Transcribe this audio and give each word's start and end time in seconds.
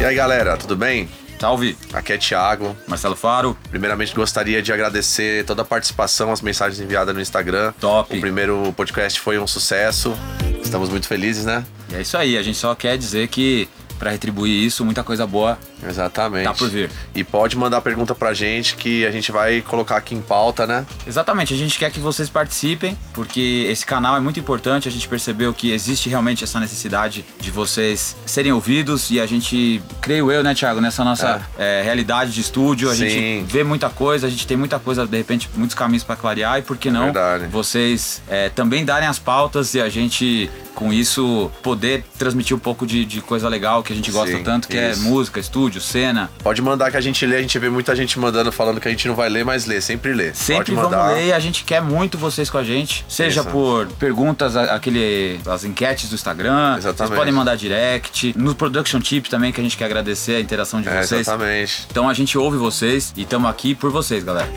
E 0.00 0.04
aí, 0.04 0.14
galera, 0.16 0.56
tudo 0.56 0.74
bem? 0.74 1.08
Salve, 1.38 1.76
Aqui 1.92 2.14
é 2.14 2.18
Thiago. 2.18 2.76
Marcelo 2.88 3.14
Faro. 3.14 3.56
Primeiramente, 3.70 4.12
gostaria 4.12 4.60
de 4.60 4.72
agradecer 4.72 5.44
toda 5.44 5.62
a 5.62 5.64
participação, 5.64 6.32
as 6.32 6.40
mensagens 6.40 6.80
enviadas 6.80 7.14
no 7.14 7.20
Instagram. 7.20 7.72
Top. 7.78 8.16
O 8.16 8.20
primeiro 8.20 8.72
podcast 8.76 9.20
foi 9.20 9.38
um 9.38 9.46
sucesso. 9.46 10.16
Estamos 10.64 10.88
muito 10.88 11.06
felizes, 11.06 11.44
né? 11.44 11.64
E 11.92 11.94
é 11.94 12.00
isso 12.00 12.16
aí, 12.16 12.36
a 12.36 12.42
gente 12.42 12.58
só 12.58 12.74
quer 12.74 12.98
dizer 12.98 13.28
que 13.28 13.68
pra 14.00 14.10
retribuir 14.10 14.64
isso, 14.64 14.84
muita 14.84 15.04
coisa 15.04 15.26
boa 15.26 15.58
Exatamente. 15.88 16.44
tá 16.44 16.54
por 16.54 16.68
vir. 16.68 16.90
E 17.14 17.22
pode 17.24 17.56
mandar 17.56 17.80
pergunta 17.80 18.14
pra 18.14 18.32
gente 18.34 18.76
que 18.76 19.04
a 19.06 19.10
gente 19.10 19.30
vai 19.32 19.60
colocar 19.60 19.96
aqui 19.96 20.14
em 20.14 20.20
pauta, 20.20 20.66
né? 20.66 20.86
Exatamente, 21.06 21.54
a 21.54 21.56
gente 21.56 21.78
quer 21.78 21.90
que 21.90 22.00
vocês 22.00 22.28
participem, 22.28 22.96
porque 23.12 23.66
esse 23.68 23.84
canal 23.84 24.16
é 24.16 24.20
muito 24.20 24.38
importante. 24.40 24.88
A 24.88 24.90
gente 24.90 25.08
percebeu 25.08 25.52
que 25.52 25.70
existe 25.72 26.08
realmente 26.08 26.44
essa 26.44 26.58
necessidade 26.60 27.24
de 27.40 27.50
vocês 27.50 28.16
serem 28.26 28.52
ouvidos 28.52 29.10
e 29.10 29.20
a 29.20 29.26
gente, 29.26 29.82
creio 30.00 30.30
eu, 30.30 30.42
né, 30.42 30.54
Thiago, 30.54 30.80
nessa 30.80 31.04
nossa 31.04 31.42
eh, 31.58 31.82
realidade 31.84 32.32
de 32.32 32.40
estúdio, 32.40 32.90
a 32.90 32.94
Sim. 32.94 33.08
gente 33.08 33.52
vê 33.52 33.64
muita 33.64 33.88
coisa, 33.90 34.26
a 34.26 34.30
gente 34.30 34.46
tem 34.46 34.56
muita 34.56 34.78
coisa, 34.78 35.06
de 35.06 35.16
repente, 35.16 35.48
muitos 35.54 35.74
caminhos 35.74 36.04
pra 36.04 36.16
clarear 36.16 36.58
e 36.58 36.62
por 36.62 36.76
que 36.76 36.90
não 36.90 37.04
Verdade. 37.04 37.46
vocês 37.46 38.22
eh, 38.28 38.48
também 38.54 38.84
darem 38.84 39.08
as 39.08 39.18
pautas 39.18 39.74
e 39.74 39.80
a 39.80 39.88
gente, 39.88 40.50
com 40.74 40.92
isso, 40.92 41.50
poder 41.62 42.04
transmitir 42.18 42.56
um 42.56 42.60
pouco 42.60 42.86
de, 42.86 43.04
de 43.04 43.20
coisa 43.20 43.48
legal 43.48 43.82
que 43.82 43.92
a 43.92 43.96
gente 43.96 44.10
gosta 44.10 44.36
Sim, 44.36 44.42
tanto, 44.42 44.68
que 44.68 44.76
é 44.76 44.90
isso. 44.92 45.02
música, 45.02 45.40
estúdio, 45.40 45.73
cena. 45.80 46.30
Pode 46.42 46.60
mandar 46.62 46.90
que 46.90 46.96
a 46.96 47.00
gente 47.00 47.24
lê, 47.26 47.36
a 47.36 47.40
gente 47.42 47.58
vê 47.58 47.68
muita 47.68 47.94
gente 47.94 48.18
mandando 48.18 48.50
falando 48.52 48.80
que 48.80 48.88
a 48.88 48.90
gente 48.90 49.06
não 49.08 49.14
vai 49.14 49.28
ler, 49.28 49.44
mas 49.44 49.66
lê, 49.66 49.80
sempre 49.80 50.12
lê. 50.12 50.32
Sempre 50.34 50.72
Pode 50.72 50.72
mandar. 50.72 50.96
vamos 51.08 51.14
ler 51.16 51.26
e 51.26 51.32
a 51.32 51.38
gente 51.38 51.64
quer 51.64 51.80
muito 51.82 52.16
vocês 52.18 52.48
com 52.50 52.58
a 52.58 52.64
gente. 52.64 53.04
Seja 53.08 53.40
Isso. 53.40 53.50
por 53.50 53.86
perguntas, 53.98 54.56
aquele, 54.56 55.40
as 55.46 55.64
enquetes 55.64 56.08
do 56.08 56.14
Instagram. 56.14 56.76
Exatamente. 56.78 56.96
Vocês 57.08 57.10
podem 57.18 57.32
mandar 57.32 57.56
direct. 57.56 58.34
No 58.36 58.54
Production 58.54 59.00
Tip 59.00 59.26
também, 59.28 59.52
que 59.52 59.60
a 59.60 59.64
gente 59.64 59.76
quer 59.76 59.84
agradecer 59.86 60.36
a 60.36 60.40
interação 60.40 60.80
de 60.80 60.88
É, 60.88 61.02
vocês. 61.02 61.20
exatamente. 61.22 61.86
Então 61.90 62.08
a 62.08 62.14
gente 62.14 62.36
ouve 62.38 62.56
vocês 62.56 63.12
e 63.16 63.22
estamos 63.22 63.48
aqui 63.50 63.74
por 63.74 63.90
vocês, 63.90 64.22
galera. 64.24 64.48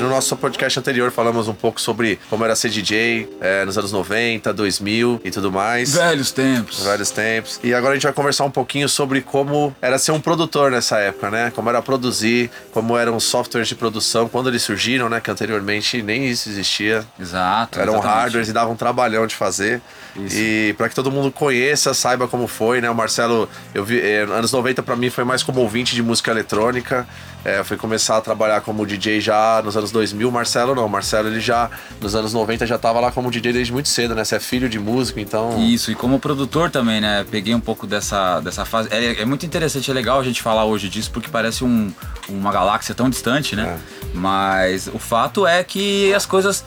No 0.00 0.10
nosso 0.10 0.36
podcast 0.36 0.78
anterior 0.78 1.10
falamos 1.10 1.48
um 1.48 1.54
pouco 1.54 1.80
sobre 1.80 2.18
como 2.28 2.44
era 2.44 2.54
ser 2.54 2.68
DJ 2.68 3.28
é, 3.40 3.64
nos 3.64 3.78
anos 3.78 3.92
90, 3.92 4.52
2000 4.52 5.22
e 5.24 5.30
tudo 5.30 5.50
mais. 5.50 5.94
Velhos 5.94 6.30
tempos. 6.30 6.84
Vários 6.84 7.10
tempos. 7.10 7.58
E 7.64 7.72
agora 7.72 7.92
a 7.92 7.94
gente 7.94 8.04
vai 8.04 8.12
conversar 8.12 8.44
um 8.44 8.50
pouquinho 8.50 8.88
sobre 8.88 9.22
como 9.22 9.74
era 9.80 9.98
ser 9.98 10.12
um 10.12 10.20
produtor 10.20 10.70
nessa 10.70 10.98
época, 10.98 11.30
né? 11.30 11.50
Como 11.54 11.68
era 11.70 11.80
produzir, 11.80 12.50
como 12.72 12.96
eram 12.96 13.16
os 13.16 13.24
softwares 13.24 13.68
de 13.68 13.74
produção, 13.74 14.28
quando 14.28 14.48
eles 14.50 14.62
surgiram, 14.62 15.08
né? 15.08 15.18
Que 15.18 15.30
anteriormente 15.30 16.02
nem 16.02 16.26
isso 16.26 16.48
existia. 16.50 17.04
Exato. 17.18 17.80
Eram 17.80 17.94
exatamente. 17.94 18.18
hardwares 18.18 18.48
e 18.48 18.52
davam 18.52 18.74
um 18.74 18.76
trabalhão 18.76 19.26
de 19.26 19.34
fazer. 19.34 19.80
Isso. 20.14 20.36
E 20.36 20.74
para 20.76 20.88
que 20.88 20.94
todo 20.94 21.10
mundo 21.10 21.30
conheça, 21.32 21.94
saiba 21.94 22.28
como 22.28 22.46
foi, 22.46 22.80
né? 22.80 22.90
O 22.90 22.94
Marcelo, 22.94 23.48
eu 23.74 23.84
vi, 23.84 24.00
eh, 24.00 24.22
anos 24.22 24.52
90 24.52 24.82
para 24.82 24.96
mim 24.96 25.08
foi 25.08 25.24
mais 25.24 25.42
como 25.42 25.60
ouvinte 25.60 25.94
de 25.94 26.02
música 26.02 26.30
eletrônica. 26.30 27.06
É, 27.46 27.60
eu 27.60 27.64
fui 27.64 27.76
começar 27.76 28.16
a 28.16 28.20
trabalhar 28.20 28.60
como 28.60 28.84
DJ 28.84 29.20
já 29.20 29.62
nos 29.64 29.76
anos 29.76 29.92
2000. 29.92 30.28
Marcelo 30.32 30.74
não, 30.74 30.88
Marcelo 30.88 31.28
ele 31.28 31.38
já 31.38 31.70
nos 32.00 32.16
anos 32.16 32.32
90 32.32 32.66
já 32.66 32.76
tava 32.76 32.98
lá 32.98 33.12
como 33.12 33.30
DJ 33.30 33.52
desde 33.52 33.72
muito 33.72 33.88
cedo, 33.88 34.16
né? 34.16 34.24
Você 34.24 34.34
é 34.34 34.40
filho 34.40 34.68
de 34.68 34.80
músico, 34.80 35.20
então 35.20 35.56
Isso, 35.62 35.92
e 35.92 35.94
como 35.94 36.18
produtor 36.18 36.72
também, 36.72 37.00
né? 37.00 37.24
Peguei 37.30 37.54
um 37.54 37.60
pouco 37.60 37.86
dessa, 37.86 38.40
dessa 38.40 38.64
fase. 38.64 38.88
É, 38.90 39.22
é 39.22 39.24
muito 39.24 39.46
interessante, 39.46 39.88
é 39.88 39.94
legal 39.94 40.18
a 40.18 40.24
gente 40.24 40.42
falar 40.42 40.64
hoje 40.64 40.88
disso, 40.88 41.08
porque 41.12 41.28
parece 41.28 41.62
um- 41.62 41.92
uma 42.28 42.50
galáxia 42.50 42.96
tão 42.96 43.08
distante, 43.08 43.54
né? 43.54 43.78
Mas 44.12 44.88
o 44.88 44.98
fato 44.98 45.46
é 45.46 45.62
que 45.62 46.12
as 46.14 46.26
coisas. 46.26 46.64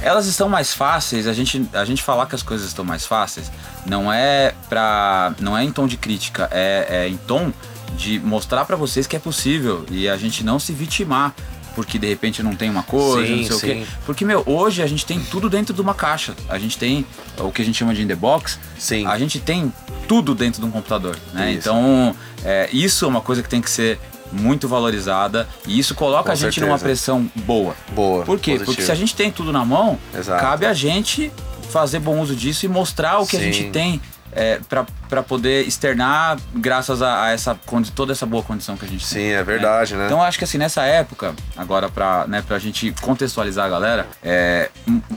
Elas 0.00 0.26
estão 0.26 0.48
mais 0.48 0.72
fáceis, 0.74 1.28
a 1.28 1.32
gente, 1.32 1.64
a 1.74 1.84
gente 1.84 2.02
falar 2.02 2.26
que 2.26 2.34
as 2.34 2.42
coisas 2.42 2.66
estão 2.66 2.84
mais 2.84 3.06
fáceis 3.06 3.52
não 3.86 4.12
é 4.12 4.52
pra. 4.68 5.32
não 5.38 5.56
é 5.56 5.62
em 5.62 5.70
tom 5.70 5.86
de 5.86 5.96
crítica, 5.96 6.48
é, 6.50 6.86
é 7.04 7.08
em 7.08 7.16
tom 7.18 7.52
de 7.96 8.18
mostrar 8.20 8.64
pra 8.64 8.76
vocês 8.76 9.06
que 9.06 9.16
é 9.16 9.18
possível 9.18 9.84
e 9.90 10.08
a 10.08 10.16
gente 10.16 10.44
não 10.44 10.58
se 10.58 10.72
vitimar 10.72 11.34
porque 11.74 11.98
de 11.98 12.06
repente 12.06 12.42
não 12.42 12.54
tem 12.54 12.68
uma 12.68 12.82
coisa, 12.82 13.26
Sim, 13.26 13.36
não 13.36 13.44
sei 13.44 13.56
o 13.56 13.60
quê. 13.60 13.84
sim. 13.86 13.86
Porque, 14.04 14.24
meu, 14.24 14.42
hoje 14.46 14.82
a 14.82 14.86
gente 14.86 15.06
tem 15.06 15.18
tudo 15.18 15.48
dentro 15.48 15.72
de 15.72 15.80
uma 15.80 15.94
caixa. 15.94 16.34
A 16.48 16.58
gente 16.58 16.76
tem 16.76 17.06
o 17.38 17.50
que 17.50 17.62
a 17.62 17.64
gente 17.64 17.78
chama 17.78 17.94
de 17.94 18.02
in 18.02 18.06
the 18.06 18.14
box. 18.14 18.58
Sim. 18.78 19.06
A 19.06 19.18
gente 19.18 19.40
tem 19.40 19.72
tudo 20.06 20.34
dentro 20.34 20.60
de 20.60 20.66
um 20.66 20.70
computador, 20.70 21.16
né? 21.32 21.50
Isso. 21.52 21.60
Então, 21.60 22.14
é, 22.44 22.68
isso 22.72 23.04
é 23.06 23.08
uma 23.08 23.22
coisa 23.22 23.42
que 23.42 23.48
tem 23.48 23.62
que 23.62 23.70
ser 23.70 23.98
muito 24.30 24.66
valorizada 24.68 25.48
e 25.66 25.78
isso 25.78 25.94
coloca 25.94 26.24
Com 26.24 26.30
a 26.32 26.34
gente 26.34 26.54
certeza. 26.54 26.66
numa 26.66 26.78
pressão 26.78 27.30
boa. 27.36 27.74
boa. 27.92 28.24
Por 28.24 28.38
quê? 28.38 28.52
positivo. 28.52 28.64
Porque 28.66 28.82
se 28.82 28.92
a 28.92 28.94
gente 28.94 29.14
tem 29.14 29.30
tudo 29.30 29.52
na 29.52 29.64
mão, 29.64 29.98
Exato. 30.14 30.40
cabe 30.42 30.66
a 30.66 30.72
gente 30.74 31.30
fazer 31.70 32.00
bom 32.00 32.20
uso 32.20 32.36
disso 32.36 32.66
e 32.66 32.68
mostrar 32.68 33.18
o 33.18 33.26
que 33.26 33.36
a 33.36 33.40
Sim. 33.40 33.52
gente 33.52 33.70
tem 33.70 34.00
é, 34.32 34.60
para 35.08 35.22
poder 35.22 35.66
externar 35.66 36.38
graças 36.54 37.02
a, 37.02 37.24
a 37.24 37.30
essa 37.30 37.58
toda 37.94 38.12
essa 38.12 38.24
boa 38.24 38.42
condição 38.42 38.76
que 38.76 38.84
a 38.84 38.88
gente 38.88 39.06
tem. 39.06 39.22
Sim, 39.22 39.28
é 39.28 39.44
verdade, 39.44 39.94
né? 39.94 40.06
Então 40.06 40.18
eu 40.18 40.24
acho 40.24 40.38
que 40.38 40.44
assim, 40.44 40.58
nessa 40.58 40.82
época, 40.82 41.34
agora 41.56 41.88
pra, 41.88 42.26
né, 42.26 42.42
pra 42.46 42.58
gente 42.58 42.94
contextualizar 43.00 43.66
a 43.66 43.68
galera, 43.68 44.06
é, 44.22 44.70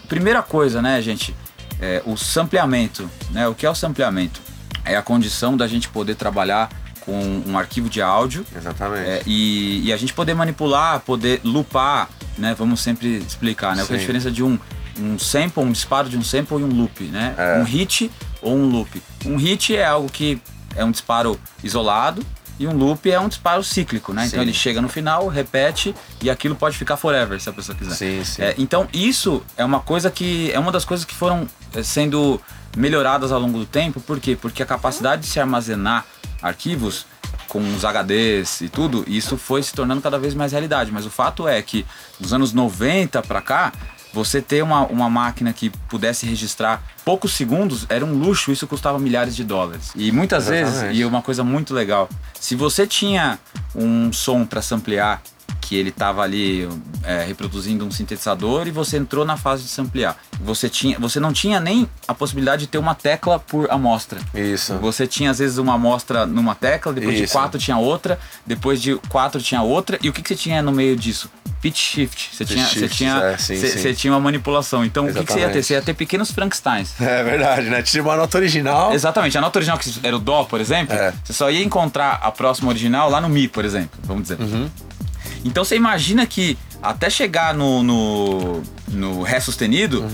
primeira 0.10 0.42
coisa, 0.42 0.82
né, 0.82 1.02
gente, 1.02 1.34
é, 1.82 2.02
o 2.06 2.18
sampleamento, 2.18 3.10
né? 3.32 3.48
O 3.48 3.56
que 3.56 3.66
é 3.66 3.70
o 3.70 3.76
sampleamento? 3.76 4.42
É 4.84 4.96
a 4.96 5.02
condição 5.02 5.58
da 5.58 5.68
gente 5.68 5.88
poder 5.90 6.16
trabalhar 6.16 6.70
com 7.02 7.44
um 7.46 7.58
arquivo 7.58 7.88
de 7.88 8.02
áudio 8.02 8.46
Exatamente. 8.56 9.08
é, 9.08 9.22
e, 9.26 9.86
e 9.86 9.94
a 9.94 9.98
gente 9.98 10.14
poder 10.14 10.34
manipular, 10.34 11.00
poder 11.02 11.40
lupar, 11.44 12.10
né? 12.38 12.56
Vamos 12.58 12.82
sempre 12.82 13.18
explicar, 13.18 13.76
né? 13.76 13.84
O 13.84 13.88
que 13.88 13.94
é 13.94 13.96
a 13.96 14.00
Sim. 14.00 14.02
diferença 14.02 14.32
de 14.32 14.44
um, 14.44 14.60
um 15.00 15.18
sample, 15.20 15.64
um 15.64 15.72
disparo 15.72 16.10
de 16.10 16.18
um 16.18 16.24
sample 16.24 16.58
e 16.60 16.64
um 16.64 16.74
loop, 16.74 17.04
né? 17.06 17.36
É. 17.38 17.60
Um 17.60 17.64
hit 17.64 18.12
ou 18.46 18.56
um 18.56 18.70
loop. 18.70 19.02
Um 19.26 19.36
hit 19.38 19.76
é 19.76 19.84
algo 19.84 20.10
que 20.10 20.40
é 20.76 20.86
um 20.86 20.92
disparo 20.92 21.40
isolado 21.64 22.24
e 22.60 22.68
um 22.68 22.74
loop 22.74 23.10
é 23.10 23.20
um 23.20 23.28
disparo 23.28 23.64
cíclico, 23.64 24.14
né? 24.14 24.28
Então 24.28 24.40
Sim. 24.40 24.46
ele 24.46 24.54
chega 24.54 24.82
no 24.82 24.88
final, 24.88 25.28
repete 25.28 25.94
e 26.22 26.30
aquilo 26.30 26.56
pode 26.56 26.78
ficar 26.78 26.96
forever, 26.96 27.42
se 27.42 27.50
a 27.50 27.54
pessoa 27.54 27.78
quiser. 27.78 27.96
Sim, 27.96 28.24
sim. 28.24 28.42
É, 28.42 28.56
então 28.58 28.88
isso 28.94 29.44
é 29.58 29.66
uma 29.66 29.80
coisa 29.80 30.10
que 30.12 30.52
é 30.52 30.60
uma 30.60 30.72
das 30.72 30.86
coisas 30.86 31.06
que 31.06 31.14
foram 31.14 31.48
eh, 31.74 31.84
sendo 31.84 32.40
melhoradas 32.78 33.32
ao 33.32 33.40
longo 33.40 33.58
do 33.58 33.66
tempo. 33.66 34.00
Por 34.00 34.20
quê? 34.20 34.38
Porque 34.40 34.62
a 34.62 34.66
capacidade 34.66 35.24
de 35.24 35.28
se 35.28 35.40
armazenar 35.40 36.06
arquivos 36.42 37.06
com 37.48 37.60
os 37.74 37.84
HDs 37.84 38.62
e 38.62 38.70
tudo, 38.70 39.04
isso 39.08 39.38
foi 39.38 39.64
se 39.64 39.74
tornando 39.74 40.02
cada 40.02 40.20
vez 40.20 40.34
mais 40.34 40.52
realidade. 40.52 40.92
Mas 40.92 41.06
o 41.06 41.10
fato 41.10 41.48
é 41.48 41.62
que 41.62 41.86
dos 42.20 42.32
anos 42.32 42.54
90 42.54 43.22
para 43.24 43.42
cá, 43.42 43.74
você 44.16 44.42
ter 44.42 44.64
uma, 44.64 44.86
uma 44.88 45.10
máquina 45.10 45.52
que 45.52 45.70
pudesse 45.90 46.26
registrar 46.26 46.82
poucos 47.04 47.34
segundos 47.34 47.86
era 47.90 48.06
um 48.06 48.14
luxo, 48.14 48.50
isso 48.50 48.66
custava 48.66 48.98
milhares 48.98 49.36
de 49.36 49.44
dólares. 49.44 49.92
E 49.94 50.10
muitas 50.10 50.48
vezes, 50.48 50.76
Exatamente. 50.76 51.00
e 51.02 51.04
uma 51.06 51.22
coisa 51.22 51.44
muito 51.44 51.74
legal, 51.74 52.08
se 52.40 52.56
você 52.56 52.88
tinha 52.88 53.38
um 53.76 54.14
som 54.14 54.46
para 54.46 54.62
samplear 54.62 55.22
que 55.66 55.76
ele 55.76 55.90
estava 55.90 56.22
ali 56.22 56.70
é, 57.04 57.24
reproduzindo 57.26 57.84
um 57.84 57.90
sintetizador 57.90 58.68
e 58.68 58.72
você 58.72 58.98
entrou 58.98 59.26
na 59.26 59.36
fase 59.36 59.64
de 59.64 59.70
samplear. 59.70 60.16
Você, 60.42 60.70
tinha, 60.70 61.00
você 61.00 61.20
não 61.20 61.34
tinha 61.34 61.60
nem 61.60 61.90
a 62.08 62.14
possibilidade 62.14 62.62
de 62.62 62.68
ter 62.68 62.78
uma 62.78 62.94
tecla 62.94 63.40
por 63.40 63.70
amostra. 63.72 64.20
Isso. 64.34 64.78
Você 64.78 65.08
tinha 65.08 65.32
às 65.32 65.40
vezes 65.40 65.58
uma 65.58 65.74
amostra 65.74 66.26
numa 66.26 66.54
tecla, 66.54 66.94
depois 66.94 67.18
de 67.18 67.24
Isso. 67.24 67.34
quatro 67.34 67.60
tinha 67.60 67.78
outra, 67.78 68.20
depois 68.46 68.80
de 68.80 68.96
quatro 69.10 69.42
tinha 69.42 69.64
outra. 69.64 69.98
E 70.04 70.08
o 70.10 70.14
que, 70.14 70.22
que 70.22 70.30
você 70.30 70.36
tinha 70.36 70.62
no 70.62 70.72
meio 70.72 70.96
disso? 70.96 71.32
Pitch 71.62 71.78
shift. 71.78 72.30
Você 72.36 72.46
Pitch 72.46 72.54
tinha, 72.54 72.66
você 72.68 72.80
shift, 72.80 72.98
tinha, 72.98 73.16
é, 73.24 73.38
sim, 73.38 73.56
você, 73.56 73.68
sim. 73.70 73.80
você 73.80 73.94
tinha 73.96 74.14
uma 74.14 74.20
manipulação. 74.20 74.86
Então 74.86 75.06
o 75.06 75.14
que, 75.14 75.24
que 75.26 75.34
você 75.34 75.40
ia 75.40 75.50
ter? 75.50 75.58
Exatamente. 75.58 75.66
Você 75.66 75.74
ia 75.74 75.82
ter 75.82 75.94
pequenos 75.96 76.32
Frankensteins. 76.32 76.94
É 77.02 77.24
verdade, 77.24 77.70
né? 77.70 77.82
Tinha 77.82 78.04
uma 78.04 78.16
nota 78.16 78.38
original. 78.38 78.94
Exatamente, 78.94 79.36
a 79.38 79.42
nota 79.42 79.58
original 79.58 79.78
que 79.80 79.92
era 80.04 80.16
o 80.16 80.20
Dó, 80.20 80.44
por 80.44 80.60
exemplo, 80.62 80.94
É. 80.96 81.12
você 81.24 81.34
só 81.34 81.50
ia 81.50 81.64
encontrar 81.64 82.20
a 82.22 82.30
próxima 82.32 82.70
original 82.70 83.10
lá 83.10 83.20
no 83.20 83.30
Mi, 83.30 83.48
por 83.48 83.64
exemplo, 83.66 83.98
vamos 84.04 84.24
dizer. 84.24 84.40
Uhum. 84.40 84.70
Então 85.46 85.64
você 85.64 85.76
imagina 85.76 86.26
que 86.26 86.58
até 86.90 87.10
chegar 87.10 87.54
no, 87.54 87.84
no, 87.84 88.62
no 88.90 89.22
Ré 89.24 89.40
sustenido, 89.40 90.06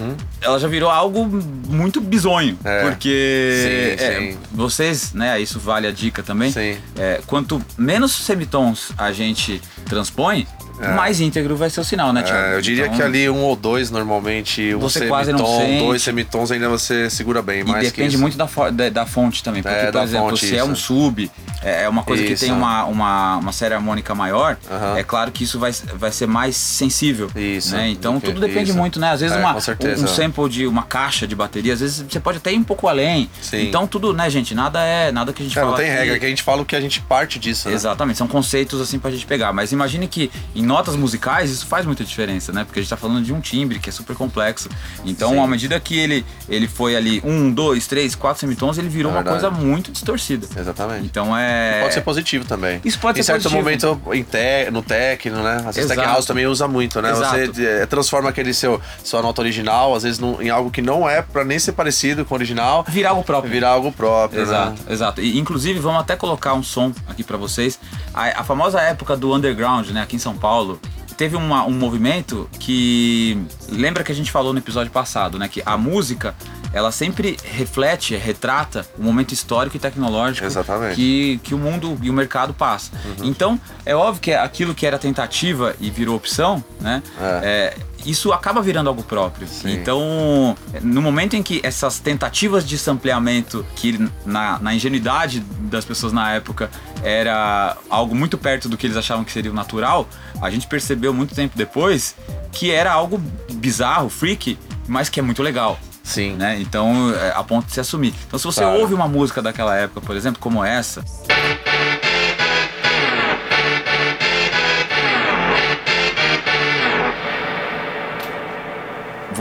ela 0.42 0.60
já 0.60 0.68
virou 0.68 0.90
algo 0.90 1.28
muito 1.68 2.00
bizonho. 2.02 2.58
Uhum. 2.64 2.72
É. 2.72 2.82
Porque 2.84 3.96
Sim, 4.00 4.04
é, 4.06 4.20
sim. 4.32 4.38
vocês, 4.52 5.14
né, 5.14 5.40
isso 5.40 5.60
vale 5.60 5.88
a 5.88 5.92
dica 5.92 6.24
também. 6.24 6.52
Sim. 6.52 6.78
é, 6.98 7.22
quanto 7.28 7.62
menos 7.78 8.12
semitons 8.14 8.92
a 8.98 9.12
gente 9.12 9.62
transpõe, 9.86 10.48
mais 10.96 11.22
íntegro 11.22 11.56
vai 11.56 11.70
ser 11.70 11.80
o 11.80 11.84
sinal, 11.84 12.12
né? 12.12 12.24
É, 12.28 12.56
eu 12.56 12.62
diria 12.62 12.86
Então, 12.86 12.98
que 12.98 13.04
ali 13.04 13.30
um 13.30 13.42
ou 13.44 13.56
dois, 13.56 13.92
normalmente, 13.92 14.74
um 14.74 14.80
Você 14.80 15.06
quase 15.08 15.32
não 15.32 15.38
semitom, 15.46 15.60
sente. 15.68 15.80
dois 15.86 16.02
semitons 16.02 16.52
ainda 16.52 16.68
você 16.70 17.08
segura 17.08 17.40
bem, 17.44 17.62
E 17.62 17.66
que 17.66 17.72
depende 17.82 18.16
isso. 18.16 18.18
muito 18.20 18.36
da, 18.36 18.48
da, 18.72 18.90
da 18.90 19.06
fonte 19.06 19.44
também. 19.44 19.62
Porque, 19.62 19.76
É, 19.78 19.92
por 19.92 20.02
exemplo, 20.02 20.30
fonte, 20.30 20.48
se 20.48 20.58
é 20.58 20.64
um 20.64 20.74
isso. 20.74 20.82
sub 20.88 21.30
é 21.62 21.84
é 21.84 21.90
uma 21.90 22.02
coisa 22.04 22.24
que 22.24 22.34
Isso. 22.34 22.46
tem 22.46 22.52
uma, 22.52 22.86
uma, 22.86 23.38
uma 23.38 23.52
série 23.52 23.76
harmônica 23.76 24.16
maior, 24.16 24.58
Aham. 24.72 24.98
é 24.98 25.04
claro 25.04 25.32
que 25.32 25.44
isso 25.44 25.60
vai, 25.60 25.72
vai 25.94 26.12
ser 26.12 26.26
mais 26.26 26.56
sensível. 26.62 27.30
Isso, 27.36 27.76
Né? 27.76 27.90
Então 27.90 28.20
tudo 28.20 28.40
depende 28.40 28.70
isso. 28.70 28.78
muito, 28.78 29.00
né? 29.00 29.12
Às 29.12 29.22
vezes 29.22 29.36
É, 29.36 29.40
uma, 29.40 29.56
um 29.56 30.08
sample 30.08 30.50
de 30.50 30.68
uma 30.68 30.84
caixa 30.84 31.28
de 31.28 31.36
bateria, 31.36 31.74
às 31.74 31.80
vezes 31.80 32.06
você 32.08 32.20
pode 32.20 32.38
até 32.38 32.52
ir 32.54 32.58
um 32.58 32.64
pouco 32.64 32.88
além. 32.88 33.30
Sim. 33.42 33.68
Então 33.68 33.88
tudo, 33.88 34.14
né, 34.14 34.30
gente? 34.30 34.54
Nada 34.56 34.80
é 34.84 35.12
nada 35.12 35.34
que 35.34 35.42
a 35.42 35.46
gente 35.46 35.58
É, 35.58 35.62
fala 35.62 35.72
não 35.72 35.78
tem 35.78 35.90
regra, 35.90 36.20
que 36.20 36.26
a 36.26 36.30
gente 36.30 36.44
fala 36.44 36.62
o 36.62 36.66
que 36.66 36.76
a 36.76 36.82
gente 36.82 37.02
parte 37.02 37.40
disso, 37.40 37.70
né? 37.70 37.76
Exatamente, 37.76 38.18
são 38.18 38.28
conceitos 38.28 38.80
assim 38.82 39.00
pra 39.00 39.12
gente 39.12 39.26
pegar. 39.26 39.52
Mas 39.54 39.72
imagine 39.72 40.08
que 40.08 40.32
em 40.56 40.64
notas 40.64 40.96
musicais 40.96 41.50
isso 41.52 41.66
faz 41.66 41.86
muita 41.86 42.04
diferença, 42.04 42.52
né? 42.52 42.64
Porque 42.64 42.80
a 42.80 42.82
gente 42.84 42.90
tá 42.90 42.98
falando 42.98 43.24
de 43.24 43.34
um 43.34 43.40
timbre 43.40 43.80
que 43.80 43.90
é 43.90 43.92
super 43.92 44.16
complexo. 44.16 44.70
Então, 45.06 45.32
Sim. 45.32 45.40
à 45.40 45.48
medida 45.48 45.80
que 45.80 45.98
ele, 45.98 46.26
ele 46.50 46.68
foi 46.68 46.96
ali 46.96 47.22
um, 47.24 47.52
dois, 47.52 47.88
três, 47.88 48.16
quatro 48.16 48.40
semitons, 48.40 48.78
ele 48.78 48.90
virou 48.90 49.12
É 49.12 49.16
uma 49.16 49.24
coisa 49.24 49.50
muito 49.50 49.92
distorcida. 49.92 50.48
Exatamente. 50.58 51.06
Então 51.06 51.36
é. 51.38 51.82
Pode 51.82 51.94
ser 51.94 52.02
positivo 52.02 52.46
também. 52.46 52.80
Isso 52.84 53.00
pode 53.00 53.20
em 53.20 53.24
ser 53.24 53.34
certo 53.34 53.44
positivo. 53.44 53.64
momento 53.64 54.02
em 54.14 54.24
te- 54.24 54.70
no 54.72 54.82
techno, 54.82 55.42
né? 55.44 55.64
Às 55.66 55.76
vezes 55.76 55.90
tech 55.90 56.02
house 56.02 56.26
também 56.26 56.46
usa 56.52 56.68
muito, 56.68 57.02
né? 57.02 57.12
Exato. 57.12 57.54
Você 57.54 57.66
eh, 57.66 57.86
transforma 57.86 58.30
aquele 58.30 58.54
seu 58.54 58.80
sua 59.04 59.22
nota 59.22 59.42
original, 59.42 59.96
às 59.96 60.04
vezes 60.04 60.20
em 60.40 60.50
algo 60.50 60.70
que 60.70 60.82
não 60.82 61.10
é 61.10 61.22
pra 61.22 61.44
nem 61.44 61.58
ser 61.58 61.72
parecido 61.72 62.24
com 62.26 62.34
o 62.34 62.38
original, 62.38 62.86
Virar 62.88 63.10
algo 63.12 63.24
próprio. 63.24 63.52
virar 63.52 63.70
algo 63.70 63.92
próprio, 63.92 64.42
Exato, 64.42 64.72
né? 64.72 64.94
exato. 64.94 65.22
E, 65.22 65.40
inclusive, 65.40 65.80
vamos 65.80 66.02
até 66.02 66.16
colocar 66.16 66.54
um 66.54 66.64
som 66.64 66.92
aqui 67.08 67.24
pra 67.24 67.38
vocês. 67.38 67.80
A, 68.14 68.42
a 68.42 68.44
famosa 68.44 68.80
época 68.82 69.16
do 69.18 69.34
underground, 69.34 69.90
né, 69.90 70.02
aqui 70.02 70.16
em 70.16 70.20
São 70.20 70.36
Paulo, 70.36 70.80
teve 71.22 71.36
uma- 71.36 71.64
um 71.66 71.72
movimento 71.74 72.50
que 72.60 73.38
lembra 73.70 74.04
que 74.04 74.12
a 74.12 74.16
gente 74.16 74.32
falou 74.32 74.54
no 74.54 74.58
episódio 74.58 74.92
passado, 74.92 75.38
né, 75.38 75.48
que 75.48 75.62
a 75.64 75.78
música 75.78 76.34
ela 76.74 76.92
sempre 76.92 77.38
reflete, 77.44 78.16
retrata 78.16 78.88
o 78.98 79.04
momento 79.04 79.32
histórico 79.32 79.76
e 79.76 79.80
tecnológico 79.80 80.48
Exatamente. 80.48 80.96
que, 80.96 81.40
que 81.44 81.54
o 81.54 81.60
mundo 81.60 81.96
e 82.02 82.10
o 82.10 82.14
mercado 82.14 82.56
passa. 82.56 82.92
Uhum. 83.20 83.26
Então, 83.28 83.60
é 83.86 83.96
óbvio 83.96 84.20
que 84.20 84.34
aquilo 84.34 84.74
que 84.74 84.84
era 84.84 84.98
tentativa 84.98 85.76
e 85.80 85.92
virou 85.92 86.16
opção, 86.16 86.64
né? 86.80 87.04
É. 87.20 87.40
é, 87.44 87.78
isso 88.06 88.32
acaba 88.34 88.62
virando 88.62 88.88
algo 88.90 89.04
próprio. 89.04 89.48
Sim. 89.48 89.74
Então, 89.74 90.56
no 90.82 91.02
momento 91.02 91.36
em 91.36 91.44
que 91.44 91.60
essas 91.64 92.00
tentativas 92.00 92.66
de 92.68 92.78
sampleamento, 92.78 93.66
que 93.76 94.10
na, 94.26 94.60
na 94.60 94.74
ingenuidade 94.74 95.40
das 95.62 95.86
pessoas 95.86 96.12
na 96.14 96.34
época 96.34 96.70
era 97.04 97.78
algo 97.90 98.16
muito 98.16 98.38
perto 98.38 98.70
do 98.70 98.78
que 98.78 98.88
eles 98.88 98.98
achavam 98.98 99.24
que 99.24 99.32
seria 99.32 99.52
o 99.52 99.54
natural, 99.54 100.08
a 100.42 100.50
gente 100.50 100.68
percebeu 100.68 101.14
muito 101.14 101.34
tempo 101.36 101.58
depois 101.58 102.16
que 102.52 102.72
era 102.72 102.92
algo 102.92 103.22
bizarro, 103.54 104.10
freak, 104.10 104.58
mas 104.88 105.10
que 105.10 105.20
é 105.20 105.24
muito 105.24 105.42
legal. 105.42 105.80
Sim. 106.04 106.34
Né? 106.34 106.60
Então, 106.60 107.14
é, 107.16 107.32
a 107.36 107.44
ponto 107.44 107.68
de 107.68 107.74
se 107.74 107.80
assumir. 107.80 108.14
Então, 108.28 108.38
se 108.38 108.46
você 108.46 108.62
Claro. 108.62 108.80
ouve 108.80 108.94
uma 108.94 109.08
música 109.08 109.42
daquela 109.42 109.76
época, 109.78 110.02
por 110.02 110.16
exemplo, 110.16 110.42
como 110.42 110.64
essa, 110.64 111.04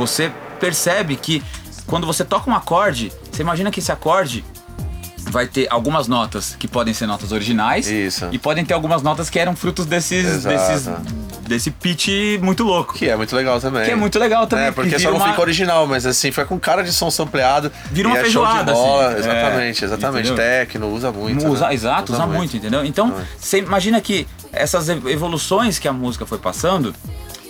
você 0.06 0.32
percebe 0.58 1.16
que 1.16 1.42
quando 1.86 2.06
você 2.06 2.24
toca 2.24 2.50
um 2.50 2.54
acorde, 2.54 3.12
você 3.30 3.42
imagina 3.42 3.70
que 3.70 3.80
esse 3.80 3.92
acorde 3.92 4.44
vai 5.30 5.46
ter 5.46 5.66
algumas 5.70 6.08
notas 6.08 6.56
que 6.58 6.66
podem 6.66 6.94
ser 6.94 7.06
notas 7.06 7.30
originais 7.30 7.86
Isso. 7.86 8.26
e 8.32 8.38
podem 8.38 8.64
ter 8.64 8.72
algumas 8.74 9.02
notas 9.02 9.28
que 9.28 9.38
eram 9.38 9.54
frutos 9.54 9.84
desses, 9.86 10.24
Exato. 10.26 10.56
desses 10.56 10.88
desse 11.46 11.70
pitch 11.70 12.08
muito 12.40 12.62
louco. 12.62 12.94
Que 12.94 13.08
é 13.08 13.16
muito 13.16 13.34
legal 13.36 13.60
também. 13.60 13.84
Que 13.84 13.90
é 13.90 13.96
muito 13.96 14.18
legal 14.18 14.46
também, 14.46 14.66
É, 14.66 14.70
porque 14.70 14.98
só 14.98 15.10
não 15.10 15.16
uma- 15.18 15.28
fica 15.30 15.40
original, 15.40 15.84
mas 15.86 16.06
assim, 16.06 16.30
fica 16.30 16.44
com 16.46 16.58
cara 16.60 16.82
de 16.82 16.92
som 16.92 17.10
sampleado. 17.10 17.70
Vira 17.90 18.06
uma 18.08 18.18
é 18.18 18.22
feijoada, 18.22 18.72
assim. 18.72 19.18
Exatamente, 19.18 19.82
É, 19.82 19.86
exatamente. 19.86 20.26
entendeu? 20.30 20.36
Tecno, 20.44 20.88
usa 20.94 21.10
muito. 21.12 21.46
Usa, 21.48 21.66
né? 21.68 21.74
Exato, 21.74 22.12
usa, 22.12 22.26
muito. 22.26 22.56
entendeu? 22.56 22.84
Então, 22.84 23.08
Muito. 23.08 23.26
você 23.38 23.58
imagina 23.58 24.00
que 24.00 24.26
essas 24.52 24.88
ev- 24.88 25.06
evoluções 25.08 25.78
que 25.78 25.88
a 25.88 25.92
música 25.92 26.24
foi 26.24 26.38
passando, 26.38 26.94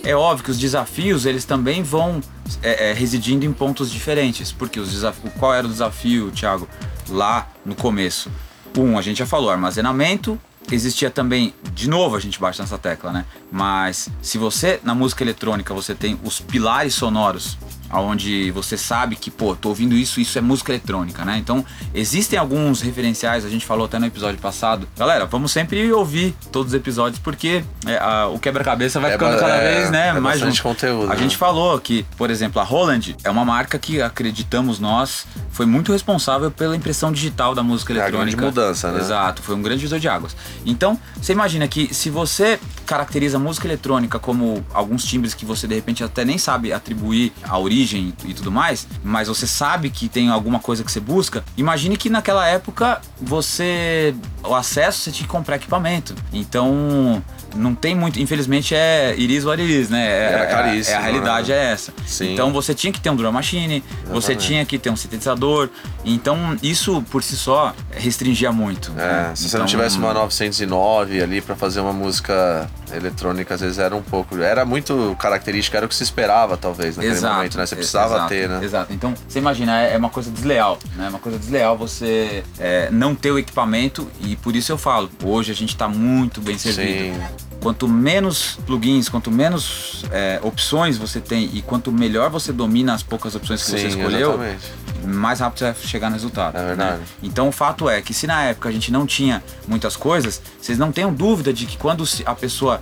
é 0.03 0.15
óbvio 0.15 0.45
que 0.45 0.51
os 0.51 0.59
desafios 0.59 1.25
eles 1.25 1.45
também 1.45 1.83
vão 1.83 2.21
é, 2.61 2.89
é, 2.89 2.93
residindo 2.93 3.45
em 3.45 3.53
pontos 3.53 3.91
diferentes. 3.91 4.51
Porque 4.51 4.79
os 4.79 4.91
desafios, 4.91 5.33
qual 5.39 5.53
era 5.53 5.65
o 5.65 5.69
desafio, 5.69 6.31
Thiago, 6.31 6.67
lá 7.09 7.47
no 7.65 7.75
começo? 7.75 8.31
Um, 8.77 8.97
a 8.97 9.01
gente 9.01 9.17
já 9.17 9.25
falou, 9.25 9.49
armazenamento. 9.49 10.39
Existia 10.71 11.09
também, 11.09 11.53
de 11.73 11.89
novo 11.89 12.15
a 12.15 12.19
gente 12.19 12.39
bate 12.39 12.61
nessa 12.61 12.77
tecla, 12.77 13.11
né? 13.11 13.25
Mas 13.51 14.09
se 14.21 14.37
você, 14.37 14.79
na 14.83 14.93
música 14.93 15.23
eletrônica, 15.23 15.73
você 15.73 15.95
tem 15.95 16.19
os 16.23 16.39
pilares 16.39 16.93
sonoros 16.93 17.57
aonde 17.91 18.51
você 18.51 18.77
sabe 18.77 19.15
que, 19.15 19.29
pô, 19.29 19.55
tô 19.55 19.69
ouvindo 19.69 19.95
isso, 19.95 20.19
isso 20.19 20.37
é 20.37 20.41
música 20.41 20.71
eletrônica, 20.71 21.23
né? 21.25 21.37
Então, 21.37 21.65
existem 21.93 22.39
alguns 22.39 22.81
referenciais, 22.81 23.45
a 23.45 23.49
gente 23.49 23.65
falou 23.65 23.85
até 23.85 23.99
no 23.99 24.05
episódio 24.05 24.39
passado. 24.39 24.87
Galera, 24.97 25.25
vamos 25.25 25.51
sempre 25.51 25.91
ouvir 25.91 26.35
todos 26.51 26.73
os 26.73 26.77
episódios, 26.79 27.19
porque 27.19 27.63
é, 27.85 27.97
a- 27.97 28.27
o 28.27 28.39
quebra-cabeça 28.39 28.99
vai 28.99 29.11
É 29.11 29.13
ficando 29.13 29.37
cada 29.39 29.55
é, 29.55 29.73
vez, 29.75 29.91
né? 29.91 30.07
é 30.09 30.13
mais 30.13 30.39
bastante 30.39 30.57
junto. 30.57 30.63
conteúdo, 30.63 31.11
A 31.11 31.15
né? 31.15 31.21
gente 31.21 31.37
falou 31.37 31.79
que, 31.79 32.05
por 32.17 32.29
exemplo, 32.31 32.61
a 32.61 32.63
Roland 32.63 33.15
é 33.23 33.29
uma 33.29 33.43
marca 33.45 33.77
que 33.77 34.01
acreditamos 34.01 34.79
nós 34.79 35.25
foi 35.51 35.65
muito 35.65 35.91
responsável 35.91 36.49
pela 36.49 36.75
impressão 36.75 37.11
digital 37.11 37.53
da 37.53 37.61
música 37.63 37.93
É 37.93 37.97
a 37.97 37.99
eletrônica. 38.03 38.37
grande 38.37 38.45
mudança, 38.45 38.91
né? 38.91 38.99
Exato, 38.99 39.41
foi 39.41 39.55
um 39.55 39.61
grande 39.61 39.79
divisor 39.79 39.99
de 39.99 40.07
águas. 40.07 40.35
Então, 40.65 40.97
você 41.21 41.33
imagina 41.33 41.67
que 41.67 41.93
se 41.93 42.09
você 42.09 42.59
caracteriza 42.91 43.37
a 43.37 43.39
música 43.39 43.65
eletrônica 43.65 44.19
como 44.19 44.65
alguns 44.73 45.05
timbres 45.05 45.33
que 45.33 45.45
você 45.45 45.65
de 45.65 45.75
repente 45.75 46.03
até 46.03 46.25
nem 46.25 46.37
sabe 46.37 46.73
atribuir 46.73 47.31
a 47.41 47.57
origem 47.57 48.13
e 48.25 48.33
tudo 48.33 48.51
mais, 48.51 48.85
mas 49.01 49.29
você 49.29 49.47
sabe 49.47 49.89
que 49.89 50.09
tem 50.09 50.27
alguma 50.27 50.59
coisa 50.59 50.83
que 50.83 50.91
você 50.91 50.99
busca, 50.99 51.41
imagine 51.55 51.95
que 51.95 52.09
naquela 52.09 52.45
época 52.45 52.99
você 53.21 54.13
o 54.43 54.53
acesso 54.53 55.03
você 55.03 55.11
tinha 55.11 55.25
que 55.25 55.31
comprar 55.31 55.55
equipamento. 55.55 56.13
Então, 56.33 57.23
não 57.55 57.73
tem 57.75 57.93
muito, 57.95 58.19
infelizmente 58.19 58.73
é 58.75 59.13
iris 59.17 59.45
what 59.45 59.61
it 59.61 59.71
is, 59.73 59.89
né? 59.89 60.05
É, 60.07 60.31
Era 60.33 60.43
é- 60.43 60.47
caríssimo, 60.47 60.95
é 60.95 60.97
a 60.97 61.01
realidade 61.01 61.51
né? 61.51 61.57
é 61.57 61.71
essa. 61.71 61.93
Sim. 62.05 62.33
Então 62.33 62.51
você 62.51 62.73
tinha 62.73 62.91
que 62.91 62.99
ter 62.99 63.09
um 63.09 63.15
drum 63.15 63.31
machine, 63.31 63.83
você 64.05 64.17
Exatamente. 64.33 64.47
tinha 64.47 64.65
que 64.65 64.77
ter 64.79 64.89
um 64.89 64.95
sintetizador. 64.95 65.69
Então 66.03 66.57
isso 66.63 67.01
por 67.09 67.23
si 67.23 67.35
só 67.37 67.73
restringia 67.91 68.51
muito. 68.51 68.91
É, 68.97 69.01
né? 69.27 69.31
se 69.35 69.43
você 69.49 69.57
não 69.57 69.65
Então, 69.65 69.71
tivesse 69.71 69.97
uma 69.97 70.13
909 70.13 71.21
ali 71.21 71.41
pra 71.41 71.55
fazer 71.55 71.79
uma 71.79 71.93
música 71.93 72.69
eletrônica, 72.93 73.53
às 73.53 73.61
vezes 73.61 73.77
era 73.79 73.95
um 73.95 74.01
pouco. 74.01 74.37
Era 74.41 74.65
muito 74.65 75.15
característica, 75.19 75.77
era 75.77 75.85
o 75.85 75.89
que 75.89 75.95
se 75.95 76.03
esperava, 76.03 76.57
talvez, 76.57 76.97
naquele 76.97 77.15
Exato, 77.15 77.35
momento, 77.35 77.57
né? 77.57 77.65
Você 77.65 77.75
e- 77.75 77.77
precisava 77.77 78.15
exato, 78.15 78.29
ter, 78.29 78.49
né? 78.49 78.59
Exato. 78.63 78.93
Então, 78.93 79.13
você 79.27 79.39
imagina, 79.39 79.79
é 79.81 79.91
é 79.93 79.97
uma 79.97 80.09
coisa 80.09 80.31
desleal, 80.31 80.79
né? 80.95 81.05
É 81.05 81.09
uma 81.09 81.19
coisa 81.19 81.37
desleal 81.37 81.77
você 81.77 82.43
é, 82.57 82.89
não 82.91 83.13
ter 83.13 83.29
o 83.31 83.37
equipamento 83.37 84.09
e 84.21 84.35
por 84.37 84.55
isso 84.55 84.71
eu 84.71 84.77
falo, 84.77 85.09
hoje 85.23 85.51
a 85.51 85.55
gente 85.55 85.75
tá 85.75 85.87
muito 85.87 86.39
bem 86.41 86.57
servido. 86.57 87.15
Sim. 87.15 87.21
Quanto 87.61 87.87
menos 87.87 88.57
plugins, 88.65 89.07
quanto 89.07 89.29
menos 89.29 90.03
é, 90.11 90.39
opções 90.41 90.97
você 90.97 91.19
tem 91.21 91.49
e 91.53 91.61
quanto 91.61 91.91
melhor 91.91 92.29
você 92.31 92.51
domina 92.51 92.93
as 92.93 93.03
poucas 93.03 93.35
opções 93.35 93.63
que 93.63 93.69
você 93.69 93.77
Sim, 93.77 93.87
escolheu, 93.99 94.29
exatamente. 94.29 94.71
mais 95.05 95.39
rápido 95.39 95.59
você 95.59 95.65
vai 95.65 95.75
chegar 95.75 96.09
no 96.09 96.15
resultado. 96.15 96.57
É 96.57 96.65
verdade. 96.65 96.97
né? 96.99 97.05
Então 97.21 97.47
o 97.47 97.51
fato 97.51 97.87
é 97.87 98.01
que 98.01 98.15
se 98.15 98.25
na 98.25 98.41
época 98.45 98.67
a 98.67 98.71
gente 98.71 98.91
não 98.91 99.05
tinha 99.05 99.43
muitas 99.67 99.95
coisas, 99.95 100.41
vocês 100.59 100.79
não 100.79 100.91
tenham 100.91 101.13
dúvida 101.13 101.53
de 101.53 101.67
que 101.67 101.77
quando 101.77 102.03
a 102.25 102.33
pessoa 102.33 102.81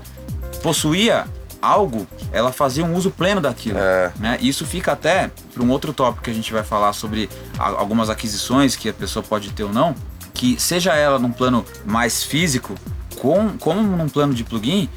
possuía 0.63 1.25
algo, 1.62 2.08
ela 2.32 2.51
fazia 2.51 2.86
um 2.86 2.94
uso 2.96 3.12
pleno 3.12 3.42
daquilo. 3.42 3.77
É. 3.77 4.12
Né? 4.18 4.38
Isso 4.42 4.65
fica 4.65 4.94
até 4.94 5.30
para 5.53 5.62
um 5.62 5.70
outro 5.70 5.94
tópico 5.94 6.24
que 6.24 6.30
a 6.32 6.34
gente 6.34 6.51
vai 6.53 6.63
falar 6.63 6.94
sobre 6.94 7.30
algumas 7.58 8.10
aquisições 8.10 8.75
que 8.75 8.89
a 8.89 8.94
pessoa 8.94 9.24
pode 9.24 9.51
ter 9.51 9.63
ou 9.63 9.74
não, 9.74 9.94
que 10.34 10.60
seja 10.60 10.94
ela 10.94 11.20
num 11.20 11.32
plano 11.32 11.65
mais 11.86 12.24
físico, 12.24 12.75
com, 13.20 13.50
como 13.60 13.82
num 13.82 14.08
plano 14.08 14.34
de 14.34 14.44
plugin, 14.44 14.90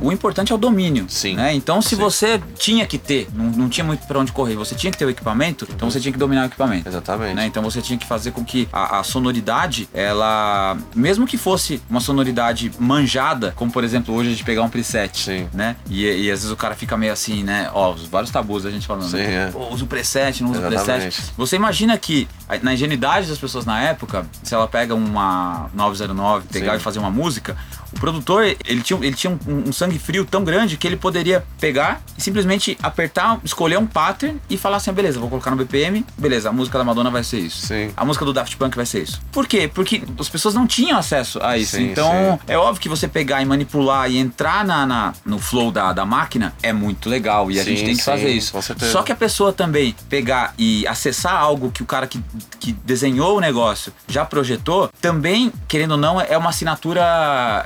o 0.00 0.12
importante 0.12 0.52
é 0.52 0.54
o 0.54 0.58
domínio. 0.58 1.04
Uhum. 1.04 1.08
Sim. 1.08 1.34
Né? 1.34 1.54
Então, 1.54 1.80
se 1.80 1.90
Sim. 1.90 1.96
você 1.96 2.40
tinha 2.56 2.86
que 2.86 2.98
ter, 2.98 3.28
não, 3.34 3.46
não 3.46 3.68
tinha 3.68 3.84
muito 3.84 4.06
para 4.06 4.18
onde 4.18 4.30
correr, 4.32 4.54
você 4.54 4.74
tinha 4.74 4.90
que 4.90 4.98
ter 4.98 5.06
o 5.06 5.10
equipamento, 5.10 5.66
então 5.68 5.90
você 5.90 5.98
tinha 5.98 6.12
que 6.12 6.18
dominar 6.18 6.42
o 6.42 6.46
equipamento. 6.46 6.88
Exatamente. 6.88 7.34
né? 7.34 7.46
Então 7.46 7.62
você 7.62 7.80
tinha 7.80 7.98
que 7.98 8.06
fazer 8.06 8.30
com 8.32 8.44
que 8.44 8.68
a, 8.72 9.00
a 9.00 9.02
sonoridade, 9.02 9.88
ela, 9.94 10.76
mesmo 10.94 11.26
que 11.26 11.38
fosse 11.38 11.82
uma 11.88 12.00
sonoridade 12.00 12.70
manjada, 12.78 13.52
como 13.56 13.72
por 13.72 13.82
exemplo 13.82 14.14
hoje 14.14 14.28
a 14.28 14.32
gente 14.32 14.44
pegar 14.44 14.62
um 14.62 14.68
preset, 14.68 15.18
Sim. 15.18 15.48
né? 15.52 15.76
E, 15.88 16.04
e 16.04 16.30
às 16.30 16.40
vezes 16.40 16.50
o 16.50 16.56
cara 16.56 16.74
fica 16.74 16.96
meio 16.96 17.12
assim, 17.12 17.42
né? 17.42 17.70
Ó, 17.72 17.92
os 17.92 18.06
vários 18.06 18.30
tabus 18.30 18.66
a 18.66 18.70
gente 18.70 18.86
falando. 18.86 19.08
Sim, 19.08 19.16
né? 19.16 19.52
é. 19.54 19.72
Usa 19.72 19.84
o 19.84 19.86
preset, 19.86 20.42
não 20.42 20.50
usa 20.50 20.60
o 20.60 20.66
preset. 20.66 21.32
Você 21.36 21.56
imagina 21.56 21.96
que 21.96 22.28
na 22.62 22.74
ingenuidade 22.74 23.28
das 23.28 23.38
pessoas 23.38 23.64
na 23.64 23.80
época, 23.80 24.26
se 24.42 24.54
ela 24.54 24.68
pega 24.68 24.94
uma 24.94 25.70
909, 25.72 26.46
pegar 26.48 26.72
Sim. 26.72 26.78
e 26.78 26.80
fazer 26.80 26.98
uma 26.98 27.10
música, 27.10 27.56
o 27.92 28.00
produtor, 28.00 28.44
ele 28.64 28.82
tinha, 28.82 28.98
ele 29.02 29.14
tinha 29.14 29.32
um, 29.46 29.68
um 29.68 29.72
sangue 29.72 29.98
frio 29.98 30.24
tão 30.24 30.44
grande 30.44 30.76
que 30.76 30.86
ele 30.86 30.96
poderia 30.96 31.44
pegar 31.60 32.00
e 32.16 32.22
simplesmente 32.22 32.76
apertar, 32.82 33.38
escolher 33.44 33.78
um 33.78 33.86
pattern 33.86 34.40
e 34.48 34.56
falar 34.56 34.76
assim, 34.76 34.90
ah, 34.90 34.92
beleza, 34.92 35.18
vou 35.18 35.28
colocar 35.28 35.50
no 35.50 35.56
BPM, 35.56 36.04
beleza, 36.16 36.48
a 36.48 36.52
música 36.52 36.78
da 36.78 36.84
Madonna 36.84 37.10
vai 37.10 37.24
ser 37.24 37.38
isso. 37.40 37.66
Sim. 37.66 37.90
A 37.96 38.04
música 38.04 38.24
do 38.24 38.32
Daft 38.32 38.56
Punk 38.56 38.76
vai 38.76 38.86
ser 38.86 39.02
isso. 39.02 39.20
Por 39.32 39.46
quê? 39.46 39.70
Porque 39.72 40.02
as 40.18 40.28
pessoas 40.28 40.54
não 40.54 40.66
tinham 40.66 40.98
acesso 40.98 41.38
a 41.42 41.56
isso. 41.58 41.76
Sim, 41.76 41.90
então, 41.90 42.38
sim. 42.40 42.52
é 42.52 42.56
óbvio 42.58 42.80
que 42.80 42.88
você 42.88 43.08
pegar 43.08 43.42
e 43.42 43.44
manipular 43.44 44.10
e 44.10 44.18
entrar 44.18 44.64
na, 44.64 44.86
na- 44.86 45.12
no 45.24 45.38
flow 45.38 45.70
da, 45.70 45.92
da 45.92 46.04
máquina 46.06 46.54
é 46.62 46.72
muito 46.72 47.08
legal 47.08 47.50
e 47.50 47.58
a 47.58 47.64
Sim, 47.64 47.70
gente 47.70 47.84
tem 47.86 47.96
que 47.96 48.02
fazer 48.04 48.30
isso. 48.30 48.52
com 48.52 48.62
certeza. 48.62 48.92
Só 48.92 49.02
que 49.02 49.12
a 49.12 49.16
pessoa 49.16 49.52
também 49.52 49.94
pegar 50.08 50.54
e 50.58 50.86
acessar 50.86 51.34
algo 51.34 51.70
que 51.70 51.82
o 51.82 51.86
cara 51.86 52.06
que 52.06 52.20
que 52.60 52.72
desenhou 52.72 53.38
o 53.38 53.40
negócio 53.40 53.90
já 54.06 54.22
projetou, 54.22 54.90
também, 55.00 55.50
querendo 55.66 55.92
ou 55.92 55.96
não, 55.96 56.20
é 56.20 56.36
uma 56.36 56.50
assinatura 56.50 57.00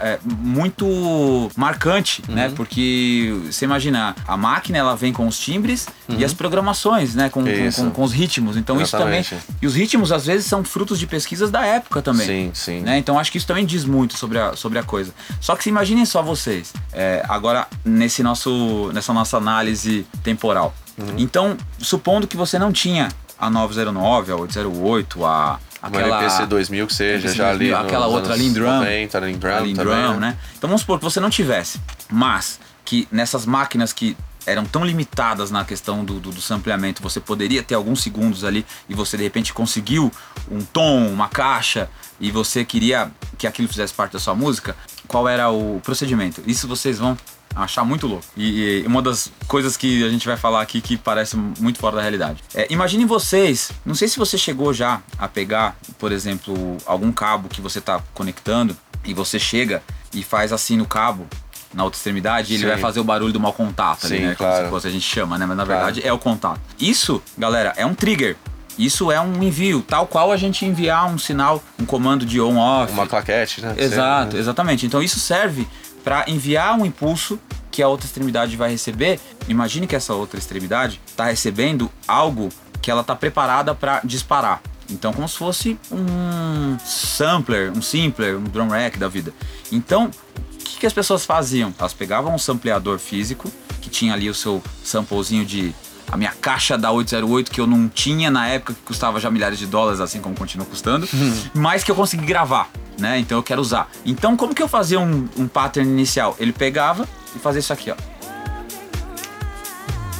é, 0.01 0.14
muito 0.25 1.51
marcante, 1.57 2.23
né? 2.29 2.49
Uhum. 2.49 2.55
Porque 2.55 3.35
você 3.51 3.65
imagina, 3.65 4.15
a 4.27 4.37
máquina 4.37 4.79
ela 4.79 4.95
vem 4.97 5.13
com 5.13 5.27
os 5.27 5.39
timbres 5.39 5.87
e 6.09 6.25
as 6.25 6.33
programações, 6.35 7.15
né? 7.15 7.29
Com, 7.29 7.43
com, 7.45 7.51
Uhum. 7.51 7.71
Com- 7.73 7.91
com 7.91 8.03
os 8.03 8.13
ritmos. 8.13 8.57
Então 8.57 8.81
isso 8.81 8.97
também. 8.97 9.21
Exatamente. 9.21 9.47
E 9.63 9.67
os 9.67 9.75
ritmos, 9.75 10.13
às 10.13 10.27
vezes, 10.27 10.47
são 10.47 10.63
frutos 10.65 10.99
de 10.99 11.07
pesquisas 11.07 11.51
da 11.51 11.65
época 11.65 12.03
também. 12.03 12.27
Sim, 12.27 12.51
sim. 12.55 12.81
né? 12.81 12.99
Então 12.99 13.19
acho 13.19 13.31
que 13.33 13.39
isso 13.39 13.47
também 13.47 13.65
diz 13.65 13.85
muito 13.85 14.17
sobre 14.19 14.39
a, 14.39 14.55
sobre 14.57 14.79
a 14.79 14.83
coisa. 14.83 15.13
Só 15.41 15.55
que 15.57 15.63
se 15.65 15.69
imaginem 15.71 16.05
só 16.05 16.23
vocês, 16.23 16.73
é, 16.93 17.25
agora 17.29 17.67
nesse 17.85 18.23
nosso, 18.23 18.91
nessa 18.93 19.13
nossa 19.13 19.37
análise 19.37 20.07
temporal. 20.23 20.75
Uhum. 20.99 21.15
Então, 21.19 21.57
supondo 21.79 22.27
que 22.27 22.37
você 22.37 22.59
não 22.59 22.73
tinha 22.73 23.09
a 23.39 23.51
909, 23.51 24.33
a 24.33 24.37
808, 24.37 25.25
a 25.25 25.59
aquela 25.87 26.19
LPC 26.19 26.47
2000 26.47 26.87
que 26.87 26.95
seja, 26.95 27.29
já 27.35 27.51
ali 27.51 27.71
2000, 27.71 27.77
nos 27.77 27.87
aquela 27.87 28.07
outra 28.07 28.37
Lindrum, 28.37 28.79
90, 28.79 29.19
Lindrum, 29.21 29.61
Lindrum, 29.63 29.91
também, 29.91 30.21
né? 30.21 30.37
Então 30.57 30.69
vamos 30.69 30.81
supor 30.81 30.99
que 30.99 31.05
você 31.05 31.21
não 31.21 31.31
tivesse, 31.31 31.81
mas 32.11 32.59
que 32.85 33.07
nessas 33.11 33.45
máquinas 33.45 33.93
que 33.93 34.17
eram 34.47 34.65
tão 34.65 34.85
limitadas 34.85 35.51
na 35.51 35.65
questão 35.65 36.05
do, 36.05 36.21
do, 36.21 36.31
do 36.31 36.41
sampleamento, 36.41 37.03
você 37.03 37.21
poderia 37.21 37.63
ter 37.63 37.75
alguns 37.75 38.03
segundos 38.03 38.45
ali 38.45 38.65
e 38.89 38.95
você 38.95 39.17
de 39.17 39.23
repente 39.23 39.53
conseguiu 39.53 40.13
um 40.51 40.61
tom, 40.61 41.09
uma 41.09 41.29
caixa 41.29 41.89
e 42.21 42.31
você 42.31 42.65
queria 42.65 43.11
que 43.39 43.47
aquilo 43.47 43.69
fizesse 43.69 43.93
parte 43.95 44.13
da 44.13 44.19
sua 44.19 44.35
música, 44.35 44.77
qual 45.09 45.29
era 45.29 45.51
o 45.51 45.81
procedimento? 45.83 46.43
Isso 46.47 46.69
vocês 46.69 46.99
vão 46.99 47.17
achar 47.55 47.85
muito 47.85 48.07
louco. 48.07 48.25
E, 48.37 48.83
e 48.83 48.87
uma 48.87 49.01
das 49.01 49.31
coisas 49.47 49.77
que 49.77 50.05
a 50.05 50.09
gente 50.09 50.27
vai 50.27 50.37
falar 50.37 50.61
aqui 50.61 50.81
que 50.81 50.97
parece 50.97 51.37
muito 51.37 51.79
fora 51.79 51.97
da 51.97 52.03
realidade. 52.03 52.43
É, 52.55 52.67
imaginem 52.71 53.07
vocês, 53.07 53.71
não 53.85 53.95
sei 53.95 54.09
se 54.09 54.19
você 54.19 54.37
chegou 54.37 54.73
já 54.73 55.01
a 55.19 55.29
pegar, 55.29 55.77
por 55.99 56.13
exemplo, 56.13 56.77
algum 56.87 57.13
cabo 57.13 57.49
que 57.49 57.61
você 57.61 57.79
está 57.79 58.01
conectando 58.13 58.77
e 59.05 59.13
você 59.15 59.39
chega 59.39 59.83
e 60.13 60.23
faz 60.23 60.53
assim 60.53 60.77
no 60.77 60.87
cabo. 60.87 61.27
Na 61.73 61.83
outra 61.83 61.97
extremidade, 61.99 62.53
e 62.53 62.55
ele 62.55 62.63
Sim. 62.63 62.69
vai 62.69 62.79
fazer 62.79 63.01
o 63.01 63.05
barulho 63.05 63.33
do 63.33 63.41
mau 63.41 63.53
contato 63.53 64.07
ali, 64.07 64.19
Sim, 64.19 64.23
né? 64.27 64.35
Como 64.37 64.49
claro. 64.49 64.65
se 64.67 64.71
fosse 64.71 64.87
a 64.87 64.91
gente 64.93 65.03
chama, 65.05 65.37
né? 65.37 65.45
Mas 65.45 65.57
na 65.57 65.67
Claro. 65.67 65.81
verdade 65.87 66.07
é 66.07 66.13
o 66.13 66.19
contato. 66.21 66.61
Isso, 66.79 67.21
galera, 67.37 67.73
é 67.77 67.85
um 67.85 67.97
trigger. 67.97 68.37
Isso 68.79 69.11
é 69.11 69.21
um 69.21 69.43
envio, 69.43 69.83
tal 69.83 70.07
qual 70.07 70.31
a 70.31 70.37
gente 70.37 70.65
enviar 70.65 71.07
um 71.07 71.19
sinal, 71.19 71.61
um 71.77 71.85
comando 71.85 72.25
de 72.25 72.41
on-off. 72.41 72.93
Uma 72.93 73.09
claquete, 73.09 73.61
né? 73.61 73.75
Exato, 73.77 74.35
né? 74.35 74.41
exatamente. 74.41 74.87
Então 74.87 75.03
isso 75.03 75.19
serve 75.19 75.67
para 76.05 76.25
enviar 76.29 76.79
um 76.79 76.85
impulso 76.85 77.41
que 77.71 77.83
a 77.83 77.89
outra 77.89 78.07
extremidade 78.07 78.57
vai 78.57 78.71
receber. 78.71 79.19
Imagine 79.49 79.87
que 79.87 79.97
essa 79.97 80.15
outra 80.15 80.39
extremidade 80.39 81.01
está 81.07 81.25
recebendo 81.25 81.91
algo 82.07 82.51
que 82.81 82.91
ela 82.91 83.01
está 83.01 83.17
preparada 83.17 83.75
para 83.75 84.01
disparar. 84.05 84.63
Então, 84.91 85.13
como 85.13 85.29
se 85.29 85.39
fosse 85.39 85.79
um 85.91 86.77
sampler, 86.85 87.73
um 87.73 87.81
simpler, 87.81 88.37
um 88.37 88.45
drum 88.45 88.69
rack 88.69 88.99
da 88.99 89.09
vida. 89.09 89.33
Então, 89.73 90.07
o 90.07 90.57
que, 90.59 90.79
que 90.81 90.87
as 90.87 90.93
pessoas 90.93 91.25
faziam? 91.25 91.75
Elas 91.79 91.95
pegavam 91.95 92.35
um 92.35 92.39
sampleador 92.39 92.99
físico, 92.99 93.51
que 93.81 93.89
tinha 93.89 94.13
ali 94.13 94.29
o 94.29 94.35
seu 94.35 94.63
samplezinho 94.85 95.45
de 95.45 95.75
a 96.13 96.17
minha 96.17 96.33
caixa 96.33 96.77
da 96.77 96.93
808 96.93 97.51
que 97.51 97.61
eu 97.61 97.67
não 97.67 97.89
tinha 97.89 98.31
na 98.31 98.47
época 98.47 98.75
que 98.75 98.81
custava 98.83 99.19
já 99.19 99.31
milhares 99.31 99.59
de 99.59 99.67
dólares, 99.67 100.01
assim 100.01 100.21
como 100.21 100.35
continua 100.37 100.67
custando, 100.67 101.09
mas 101.55 101.83
que 101.83 101.91
eu 101.91 101.95
consegui 101.95 102.25
gravar, 102.27 102.71
né? 102.99 103.19
Então 103.19 103.39
eu 103.39 103.43
quero 103.43 103.61
usar. 103.61 103.91
Então 104.05 104.37
como 104.37 104.55
que 104.55 104.63
eu 104.63 104.69
fazia 104.69 105.01
um, 105.01 105.29
um 105.37 105.49
pattern 105.49 105.89
inicial? 105.89 106.37
Ele 106.39 106.53
pegava 106.53 107.09
e 107.35 107.39
fazia 107.39 107.61
isso 107.61 107.73
aqui, 107.73 107.91
ó. 107.91 107.97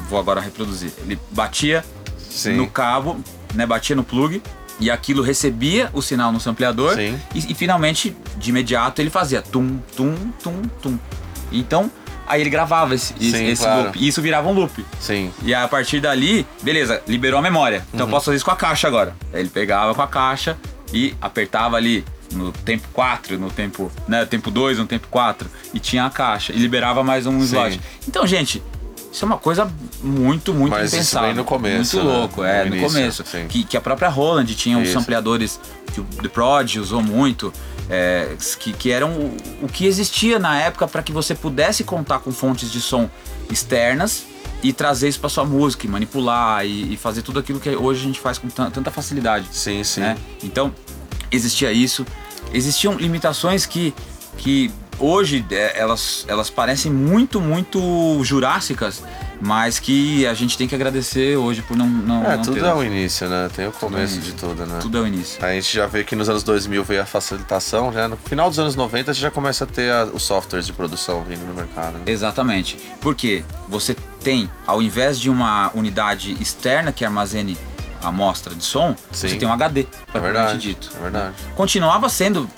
Vou 0.09 0.19
agora 0.19 0.41
reproduzir. 0.41 0.93
Ele 0.99 1.19
batia 1.31 1.85
Sim. 2.31 2.57
no 2.57 2.69
cabo, 2.69 3.19
né? 3.55 3.67
Batia 3.67 3.97
no 3.97 4.05
plug 4.05 4.43
e 4.81 4.91
aquilo 4.91 5.23
recebia 5.23 5.91
o 5.93 6.03
sinal 6.03 6.33
no 6.33 6.41
sampleador 6.41 6.99
e, 6.99 7.17
e 7.35 7.55
finalmente, 7.55 8.17
de 8.37 8.51
imediato, 8.51 9.01
ele 9.01 9.11
fazia 9.11 9.41
tum, 9.41 9.79
tum, 9.97 10.15
tum, 10.43 10.63
tum. 10.83 10.99
Então, 11.53 11.91
aí 12.27 12.41
ele 12.41 12.51
gravava 12.51 12.95
esse, 12.95 13.15
Sim, 13.19 13.47
esse 13.47 13.63
claro. 13.63 13.85
loop. 13.85 13.99
E 13.99 14.09
isso 14.09 14.21
virava 14.21 14.49
um 14.49 14.53
loop. 14.53 14.85
Sim. 15.01 15.33
E 15.43 15.55
a 15.55 15.69
partir 15.69 16.01
dali, 16.01 16.47
beleza, 16.63 17.03
liberou 17.07 17.39
a 17.39 17.43
memória. 17.43 17.87
Então 17.93 18.07
eu 18.07 18.11
posso 18.11 18.27
fazer 18.27 18.37
isso 18.37 18.45
com 18.45 18.51
a 18.51 18.57
caixa 18.57 18.89
agora. 18.89 19.15
Aí 19.33 19.41
ele 19.41 19.51
pegava 19.51 19.95
com 19.95 20.03
a 20.03 20.09
caixa 20.09 20.57
e 20.93 21.15
apertava 21.21 21.77
ali 21.77 22.05
no 22.35 22.53
tempo 22.53 22.87
4, 22.93 23.39
no 23.39 23.51
tempo, 23.51 23.91
né, 24.09 24.25
tempo 24.25 24.51
2, 24.51 24.79
no 24.79 24.87
tempo 24.87 25.07
4 25.11 25.49
e 25.73 25.79
tinha 25.81 26.05
a 26.05 26.11
caixa 26.11 26.53
e 26.53 26.57
liberava 26.57 27.03
mais 27.03 27.27
um 27.27 27.39
Sim. 27.41 27.45
slot. 27.47 27.81
Então, 28.09 28.27
gente, 28.27 28.63
isso 29.13 29.25
é 29.25 29.27
uma 29.27 29.39
coisa 29.39 29.71
muito, 30.03 30.53
muito 30.53 30.73
Mas 30.73 30.87
isso 30.89 30.97
impensável. 30.97 31.29
bem 31.29 31.37
no 31.37 31.45
começo, 31.45 31.97
Muito 31.97 32.09
né? 32.11 32.19
louco, 32.19 32.45
é, 32.45 32.65
No 32.65 32.71
no, 32.71 32.77
início, 32.77 32.93
começo. 32.99 33.25
sim. 33.25 33.47
Que, 33.49 33.63
que 33.65 33.77
a 33.77 33.81
própria 33.81 34.09
Roland 34.09 34.47
tinha 34.55 34.77
uns 34.77 34.85
Isso. 34.89 34.93
sampleadores 34.99 35.61
que 35.93 36.01
o 36.01 36.05
The 36.05 36.29
Prod 36.29 36.77
usou 36.81 37.01
muito, 37.01 37.53
é, 37.89 38.35
que, 38.59 38.73
que 38.73 38.91
eram 38.91 39.11
o, 39.13 39.37
o 39.63 39.69
que 39.69 39.87
existia 39.87 40.39
na 40.41 40.59
época 40.61 40.89
para 40.89 41.03
que 41.03 41.13
você 41.13 41.35
pudesse 41.35 41.85
contar 41.85 42.19
com 42.19 42.33
fontes 42.33 42.73
de 42.73 42.81
som 42.81 43.09
externas 43.49 44.25
e 44.63 44.73
trazer 44.73 45.09
isso 45.09 45.21
para 45.21 45.29
sua 45.29 45.45
música, 45.45 45.87
e 45.87 45.89
manipular 45.91 46.65
e, 46.67 46.95
e 46.95 46.97
fazer 46.97 47.21
tudo 47.23 47.39
aquilo 47.39 47.61
que 47.61 47.69
hoje 47.77 48.01
a 48.01 48.05
gente 48.05 48.19
faz 48.19 48.39
com 48.39 48.49
tan- 48.49 48.71
tanta 48.71 48.91
facilidade. 48.91 49.47
Sim, 49.53 49.85
sim. 49.85 50.01
né? 50.01 50.17
Então, 50.43 50.75
existia 51.31 51.71
isso. 51.71 52.05
Existiam 52.55 52.95
limitações 52.95 53.67
que, 53.67 53.93
que 54.39 54.71
hoje 54.99 55.45
é, 55.51 55.79
elas, 55.79 56.25
elas 56.29 56.49
parecem 56.49 56.91
muito, 56.91 57.41
muito 57.41 58.23
jurássicas, 58.23 59.03
mas 59.41 59.79
que 59.81 60.25
a 60.27 60.33
gente 60.33 60.57
tem 60.57 60.67
que 60.69 60.75
agradecer 60.75 61.37
hoje 61.37 61.61
por 61.63 61.77
não, 61.77 61.87
não, 61.87 62.25
É, 62.25 62.37
não 62.37 62.43
tudo 62.45 62.55
tê-las. 62.55 62.71
é 62.71 62.75
o 62.75 62.85
início, 62.85 63.29
né? 63.29 63.51
Tem 63.55 63.67
o 63.67 63.73
começo 63.73 64.15
início. 64.15 64.33
de 64.33 64.39
tudo, 64.39 64.65
né? 64.65 64.79
Tudo 64.81 64.99
é 64.99 65.01
o 65.01 65.07
início. 65.07 65.45
A 65.45 65.53
gente 65.53 65.75
já 65.75 65.87
vê 65.87 66.05
que 66.05 66.15
nos 66.17 66.29
anos 66.29 66.43
2000 66.45 66.85
veio 66.85 67.03
a 67.03 67.05
facilitação, 67.05 67.91
né? 67.91 68.07
No 68.07 68.17
final 68.17 68.49
dos 68.49 68.59
anos 68.59 68.77
90 68.77 69.13
você 69.13 69.21
já 69.21 69.31
começa 69.31 69.65
a 69.65 69.67
ter 69.67 69.91
a- 69.91 70.05
os 70.05 70.23
softwares 70.23 70.65
de 70.67 70.73
produção 70.73 71.25
vindo 71.25 71.45
no 71.45 71.53
mercado. 71.53 71.95
Né? 71.95 72.03
Exatamente. 72.07 72.79
Porque 73.01 73.45
você 73.69 73.95
tem, 74.23 74.49
ao 74.67 74.81
invés 74.81 75.19
de 75.21 75.29
uma 75.29 75.71
unidade 75.75 76.37
externa 76.41 76.93
que 76.93 77.05
armazene 77.05 77.59
a 77.74 77.74
amostra 78.05 78.55
de 78.55 78.65
som, 78.65 78.95
Sim. 79.11 79.29
você 79.29 79.37
tem 79.37 79.49
um 79.49 79.53
HD, 79.53 79.81
É 79.81 79.85
propriamente 80.13 80.23
verdade, 80.33 80.59
dito. 80.59 80.91
é 80.97 81.03
verdade. 81.03 81.35
Continuava 81.57 82.09
sendo, 82.09 82.49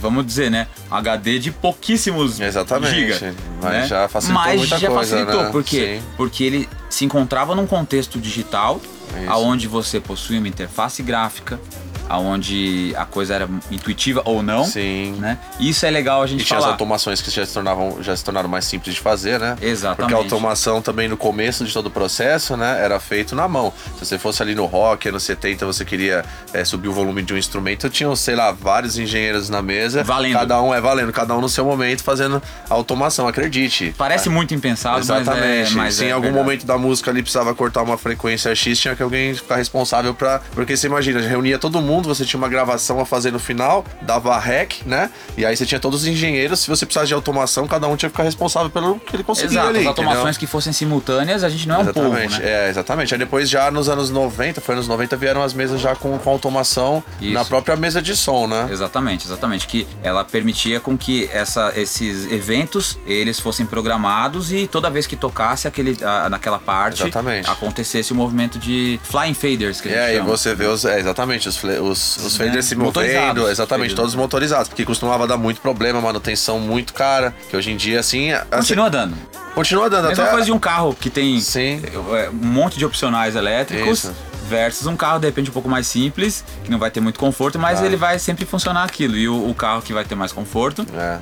vamos 0.00 0.24
dizer, 0.26 0.50
né, 0.50 0.66
HD 0.90 1.38
de 1.38 1.50
pouquíssimos 1.50 2.40
Exatamente, 2.40 2.94
giga, 2.94 3.34
mas 3.62 3.72
né? 3.72 3.86
já 3.86 4.08
facilitou 4.08 4.42
Mas 4.44 4.58
muita 4.60 4.78
já 4.78 4.88
coisa, 4.88 5.10
facilitou, 5.16 5.42
né? 5.44 5.50
por 5.50 5.62
quê? 5.64 6.00
Sim. 6.00 6.06
Porque 6.16 6.44
ele 6.44 6.68
se 6.88 7.04
encontrava 7.04 7.54
num 7.54 7.66
contexto 7.66 8.18
digital, 8.18 8.80
Isso. 9.20 9.30
aonde 9.30 9.68
você 9.68 10.00
possui 10.00 10.38
uma 10.38 10.48
interface 10.48 11.02
gráfica, 11.02 11.60
aonde 12.08 12.92
a 12.96 13.04
coisa 13.04 13.34
era 13.34 13.48
intuitiva 13.70 14.22
ou 14.24 14.42
não, 14.42 14.64
Sim. 14.64 15.16
né? 15.18 15.38
Isso 15.58 15.84
é 15.86 15.90
legal 15.90 16.22
a 16.22 16.26
gente 16.26 16.42
E 16.42 16.44
tinha 16.44 16.58
as 16.58 16.62
falar. 16.64 16.74
automações 16.74 17.20
que 17.20 17.30
já 17.30 17.44
se, 17.44 17.52
tornavam, 17.52 18.02
já 18.02 18.16
se 18.16 18.24
tornaram 18.24 18.48
mais 18.48 18.64
simples 18.64 18.94
de 18.94 19.00
fazer, 19.00 19.38
né? 19.40 19.56
Exatamente. 19.60 19.96
Porque 20.00 20.14
a 20.14 20.16
automação 20.16 20.80
também 20.82 21.08
no 21.08 21.16
começo 21.16 21.64
de 21.64 21.72
todo 21.72 21.86
o 21.86 21.90
processo, 21.90 22.56
né, 22.56 22.78
era 22.82 22.98
feito 23.00 23.34
na 23.34 23.46
mão. 23.48 23.72
Se 23.98 24.04
você 24.04 24.18
fosse 24.18 24.42
ali 24.42 24.54
no 24.54 24.66
rock, 24.66 25.08
anos 25.08 25.22
70, 25.22 25.64
você 25.66 25.84
queria 25.84 26.24
é, 26.52 26.64
subir 26.64 26.88
o 26.88 26.92
volume 26.92 27.22
de 27.22 27.32
um 27.34 27.38
instrumento, 27.38 27.88
tinham, 27.88 28.14
sei 28.16 28.34
lá, 28.36 28.52
vários 28.52 28.98
engenheiros 28.98 29.48
na 29.48 29.62
mesa. 29.62 30.02
Valendo. 30.04 30.32
Cada 30.34 30.60
um 30.62 30.74
é 30.74 30.80
valendo, 30.80 31.12
cada 31.12 31.36
um 31.36 31.40
no 31.40 31.48
seu 31.48 31.64
momento 31.64 32.02
fazendo 32.02 32.42
a 32.68 32.74
automação, 32.74 33.26
acredite. 33.28 33.94
Parece 33.96 34.28
muito 34.28 34.54
impensado, 34.54 34.98
Exatamente. 35.00 35.36
mas 35.36 35.72
é, 35.72 35.76
mas 35.76 35.94
Se 35.94 36.04
é 36.04 36.08
em 36.08 36.12
algum 36.12 36.24
verdade. 36.26 36.44
momento 36.44 36.66
da 36.66 36.78
música 36.78 37.10
ali 37.10 37.22
precisava 37.22 37.54
cortar 37.54 37.82
uma 37.82 37.96
frequência 37.96 38.54
X, 38.54 38.78
tinha 38.78 38.94
que 38.96 39.02
alguém 39.02 39.34
ficar 39.34 39.56
responsável 39.56 40.14
pra. 40.14 40.40
Porque 40.52 40.76
você 40.76 40.86
imagina, 40.86 41.20
reunia 41.20 41.58
todo 41.58 41.80
mundo, 41.80 41.93
você 42.02 42.24
tinha 42.24 42.38
uma 42.38 42.48
gravação 42.48 43.00
a 43.00 43.06
fazer 43.06 43.30
no 43.30 43.38
final, 43.38 43.84
dava 44.02 44.38
rec, 44.38 44.82
né? 44.86 45.10
E 45.36 45.44
aí 45.44 45.56
você 45.56 45.64
tinha 45.66 45.80
todos 45.80 46.02
os 46.02 46.06
engenheiros. 46.06 46.60
Se 46.60 46.68
você 46.68 46.84
precisasse 46.86 47.08
de 47.08 47.14
automação, 47.14 47.66
cada 47.66 47.86
um 47.86 47.96
tinha 47.96 48.08
que 48.08 48.14
ficar 48.14 48.24
responsável 48.24 48.70
pelo 48.70 48.98
que 48.98 49.14
ele 49.16 49.22
conseguia 49.22 49.50
Exato, 49.60 49.68
ali. 49.68 49.78
as 49.80 49.86
automações 49.86 50.20
entendeu? 50.20 50.40
que 50.40 50.46
fossem 50.46 50.72
simultâneas, 50.72 51.44
a 51.44 51.48
gente 51.48 51.68
não 51.68 51.76
é 51.76 51.78
um 51.78 51.86
povo, 51.86 52.06
Exatamente, 52.08 52.40
né? 52.40 52.66
é, 52.66 52.70
exatamente. 52.70 53.14
Aí 53.14 53.18
depois 53.18 53.48
já 53.48 53.70
nos 53.70 53.88
anos 53.88 54.10
90, 54.10 54.60
foi 54.60 54.74
anos 54.74 54.88
90, 54.88 55.16
vieram 55.16 55.42
as 55.42 55.52
mesas 55.52 55.80
já 55.80 55.94
com, 55.94 56.18
com 56.18 56.30
automação 56.30 57.02
Isso. 57.20 57.32
na 57.32 57.44
própria 57.44 57.76
mesa 57.76 58.00
de 58.02 58.16
som, 58.16 58.46
né? 58.46 58.68
Exatamente, 58.70 59.26
exatamente. 59.26 59.66
Que 59.66 59.86
ela 60.02 60.24
permitia 60.24 60.80
com 60.80 60.96
que 60.96 61.28
essa, 61.32 61.72
esses 61.76 62.30
eventos 62.32 62.98
eles 63.06 63.38
fossem 63.40 63.66
programados 63.66 64.52
e 64.52 64.66
toda 64.66 64.88
vez 64.90 65.06
que 65.06 65.16
tocasse 65.16 65.66
aquele, 65.68 65.96
a- 66.02 66.28
naquela 66.28 66.58
parte 66.58 67.02
Exatamente. 67.02 67.48
acontecesse 67.50 68.12
o 68.12 68.14
movimento 68.14 68.58
de 68.58 68.98
flying 69.02 69.34
faders 69.34 69.80
que 69.80 69.88
a 69.88 69.90
E 69.90 69.94
gente 69.94 70.04
aí 70.04 70.16
chama. 70.16 70.28
você 70.30 70.54
vê 70.54 70.66
os. 70.66 70.84
É, 70.84 70.98
exatamente, 70.98 71.48
os, 71.48 71.62
os, 71.90 72.16
os 72.18 72.38
Né? 72.38 72.46
faders 72.46 72.64
se 72.66 72.74
Motorizados. 72.74 73.28
movendo, 73.28 73.50
exatamente, 73.50 73.94
todos 73.94 74.14
motorizados. 74.14 74.68
Que 74.72 74.84
costumava 74.84 75.26
dar 75.26 75.36
muito 75.36 75.60
problema, 75.60 76.00
manutenção 76.00 76.58
muito 76.58 76.92
cara. 76.94 77.34
Que 77.50 77.56
hoje 77.56 77.70
em 77.70 77.76
dia, 77.76 78.00
assim. 78.00 78.32
assim, 78.32 78.48
Continua 78.50 78.90
dando. 78.90 79.16
continua 79.54 79.88
dando 79.90 80.08
Mesma 80.08 80.24
até. 80.24 80.32
coisa 80.32 80.46
de 80.46 80.52
um 80.52 80.58
carro 80.58 80.96
que 80.98 81.08
tem 81.10 81.40
Sim. 81.40 81.82
é, 82.16 82.28
um 82.30 82.32
monte 82.46 82.78
de 82.78 82.84
opcionais 82.84 83.36
elétricos. 83.36 83.98
Isso. 84.04 84.14
Versus 84.48 84.86
um 84.86 84.94
carro, 84.94 85.18
de 85.18 85.26
repente, 85.26 85.48
um 85.48 85.52
pouco 85.54 85.70
mais 85.70 85.86
simples, 85.86 86.44
que 86.64 86.70
não 86.70 86.78
vai 86.78 86.90
ter 86.90 87.00
muito 87.00 87.18
conforto, 87.18 87.58
mas 87.58 87.80
ele 87.82 87.96
vai 87.96 88.18
sempre 88.18 88.44
funcionar 88.44 88.84
aquilo. 88.84 89.16
E 89.16 89.26
o, 89.26 89.48
o 89.48 89.54
carro 89.54 89.80
que 89.80 89.92
vai 89.92 90.04
ter 90.04 90.14
mais 90.14 90.32
conforto, 90.32 90.86
É. 90.94 91.18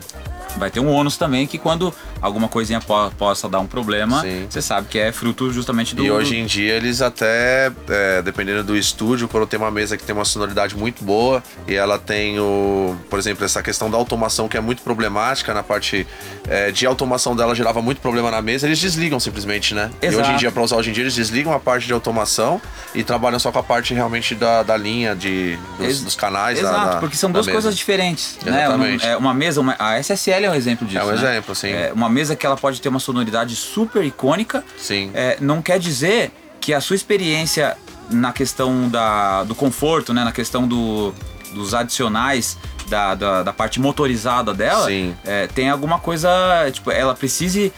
vai 0.56 0.70
ter 0.72 0.80
um 0.80 0.90
ônus 0.90 1.16
também 1.16 1.46
que 1.46 1.56
quando 1.56 1.94
alguma 2.22 2.48
coisinha 2.48 2.80
po- 2.80 3.10
possa 3.18 3.48
dar 3.48 3.58
um 3.60 3.66
problema, 3.66 4.22
Sim. 4.22 4.46
você 4.48 4.62
sabe 4.62 4.86
que 4.88 4.98
é 4.98 5.10
fruto 5.12 5.52
justamente 5.52 5.94
do. 5.94 6.04
E 6.04 6.10
hoje 6.10 6.36
em 6.36 6.46
dia 6.46 6.72
eles 6.74 7.02
até, 7.02 7.70
é, 7.88 8.22
dependendo 8.22 8.62
do 8.62 8.76
estúdio, 8.76 9.28
quando 9.28 9.46
tem 9.46 9.58
uma 9.58 9.70
mesa 9.70 9.96
que 9.96 10.04
tem 10.04 10.14
uma 10.14 10.24
sonoridade 10.24 10.76
muito 10.76 11.02
boa 11.04 11.42
e 11.66 11.74
ela 11.74 11.98
tem 11.98 12.38
o, 12.38 12.96
por 13.10 13.18
exemplo, 13.18 13.44
essa 13.44 13.62
questão 13.62 13.90
da 13.90 13.96
automação 13.98 14.48
que 14.48 14.56
é 14.56 14.60
muito 14.60 14.82
problemática 14.82 15.52
na 15.52 15.62
parte 15.62 16.06
é, 16.48 16.70
de 16.70 16.86
automação 16.86 17.34
dela 17.34 17.54
gerava 17.54 17.82
muito 17.82 18.00
problema 18.00 18.30
na 18.30 18.40
mesa, 18.40 18.66
eles 18.66 18.78
desligam 18.80 19.18
simplesmente, 19.18 19.74
né? 19.74 19.90
E 20.00 20.06
Exato. 20.06 20.22
hoje 20.22 20.32
em 20.32 20.36
dia, 20.36 20.52
para 20.52 20.62
usar 20.62 20.76
hoje 20.76 20.90
em 20.90 20.92
dia, 20.92 21.02
eles 21.02 21.14
desligam 21.14 21.52
a 21.52 21.58
parte 21.58 21.86
de 21.86 21.92
automação 21.92 22.60
e 22.94 23.02
trabalham 23.02 23.38
só 23.40 23.50
com 23.50 23.58
a 23.58 23.62
parte 23.62 23.92
realmente 23.94 24.34
da, 24.34 24.62
da 24.62 24.76
linha 24.76 25.14
de, 25.16 25.58
dos, 25.78 26.00
dos 26.02 26.14
canais. 26.14 26.60
da- 26.60 26.68
Exato, 26.70 26.86
da- 26.94 26.96
porque 27.00 27.16
são 27.16 27.30
da 27.30 27.40
duas 27.40 27.48
coisas 27.52 27.76
diferentes. 27.76 28.38
Né? 28.44 28.62
Exatamente. 28.64 29.04
Um- 29.04 29.08
é 29.08 29.16
uma 29.16 29.34
mesa, 29.34 29.60
uma- 29.60 29.76
a 29.78 29.98
SSL 29.98 30.44
é 30.46 30.50
um 30.50 30.54
exemplo 30.54 30.86
disso. 30.86 30.98
É 31.00 31.04
um 31.04 31.08
né? 31.08 31.14
exemplo, 31.14 31.54
sim. 31.54 31.70
É 31.70 31.92
uma 31.92 32.08
mesa 32.12 32.36
que 32.36 32.46
ela 32.46 32.56
pode 32.56 32.80
ter 32.80 32.88
uma 32.88 33.00
sonoridade 33.00 33.56
super 33.56 34.04
icônica. 34.04 34.64
Sim. 34.78 35.10
É, 35.14 35.36
não 35.40 35.60
quer 35.60 35.78
dizer 35.78 36.30
que 36.60 36.72
a 36.72 36.80
sua 36.80 36.94
experiência 36.94 37.76
na 38.10 38.32
questão 38.32 38.88
da, 38.88 39.42
do 39.44 39.54
conforto, 39.54 40.12
né? 40.12 40.22
na 40.22 40.32
questão 40.32 40.66
do, 40.68 41.12
dos 41.54 41.74
adicionais. 41.74 42.56
Da, 42.88 43.14
da, 43.14 43.42
da 43.44 43.52
parte 43.54 43.80
motorizada 43.80 44.52
dela, 44.52 44.88
é, 45.24 45.46
tem 45.46 45.70
alguma 45.70 45.98
coisa. 45.98 46.28
Tipo, 46.70 46.90
ela 46.90 47.14
precise 47.14 47.72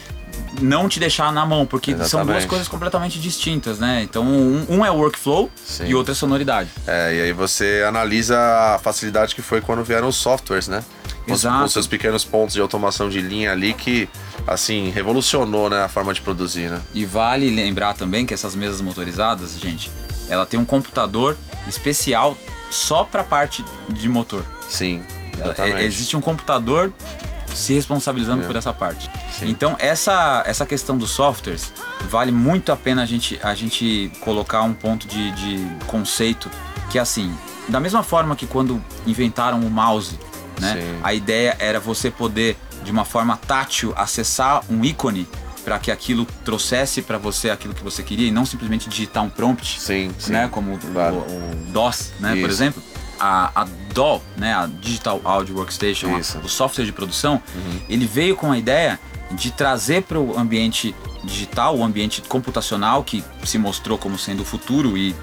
não 0.60 0.88
te 0.88 0.98
deixar 1.00 1.32
na 1.32 1.44
mão, 1.44 1.66
porque 1.66 1.92
são 1.92 1.98
duas 1.98 2.12
Exatamente. 2.12 2.46
coisas 2.46 2.68
completamente 2.68 3.20
distintas, 3.20 3.78
né? 3.78 4.02
Então, 4.02 4.24
um, 4.24 4.66
um 4.68 4.84
é 4.84 4.90
workflow 4.90 5.50
Sim. 5.64 5.86
e 5.86 5.94
outro 5.94 6.12
é 6.12 6.14
sonoridade. 6.14 6.70
É, 6.86 7.14
e 7.14 7.20
aí 7.22 7.32
você 7.32 7.84
analisa 7.86 8.38
a 8.38 8.78
facilidade 8.78 9.34
que 9.34 9.42
foi 9.42 9.60
quando 9.60 9.84
vieram 9.84 10.08
os 10.08 10.16
softwares, 10.16 10.68
né? 10.68 10.82
Os-. 11.32 11.42
Com 11.42 11.68
seus 11.68 11.86
pequenos 11.86 12.24
pontos 12.24 12.54
de 12.54 12.60
automação 12.60 13.08
de 13.08 13.20
linha 13.20 13.52
ali 13.52 13.72
que, 13.74 14.08
assim, 14.46 14.90
revolucionou 14.90 15.70
né, 15.70 15.82
a 15.84 15.88
forma 15.88 16.12
de 16.12 16.20
produzir, 16.20 16.70
né? 16.70 16.80
E 16.92 17.04
vale 17.04 17.48
lembrar 17.50 17.94
também 17.94 18.26
que 18.26 18.34
essas 18.34 18.54
mesas 18.54 18.80
motorizadas, 18.80 19.58
gente, 19.58 19.90
ela 20.28 20.44
tem 20.44 20.58
um 20.60 20.64
computador 20.64 21.36
especial 21.68 22.36
só 22.70 23.04
para 23.04 23.22
parte 23.24 23.64
de 23.88 24.08
motor. 24.08 24.44
Sim, 24.68 25.02
Ela- 25.34 25.46
exatamente. 25.52 25.76
é- 25.76 25.84
existe 25.84 26.16
um 26.16 26.20
computador 26.20 26.92
se 27.54 27.72
responsabilizando 27.72 28.42
É. 28.42 28.46
por 28.46 28.56
essa 28.56 28.72
parte. 28.72 29.08
Sim. 29.38 29.48
Então 29.48 29.76
essa 29.78 30.42
essa 30.44 30.66
questão 30.66 30.98
dos 30.98 31.10
softwares 31.12 31.72
vale 32.10 32.32
muito 32.32 32.72
a 32.72 32.76
pena 32.76 33.02
a 33.02 33.06
gente 33.06 33.38
a 33.44 33.54
gente 33.54 34.10
colocar 34.20 34.62
um 34.62 34.74
ponto 34.74 35.06
de, 35.06 35.30
de 35.32 35.66
conceito 35.86 36.50
que 36.90 36.98
é 36.98 37.00
assim, 37.00 37.32
da 37.68 37.78
mesma 37.78 38.02
forma 38.02 38.34
que 38.34 38.44
quando 38.46 38.82
inventaram 39.06 39.60
o 39.60 39.70
mouse, 39.70 40.18
né? 40.60 40.74
Sim. 40.80 41.00
A 41.02 41.12
ideia 41.14 41.56
era 41.58 41.78
você 41.80 42.10
poder 42.10 42.56
de 42.82 42.90
uma 42.90 43.04
forma 43.04 43.36
tátil 43.36 43.92
acessar 43.96 44.62
um 44.70 44.84
ícone 44.84 45.26
para 45.64 45.78
que 45.78 45.90
aquilo 45.90 46.26
trouxesse 46.44 47.00
para 47.00 47.16
você 47.16 47.48
aquilo 47.48 47.72
que 47.72 47.82
você 47.82 48.02
queria 48.02 48.28
e 48.28 48.30
não 48.30 48.44
simplesmente 48.44 48.88
digitar 48.88 49.22
um 49.22 49.30
prompt 49.30 49.80
Sim, 49.80 50.10
sim. 50.18 50.32
né, 50.32 50.48
como 50.50 50.74
o, 50.74 50.78
Claro. 50.78 51.16
o- 51.16 51.20
o 51.20 51.72
DOS, 51.72 52.12
né, 52.20 52.30
por 52.32 52.38
Isso. 52.40 52.48
exemplo. 52.50 52.82
A, 53.18 53.62
a 53.62 53.66
DAW, 53.94 54.20
né, 54.36 54.52
a 54.54 54.66
Digital 54.66 55.20
Audio 55.24 55.56
Workstation, 55.56 56.08
a- 56.14 56.18
o 56.44 56.48
software 56.48 56.84
de 56.84 56.92
produção, 56.92 57.40
Uhum. 57.54 57.80
ele 57.88 58.06
veio 58.06 58.36
com 58.36 58.52
a 58.52 58.58
ideia 58.58 59.00
de 59.30 59.50
trazer 59.52 60.02
para 60.02 60.18
o 60.18 60.38
ambiente 60.38 60.94
digital, 61.22 61.78
o 61.78 61.82
ambiente 61.82 62.20
computacional 62.28 63.02
que 63.02 63.24
se 63.44 63.56
mostrou 63.56 63.96
como 63.96 64.18
sendo 64.18 64.42
o 64.42 64.44
futuro 64.44 64.98
e 64.98 65.14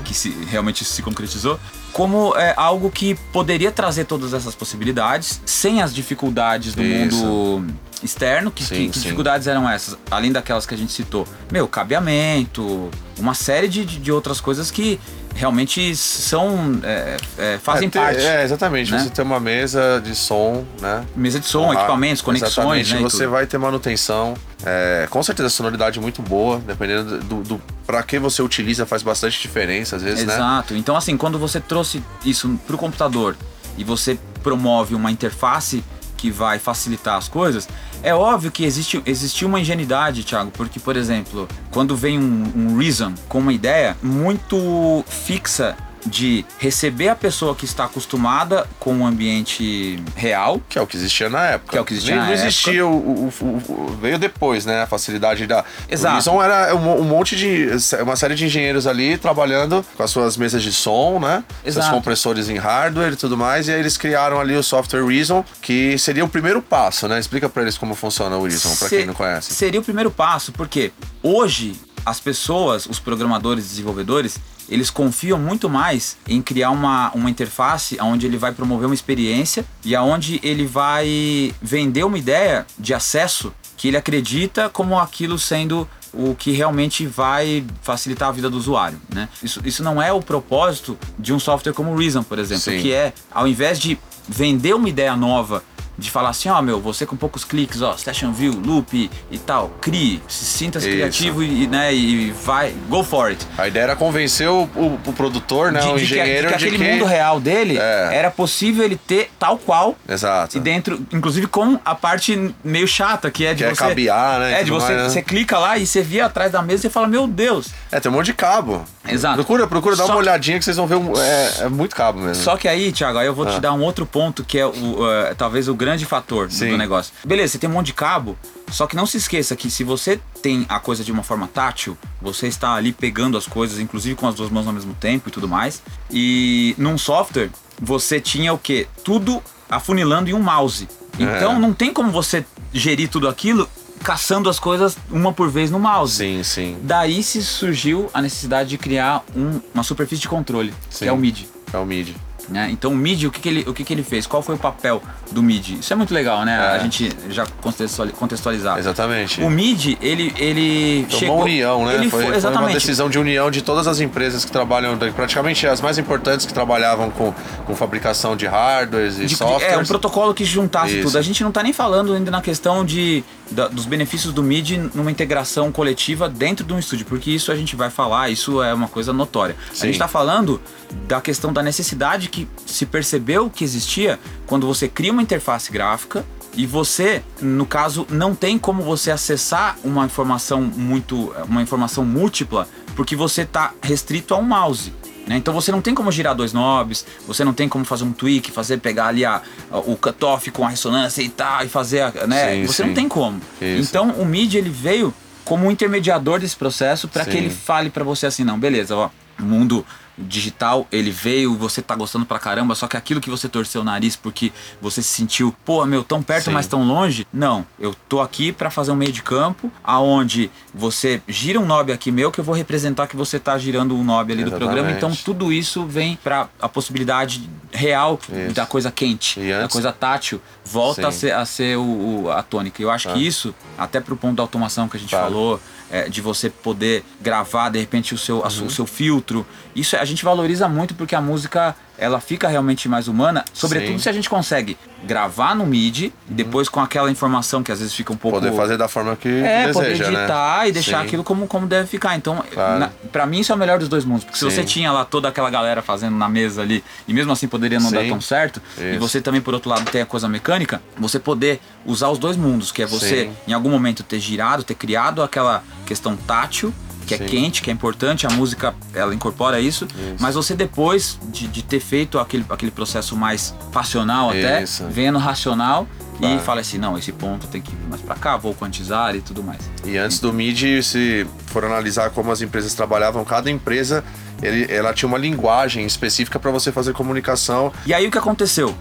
Uhum. 0.00 0.04
que 0.04 0.14
se, 0.14 0.30
realmente 0.48 0.84
se 0.84 1.02
concretizou, 1.02 1.58
como 1.92 2.34
é, 2.36 2.54
algo 2.56 2.90
que 2.90 3.14
poderia 3.32 3.70
trazer 3.70 4.04
todas 4.04 4.32
essas 4.34 4.54
possibilidades 4.54 5.40
sem 5.46 5.82
as 5.82 5.94
dificuldades 5.94 6.74
do 6.74 6.82
Isso. 6.82 7.24
mundo 7.24 7.74
externo. 8.02 8.50
Que, 8.50 8.64
Sim, 8.64 8.74
que- 8.74 8.88
que 8.88 8.94
sim. 8.98 9.02
dificuldades 9.02 9.46
eram 9.46 9.68
essas? 9.68 9.96
Além 10.10 10.32
daquelas 10.32 10.64
que 10.66 10.74
a 10.74 10.78
gente 10.78 10.92
citou. 10.92 11.26
Meu, 11.52 11.68
cabeamento, 11.68 12.90
uma 13.18 13.34
série 13.34 13.68
de, 13.68 13.84
de 13.84 14.10
outras 14.12 14.40
coisas 14.40 14.70
que 14.70 14.98
realmente 15.34 15.94
são. 15.96 16.80
é, 16.82 17.16
é, 17.38 17.58
fazem 17.62 17.88
É, 17.88 17.90
ter- 17.90 17.98
parte. 17.98 18.20
É, 18.20 18.42
exatamente. 18.44 18.90
né? 18.92 18.98
Você 19.00 19.10
tem 19.10 19.24
uma 19.24 19.40
mesa 19.40 20.00
de 20.02 20.14
som, 20.14 20.64
né? 20.80 21.04
Mesa 21.14 21.38
de 21.40 21.46
som, 21.46 21.70
Ah, 21.70 21.74
equipamentos, 21.74 22.22
conexões, 22.22 22.52
Exatamente. 22.88 22.94
né? 22.94 23.00
Você 23.00 23.26
vai 23.26 23.46
ter 23.46 23.58
manutenção. 23.58 24.34
É, 24.64 25.06
com 25.08 25.22
certeza, 25.22 25.48
sonoridade 25.48 25.98
muito 25.98 26.20
boa, 26.22 26.58
dependendo 26.58 27.18
do, 27.20 27.42
do 27.42 27.62
para 27.86 28.02
que 28.02 28.18
você 28.18 28.42
utiliza, 28.42 28.86
faz 28.86 29.02
bastante 29.02 29.40
diferença, 29.40 29.96
às 29.96 30.02
vezes, 30.02 30.24
né? 30.24 30.34
Exato. 30.34 30.74
Então, 30.74 30.96
assim, 30.96 31.16
quando 31.16 31.38
você 31.38 31.60
trouxe 31.60 32.02
isso 32.24 32.58
pro 32.66 32.76
computador 32.76 33.36
e 33.76 33.84
você 33.84 34.18
promove 34.42 34.94
uma 34.94 35.10
interface 35.10 35.82
que 36.16 36.30
vai 36.30 36.58
facilitar 36.58 37.16
as 37.16 37.28
coisas, 37.28 37.68
é 38.02 38.14
óbvio 38.14 38.50
que 38.50 38.64
existe, 38.64 39.02
existe 39.06 39.44
uma 39.44 39.60
ingenuidade, 39.60 40.22
Thiago, 40.24 40.50
porque, 40.50 40.78
por 40.78 40.96
exemplo, 40.96 41.48
quando 41.70 41.96
vem 41.96 42.18
um, 42.18 42.52
um 42.54 42.78
Reason 42.78 43.14
com 43.28 43.38
uma 43.38 43.52
ideia 43.52 43.96
muito 44.02 45.04
fixa 45.08 45.76
de 46.06 46.44
receber 46.58 47.08
a 47.08 47.16
pessoa 47.16 47.54
que 47.54 47.64
está 47.64 47.84
acostumada 47.84 48.66
com 48.78 48.98
o 49.00 49.06
ambiente 49.06 50.02
real, 50.16 50.60
Que 50.68 50.78
é 50.78 50.82
o 50.82 50.86
que 50.86 50.96
existia 50.96 51.28
na 51.28 51.44
época. 51.46 51.72
Que 51.72 51.78
é 51.78 51.80
o 51.80 51.84
que 51.84 51.92
existia 51.94 52.14
Nem- 52.16 52.22
na 52.22 52.26
Não 52.28 52.34
existia 52.34 52.86
o, 52.86 52.90
o- 52.90 53.32
o- 53.42 53.96
Veio 54.00 54.18
depois, 54.18 54.64
né? 54.64 54.82
A 54.82 54.86
facilidade 54.86 55.46
da. 55.46 55.64
Exato. 55.88 56.12
O 56.12 56.14
Reason 56.14 56.42
era 56.42 56.74
um, 56.74 57.00
um 57.00 57.04
monte 57.04 57.36
de. 57.36 57.68
Uma 58.02 58.16
série 58.16 58.34
de 58.34 58.44
engenheiros 58.46 58.86
ali 58.86 59.18
trabalhando 59.18 59.84
com 59.96 60.02
as 60.02 60.10
suas 60.10 60.36
mesas 60.36 60.62
de 60.62 60.72
som, 60.72 61.18
né? 61.20 61.44
Seus 61.62 61.76
Exato. 61.76 61.94
compressores 61.94 62.48
em 62.48 62.56
hardware 62.56 63.12
e 63.12 63.16
tudo 63.16 63.36
mais. 63.36 63.68
E 63.68 63.72
aí 63.72 63.80
eles 63.80 63.96
criaram 63.96 64.40
ali 64.40 64.56
o 64.56 64.62
software 64.62 65.04
Reason, 65.04 65.44
que 65.60 65.98
seria 65.98 66.24
o 66.24 66.28
primeiro 66.28 66.62
passo, 66.62 67.06
né? 67.08 67.18
Explica 67.18 67.48
pra 67.48 67.62
eles 67.62 67.76
como 67.76 67.94
funciona 67.94 68.36
o 68.36 68.44
Reason, 68.46 68.68
Se- 68.70 68.88
quem 68.88 69.06
não 69.06 69.14
conhece. 69.14 69.52
Seria 69.52 69.80
o 69.80 69.84
primeiro 69.84 70.10
passo, 70.10 70.52
porque 70.52 70.92
hoje 71.22 71.74
as 72.06 72.18
pessoas, 72.18 72.86
os 72.86 72.98
programadores 72.98 73.66
e 73.66 73.68
desenvolvedores, 73.68 74.38
eles 74.70 74.88
confiam 74.88 75.38
muito 75.38 75.68
mais 75.68 76.16
em 76.28 76.40
criar 76.40 76.70
uma, 76.70 77.10
uma 77.12 77.28
interface 77.28 77.98
onde 78.00 78.26
ele 78.26 78.38
vai 78.38 78.52
promover 78.52 78.86
uma 78.86 78.94
experiência 78.94 79.64
e 79.84 79.96
aonde 79.96 80.40
ele 80.42 80.64
vai 80.66 81.52
vender 81.60 82.04
uma 82.04 82.18
ideia 82.18 82.66
de 82.78 82.94
acesso 82.94 83.52
que 83.76 83.88
ele 83.88 83.96
acredita 83.96 84.68
como 84.68 84.98
aquilo 84.98 85.38
sendo 85.38 85.88
o 86.12 86.34
que 86.34 86.52
realmente 86.52 87.06
vai 87.06 87.64
facilitar 87.82 88.28
a 88.28 88.32
vida 88.32 88.50
do 88.50 88.56
usuário, 88.56 89.00
né? 89.08 89.28
Isso, 89.42 89.60
isso 89.64 89.82
não 89.82 90.02
é 90.02 90.12
o 90.12 90.20
propósito 90.20 90.98
de 91.18 91.32
um 91.32 91.38
software 91.38 91.72
como 91.72 91.92
o 91.92 91.96
Reason, 91.96 92.22
por 92.22 92.38
exemplo, 92.38 92.64
Sim. 92.64 92.80
que 92.80 92.92
é, 92.92 93.12
ao 93.30 93.46
invés 93.46 93.78
de 93.78 93.98
vender 94.28 94.74
uma 94.74 94.88
ideia 94.88 95.16
nova 95.16 95.62
de 96.00 96.10
falar 96.10 96.30
assim, 96.30 96.48
ó, 96.48 96.60
meu, 96.62 96.80
você 96.80 97.04
com 97.06 97.14
poucos 97.16 97.44
cliques, 97.44 97.82
ó, 97.82 97.96
station 97.96 98.32
view, 98.32 98.52
loop 98.64 99.10
e 99.30 99.38
tal, 99.38 99.70
crie, 99.80 100.22
se 100.26 100.44
sinta-se 100.44 100.88
Isso. 100.88 100.96
criativo 100.96 101.42
e, 101.42 101.66
né, 101.66 101.94
e 101.94 102.30
vai, 102.32 102.74
go 102.88 103.04
for 103.04 103.28
it. 103.28 103.46
A 103.58 103.68
ideia 103.68 103.84
era 103.84 103.96
convencer 103.96 104.48
o, 104.48 104.62
o- 104.74 104.98
o 105.06 105.12
produtor, 105.12 105.70
né? 105.70 105.80
de, 105.80 105.86
o 105.88 105.92
de 105.92 105.98
que, 105.98 106.04
engenheiro 106.14 106.48
de 106.48 106.54
que 106.56 106.64
aquele 106.66 106.78
mundo 106.92 107.04
real 107.04 107.38
dele 107.38 107.78
É. 107.78 108.10
era 108.12 108.30
possível 108.30 108.84
ele 108.84 108.96
ter 108.96 109.30
tal 109.38 109.58
qual 109.58 109.96
Exato. 110.08 110.56
e 110.56 110.60
dentro, 110.60 111.00
inclusive 111.12 111.46
com 111.46 111.78
a 111.84 111.94
parte 111.94 112.54
meio 112.64 112.88
chata, 112.88 113.30
que 113.30 113.44
é 113.44 113.52
de 113.54 113.62
Que 113.64 113.70
é 113.70 113.74
você. 113.74 113.76
cabear, 113.88 114.40
né, 114.40 114.60
É, 114.60 114.64
de 114.64 114.70
você, 114.70 114.86
mais, 114.92 115.02
né? 115.02 115.08
você 115.10 115.22
clica 115.22 115.58
lá 115.58 115.76
e 115.78 115.86
você 115.86 116.00
via 116.02 116.26
atrás 116.26 116.50
da 116.52 116.62
mesa 116.62 116.86
e 116.86 116.90
fala, 116.90 117.06
meu 117.06 117.26
Deus. 117.26 117.68
É, 117.92 118.00
tem 118.00 118.10
um 118.10 118.14
monte 118.14 118.26
de 118.26 118.34
cabo. 118.34 118.84
Exato. 119.08 119.34
Procura, 119.36 119.66
procura 119.66 119.96
dar 119.96 120.04
Só 120.04 120.12
uma 120.12 120.22
que- 120.22 120.28
olhadinha 120.28 120.58
que 120.58 120.64
vocês 120.64 120.76
vão 120.76 120.86
ver. 120.86 120.96
é, 121.18 121.64
é 121.64 121.68
muito 121.68 121.96
cabo 121.96 122.20
mesmo. 122.20 122.42
Só 122.42 122.56
que 122.56 122.68
aí, 122.68 122.92
Thiago, 122.92 123.18
aí 123.18 123.26
eu 123.26 123.34
vou 123.34 123.46
Ah. 123.46 123.50
te 123.52 123.60
dar 123.60 123.72
um 123.72 123.82
outro 123.82 124.06
ponto 124.06 124.44
que 124.44 124.58
é 124.58 124.64
o, 124.66 124.72
eh, 125.10 125.34
talvez 125.36 125.66
o 125.68 125.74
grande 125.74 125.89
fator 126.04 126.46
do- 126.48 126.52
Sim. 126.54 126.70
do 126.70 126.76
negócio. 126.78 127.12
Beleza, 127.24 127.52
você 127.52 127.58
tem 127.58 127.68
um 127.68 127.72
monte 127.72 127.86
de 127.86 127.94
cabo, 127.94 128.36
só 128.70 128.86
que 128.86 128.94
não 128.96 129.06
se 129.06 129.16
esqueça 129.16 129.54
que 129.56 129.70
se 129.70 129.82
você 129.84 130.20
tem 130.42 130.64
a 130.68 130.78
coisa 130.80 131.02
de 131.04 131.10
uma 131.12 131.22
forma 131.22 131.46
tátil, 131.48 131.96
você 132.20 132.46
está 132.46 132.74
ali 132.74 132.92
pegando 132.92 133.36
as 133.36 133.46
coisas, 133.46 133.78
inclusive 133.78 134.14
com 134.14 134.26
as 134.28 134.34
duas 134.34 134.50
mãos 134.50 134.66
ao 134.66 134.72
mesmo 134.72 134.94
tempo 134.94 135.28
e 135.28 135.32
tudo 135.32 135.48
mais. 135.48 135.82
E 136.10 136.74
num 136.78 136.96
software, 136.98 137.50
você 137.80 138.20
tinha 138.20 138.52
o 138.52 138.58
quê? 138.58 138.86
Tudo 139.04 139.42
afunilando 139.68 140.28
em 140.30 140.34
um 140.34 140.42
mouse. 140.42 140.88
Então 141.18 141.52
É. 141.56 141.58
não 141.58 141.72
tem 141.72 141.92
como 141.92 142.10
você 142.10 142.44
gerir 142.72 143.08
tudo 143.08 143.28
aquilo 143.28 143.68
caçando 144.02 144.48
as 144.48 144.58
coisas 144.58 144.96
uma 145.10 145.30
por 145.32 145.50
vez 145.50 145.70
no 145.70 145.78
mouse. 145.78 146.16
Sim, 146.16 146.42
sim. 146.42 146.78
Daí 146.82 147.22
se 147.22 147.42
surgiu 147.44 148.08
a 148.14 148.22
necessidade 148.22 148.70
de 148.70 148.78
criar 148.78 149.22
um- 149.36 149.60
uma 149.74 149.82
superfície 149.82 150.22
de 150.22 150.28
controle, 150.28 150.72
Sim. 150.88 151.00
que 151.04 151.08
é 151.08 151.12
o 151.12 151.16
MIDI. 151.18 151.48
É 151.72 151.76
o 151.78 151.84
MIDI. 151.84 152.16
né? 152.48 152.68
Então 152.70 152.92
o 152.92 152.96
MIDI, 152.96 153.28
o 153.28 153.30
que, 153.30 153.38
que 153.40 153.48
ele, 153.48 153.64
o 153.68 153.72
que, 153.72 153.84
que 153.84 153.92
ele 153.92 154.02
fez? 154.02 154.26
Qual 154.26 154.42
foi 154.42 154.56
o 154.56 154.58
papel 154.58 155.00
do 155.30 155.42
MIDI? 155.42 155.78
Isso 155.80 155.92
é 155.92 155.96
muito 155.96 156.12
legal, 156.12 156.44
né? 156.44 156.54
É. 156.56 156.76
A 156.76 156.78
gente 156.78 157.08
já 157.28 157.46
contextuali- 157.60 158.12
contextualizar. 158.12 158.78
Exatamente. 158.78 159.40
O 159.42 159.48
MIDI, 159.50 159.96
ele, 160.00 160.32
ele 160.36 161.06
Foi 161.08 161.18
chegou... 161.20 161.36
uma 161.36 161.44
união, 161.44 161.86
né? 161.86 161.94
Ele 161.94 162.10
foi, 162.10 162.10
foi, 162.10 162.20
foi 162.20 162.28
uma 162.30 162.36
exatamente. 162.36 162.74
decisão 162.74 163.08
de 163.08 163.18
união 163.18 163.50
de 163.50 163.62
todas 163.62 163.86
as 163.86 164.00
empresas 164.00 164.44
que 164.44 164.50
trabalham, 164.52 164.96
praticamente 165.14 165.66
as 165.66 165.80
mais 165.80 165.98
importantes 165.98 166.44
que 166.46 166.52
trabalhavam 166.52 167.10
com, 167.10 167.32
com 167.64 167.76
fabricação 167.76 168.36
de 168.36 168.46
hardwares 168.46 169.16
e 169.16 169.20
De- 169.20 169.26
de- 169.26 169.36
softwares. 169.36 169.76
é, 169.76 169.78
um 169.78 169.84
protocolo 169.84 170.34
que 170.34 170.44
juntasse 170.44 170.94
Isso. 170.94 171.06
tudo. 171.06 171.18
A 171.18 171.22
gente 171.22 171.42
não 171.44 171.52
tá 171.52 171.62
nem 171.62 171.72
falando 171.72 172.12
ainda 172.12 172.30
na 172.30 172.42
questão 172.42 172.84
de, 172.84 173.22
da- 173.50 173.68
dos 173.68 173.86
benefícios 173.86 174.32
do 174.32 174.42
MIDI 174.42 174.90
numa 174.94 175.10
integração 175.10 175.70
coletiva 175.70 176.28
dentro 176.28 176.64
de 176.64 176.72
um 176.72 176.78
estúdio, 176.78 177.06
porque 177.06 177.30
isso 177.30 177.52
a 177.52 177.56
gente 177.56 177.76
vai 177.76 177.90
falar, 177.90 178.30
isso 178.30 178.62
é 178.62 178.74
uma 178.74 178.88
coisa 178.88 179.12
notória. 179.12 179.54
Sim. 179.72 179.84
A 179.84 179.86
gente 179.86 179.98
tá 179.98 180.08
falando 180.08 180.60
da 181.06 181.20
questão 181.20 181.52
da 181.52 181.62
necessidade 181.62 182.28
que 182.28 182.48
se 182.66 182.84
percebeu 182.84 183.48
que 183.48 183.62
existia 183.62 184.18
quando 184.46 184.66
você 184.66 184.88
cria 184.88 185.12
uma 185.12 185.19
interface 185.20 185.70
gráfica 185.72 186.24
E 186.56 186.66
você, 186.66 187.22
no 187.40 187.64
caso, 187.64 188.06
não 188.10 188.34
tem 188.34 188.58
como 188.58 188.82
você 188.82 189.10
acessar 189.10 189.76
uma 189.84 190.04
informação 190.04 190.60
muito. 190.62 191.32
uma 191.48 191.62
informação 191.62 192.04
múltipla, 192.04 192.66
porque 192.96 193.14
você 193.14 193.44
tá 193.44 193.72
restrito 193.82 194.34
a 194.34 194.38
um 194.38 194.42
mouse. 194.42 194.92
né? 195.28 195.36
Então 195.36 195.54
você 195.54 195.70
não 195.70 195.80
tem 195.80 195.94
como 195.94 196.10
girar 196.10 196.34
dois 196.34 196.52
knobs, 196.52 197.06
você 197.26 197.44
não 197.44 197.52
tem 197.52 197.68
como 197.68 197.84
fazer 197.84 198.02
um 198.04 198.12
tweak, 198.12 198.50
fazer 198.50 198.78
pegar 198.78 199.06
ali 199.06 199.24
a, 199.24 199.40
a- 199.70 199.78
o 199.78 199.96
cutoff 199.96 200.50
com 200.50 200.64
a 200.66 200.70
ressonância 200.70 201.22
e 201.22 201.28
tal, 201.28 201.64
e 201.64 201.68
fazer, 201.68 202.00
a, 202.02 202.26
né? 202.26 202.54
Sim, 202.56 202.66
você 202.66 202.82
sim. 202.82 202.88
não 202.88 202.94
tem 202.94 203.08
como. 203.08 203.40
Isso. 203.62 203.88
Então 203.88 204.10
o 204.18 204.24
MIDI 204.26 204.58
ele 204.58 204.70
veio 204.70 205.14
como 205.44 205.66
um 205.66 205.70
intermediador 205.70 206.40
desse 206.40 206.56
processo 206.56 207.06
para 207.06 207.24
que 207.24 207.36
ele 207.36 207.50
fale 207.50 207.90
para 207.90 208.02
você 208.04 208.26
assim, 208.26 208.42
não, 208.44 208.58
beleza, 208.58 208.96
ó, 208.96 209.08
o 209.38 209.42
mundo 209.44 209.84
digital, 210.20 210.86
ele 210.92 211.10
veio, 211.10 211.54
você 211.56 211.80
tá 211.82 211.94
gostando 211.94 212.24
pra 212.26 212.38
caramba, 212.38 212.74
só 212.74 212.86
que 212.86 212.96
aquilo 212.96 213.20
que 213.20 213.30
você 213.30 213.48
torceu 213.48 213.80
o 213.80 213.84
nariz 213.84 214.16
porque 214.16 214.52
você 214.80 215.02
se 215.02 215.08
sentiu, 215.08 215.54
pô, 215.64 215.84
meu, 215.86 216.02
tão 216.04 216.22
perto, 216.22 216.46
Sim. 216.46 216.50
mas 216.52 216.66
tão 216.66 216.82
longe. 216.86 217.26
Não, 217.32 217.66
eu 217.78 217.94
tô 218.08 218.20
aqui 218.20 218.52
pra 218.52 218.70
fazer 218.70 218.90
um 218.92 218.96
meio 218.96 219.12
de 219.12 219.22
campo, 219.22 219.70
aonde 219.82 220.50
você 220.74 221.20
gira 221.26 221.58
um 221.58 221.66
knob 221.66 221.92
aqui 221.92 222.10
meu 222.12 222.30
que 222.30 222.40
eu 222.40 222.44
vou 222.44 222.54
representar 222.54 223.06
que 223.06 223.16
você 223.16 223.38
tá 223.38 223.56
girando 223.58 223.94
um 223.96 224.04
knob 224.04 224.32
ali 224.32 224.42
do 224.44 224.48
Exatamente. 224.50 224.58
programa. 224.74 224.90
Então 224.96 225.10
tudo 225.24 225.52
isso 225.52 225.84
vem 225.86 226.16
pra 226.22 226.48
a 226.60 226.68
possibilidade 226.68 227.48
real 227.72 228.18
Isso. 228.28 228.54
da 228.54 228.66
coisa 228.66 228.90
quente, 228.90 229.38
E 229.40 229.50
da 229.50 229.58
antes- 229.64 229.72
coisa 229.72 229.92
tátil, 229.92 230.40
volta 230.64 231.08
a 231.08 231.12
Sim. 231.12 231.18
ser, 231.18 231.32
a, 231.32 231.44
ser 231.44 231.76
o, 231.78 232.22
o- 232.24 232.30
a 232.30 232.42
tônica. 232.42 232.82
Eu 232.82 232.90
acho 232.90 233.12
que 233.12 233.18
isso, 233.24 233.54
até 233.78 234.00
pro 234.00 234.16
ponto 234.16 234.36
da 234.36 234.42
automação 234.42 234.88
que 234.88 234.96
a 234.96 235.00
gente 235.00 235.10
Tá. 235.10 235.20
falou, 235.22 235.60
é, 235.90 236.08
de 236.08 236.20
você 236.20 236.48
poder 236.48 237.04
gravar 237.20 237.68
de 237.70 237.78
repente 237.78 238.14
o 238.14 238.18
seu, 238.18 238.38
Uhum. 238.38 238.66
o 238.66 238.70
seu 238.70 238.86
filtro. 238.86 239.46
Isso 239.74 239.96
a 239.96 240.04
gente 240.04 240.24
valoriza 240.24 240.68
muito 240.68 240.94
porque 240.94 241.14
a 241.14 241.20
música 241.20 241.74
ela 242.00 242.18
fica 242.18 242.48
realmente 242.48 242.88
mais 242.88 243.06
humana, 243.06 243.44
sobretudo 243.52 243.88
Sim. 243.88 243.92
Uhum. 243.92 243.98
se 244.00 244.08
a 244.08 244.12
gente 244.12 244.28
consegue 244.30 244.76
gravar 245.04 245.54
no 245.54 245.66
MIDI 245.66 246.12
e 246.28 246.32
depois 246.34 246.68
com 246.68 246.80
aquela 246.80 247.10
informação 247.10 247.62
que 247.62 247.70
às 247.70 247.78
vezes 247.78 247.94
fica 247.94 248.12
um 248.12 248.16
pouco 248.16 248.38
Poder 248.40 248.52
fazer 248.56 248.76
da 248.76 248.88
forma 248.88 249.14
que 249.16 249.28
é, 249.28 249.66
deseja, 249.66 249.72
poder 249.72 249.98
né? 249.98 250.06
editar 250.18 250.68
e 250.68 250.72
deixar 250.72 251.00
Sim. 251.00 251.06
aquilo 251.06 251.22
como, 251.22 251.46
como 251.46 251.66
deve 251.66 251.86
ficar. 251.86 252.16
Então, 252.16 252.42
Claro. 252.52 252.80
na, 252.80 252.90
pra 253.12 253.26
mim, 253.26 253.40
isso 253.40 253.52
é 253.52 253.54
o 253.54 253.58
melhor 253.58 253.78
dos 253.78 253.88
dois 253.88 254.04
mundos. 254.04 254.24
Porque 254.24 254.38
se 254.38 254.44
Sim. 254.44 254.50
você 254.50 254.64
tinha 254.64 254.90
lá 254.90 255.04
toda 255.04 255.28
aquela 255.28 255.50
galera 255.50 255.82
fazendo 255.82 256.16
na 256.16 256.28
mesa 256.28 256.62
ali, 256.62 256.82
e 257.06 257.12
mesmo 257.12 257.30
assim 257.32 257.46
poderia 257.46 257.78
não 257.78 257.92
dar 257.92 258.06
tão 258.06 258.20
certo, 258.20 258.62
e 258.78 258.92
Isso. 258.92 258.98
você 259.00 259.20
também, 259.20 259.40
por 259.42 259.52
outro 259.52 259.68
lado, 259.68 259.84
tem 259.90 260.00
a 260.00 260.06
coisa 260.06 260.28
mecânica, 260.28 260.80
você 260.98 261.18
poder 261.18 261.60
usar 261.84 262.08
os 262.08 262.18
dois 262.18 262.36
mundos, 262.36 262.72
que 262.72 262.82
é 262.82 262.86
você, 262.86 263.30
em 263.46 263.52
algum 263.52 263.68
momento, 263.70 264.02
ter 264.02 264.18
girado, 264.18 264.62
ter 264.64 264.74
criado 264.74 265.22
aquela 265.22 265.62
questão 265.86 266.16
tátil, 266.16 266.72
que 267.10 267.14
é 267.14 267.18
Sim. 267.18 267.26
quente, 267.26 267.62
que 267.62 267.70
é 267.70 267.72
importante, 267.72 268.26
a 268.26 268.30
música 268.30 268.72
ela 268.94 269.12
incorpora 269.14 269.60
isso, 269.60 269.86
mas 270.20 270.34
você 270.36 270.54
depois 270.54 271.18
de, 271.32 271.48
de 271.48 271.62
ter 271.62 271.80
feito 271.80 272.18
aquele, 272.18 272.44
aquele 272.48 272.70
processo 272.70 273.16
mais 273.16 273.52
passional 273.72 274.30
até, 274.30 274.62
Isso. 274.62 274.84
vendo 274.88 275.18
racional 275.18 275.88
e 276.16 276.18
Claro. 276.20 276.40
fala 276.40 276.60
assim, 276.60 276.78
não, 276.78 276.96
esse 276.98 277.10
ponto 277.12 277.46
tem 277.48 277.60
que 277.62 277.72
ir 277.72 277.78
mais 277.88 278.00
pra 278.02 278.14
cá, 278.14 278.36
vou 278.36 278.54
quantizar 278.54 279.16
e 279.16 279.20
tudo 279.20 279.42
mais. 279.42 279.58
E 279.84 279.96
antes 279.96 280.20
do 280.20 280.32
MIDI, 280.32 280.82
se 280.82 281.26
for 281.46 281.64
analisar 281.64 282.10
como 282.10 282.30
as 282.30 282.42
empresas 282.42 282.74
trabalhavam, 282.74 283.24
cada 283.24 283.50
empresa 283.50 284.04
ele, 284.42 284.72
ela 284.72 284.92
tinha 284.94 285.08
uma 285.08 285.18
linguagem 285.18 285.84
específica 285.84 286.38
para 286.38 286.50
você 286.50 286.70
fazer 286.70 286.92
comunicação. 286.92 287.72
E 287.86 287.92
aí 287.92 288.06
o 288.06 288.10
que 288.10 288.18
aconteceu? 288.18 288.74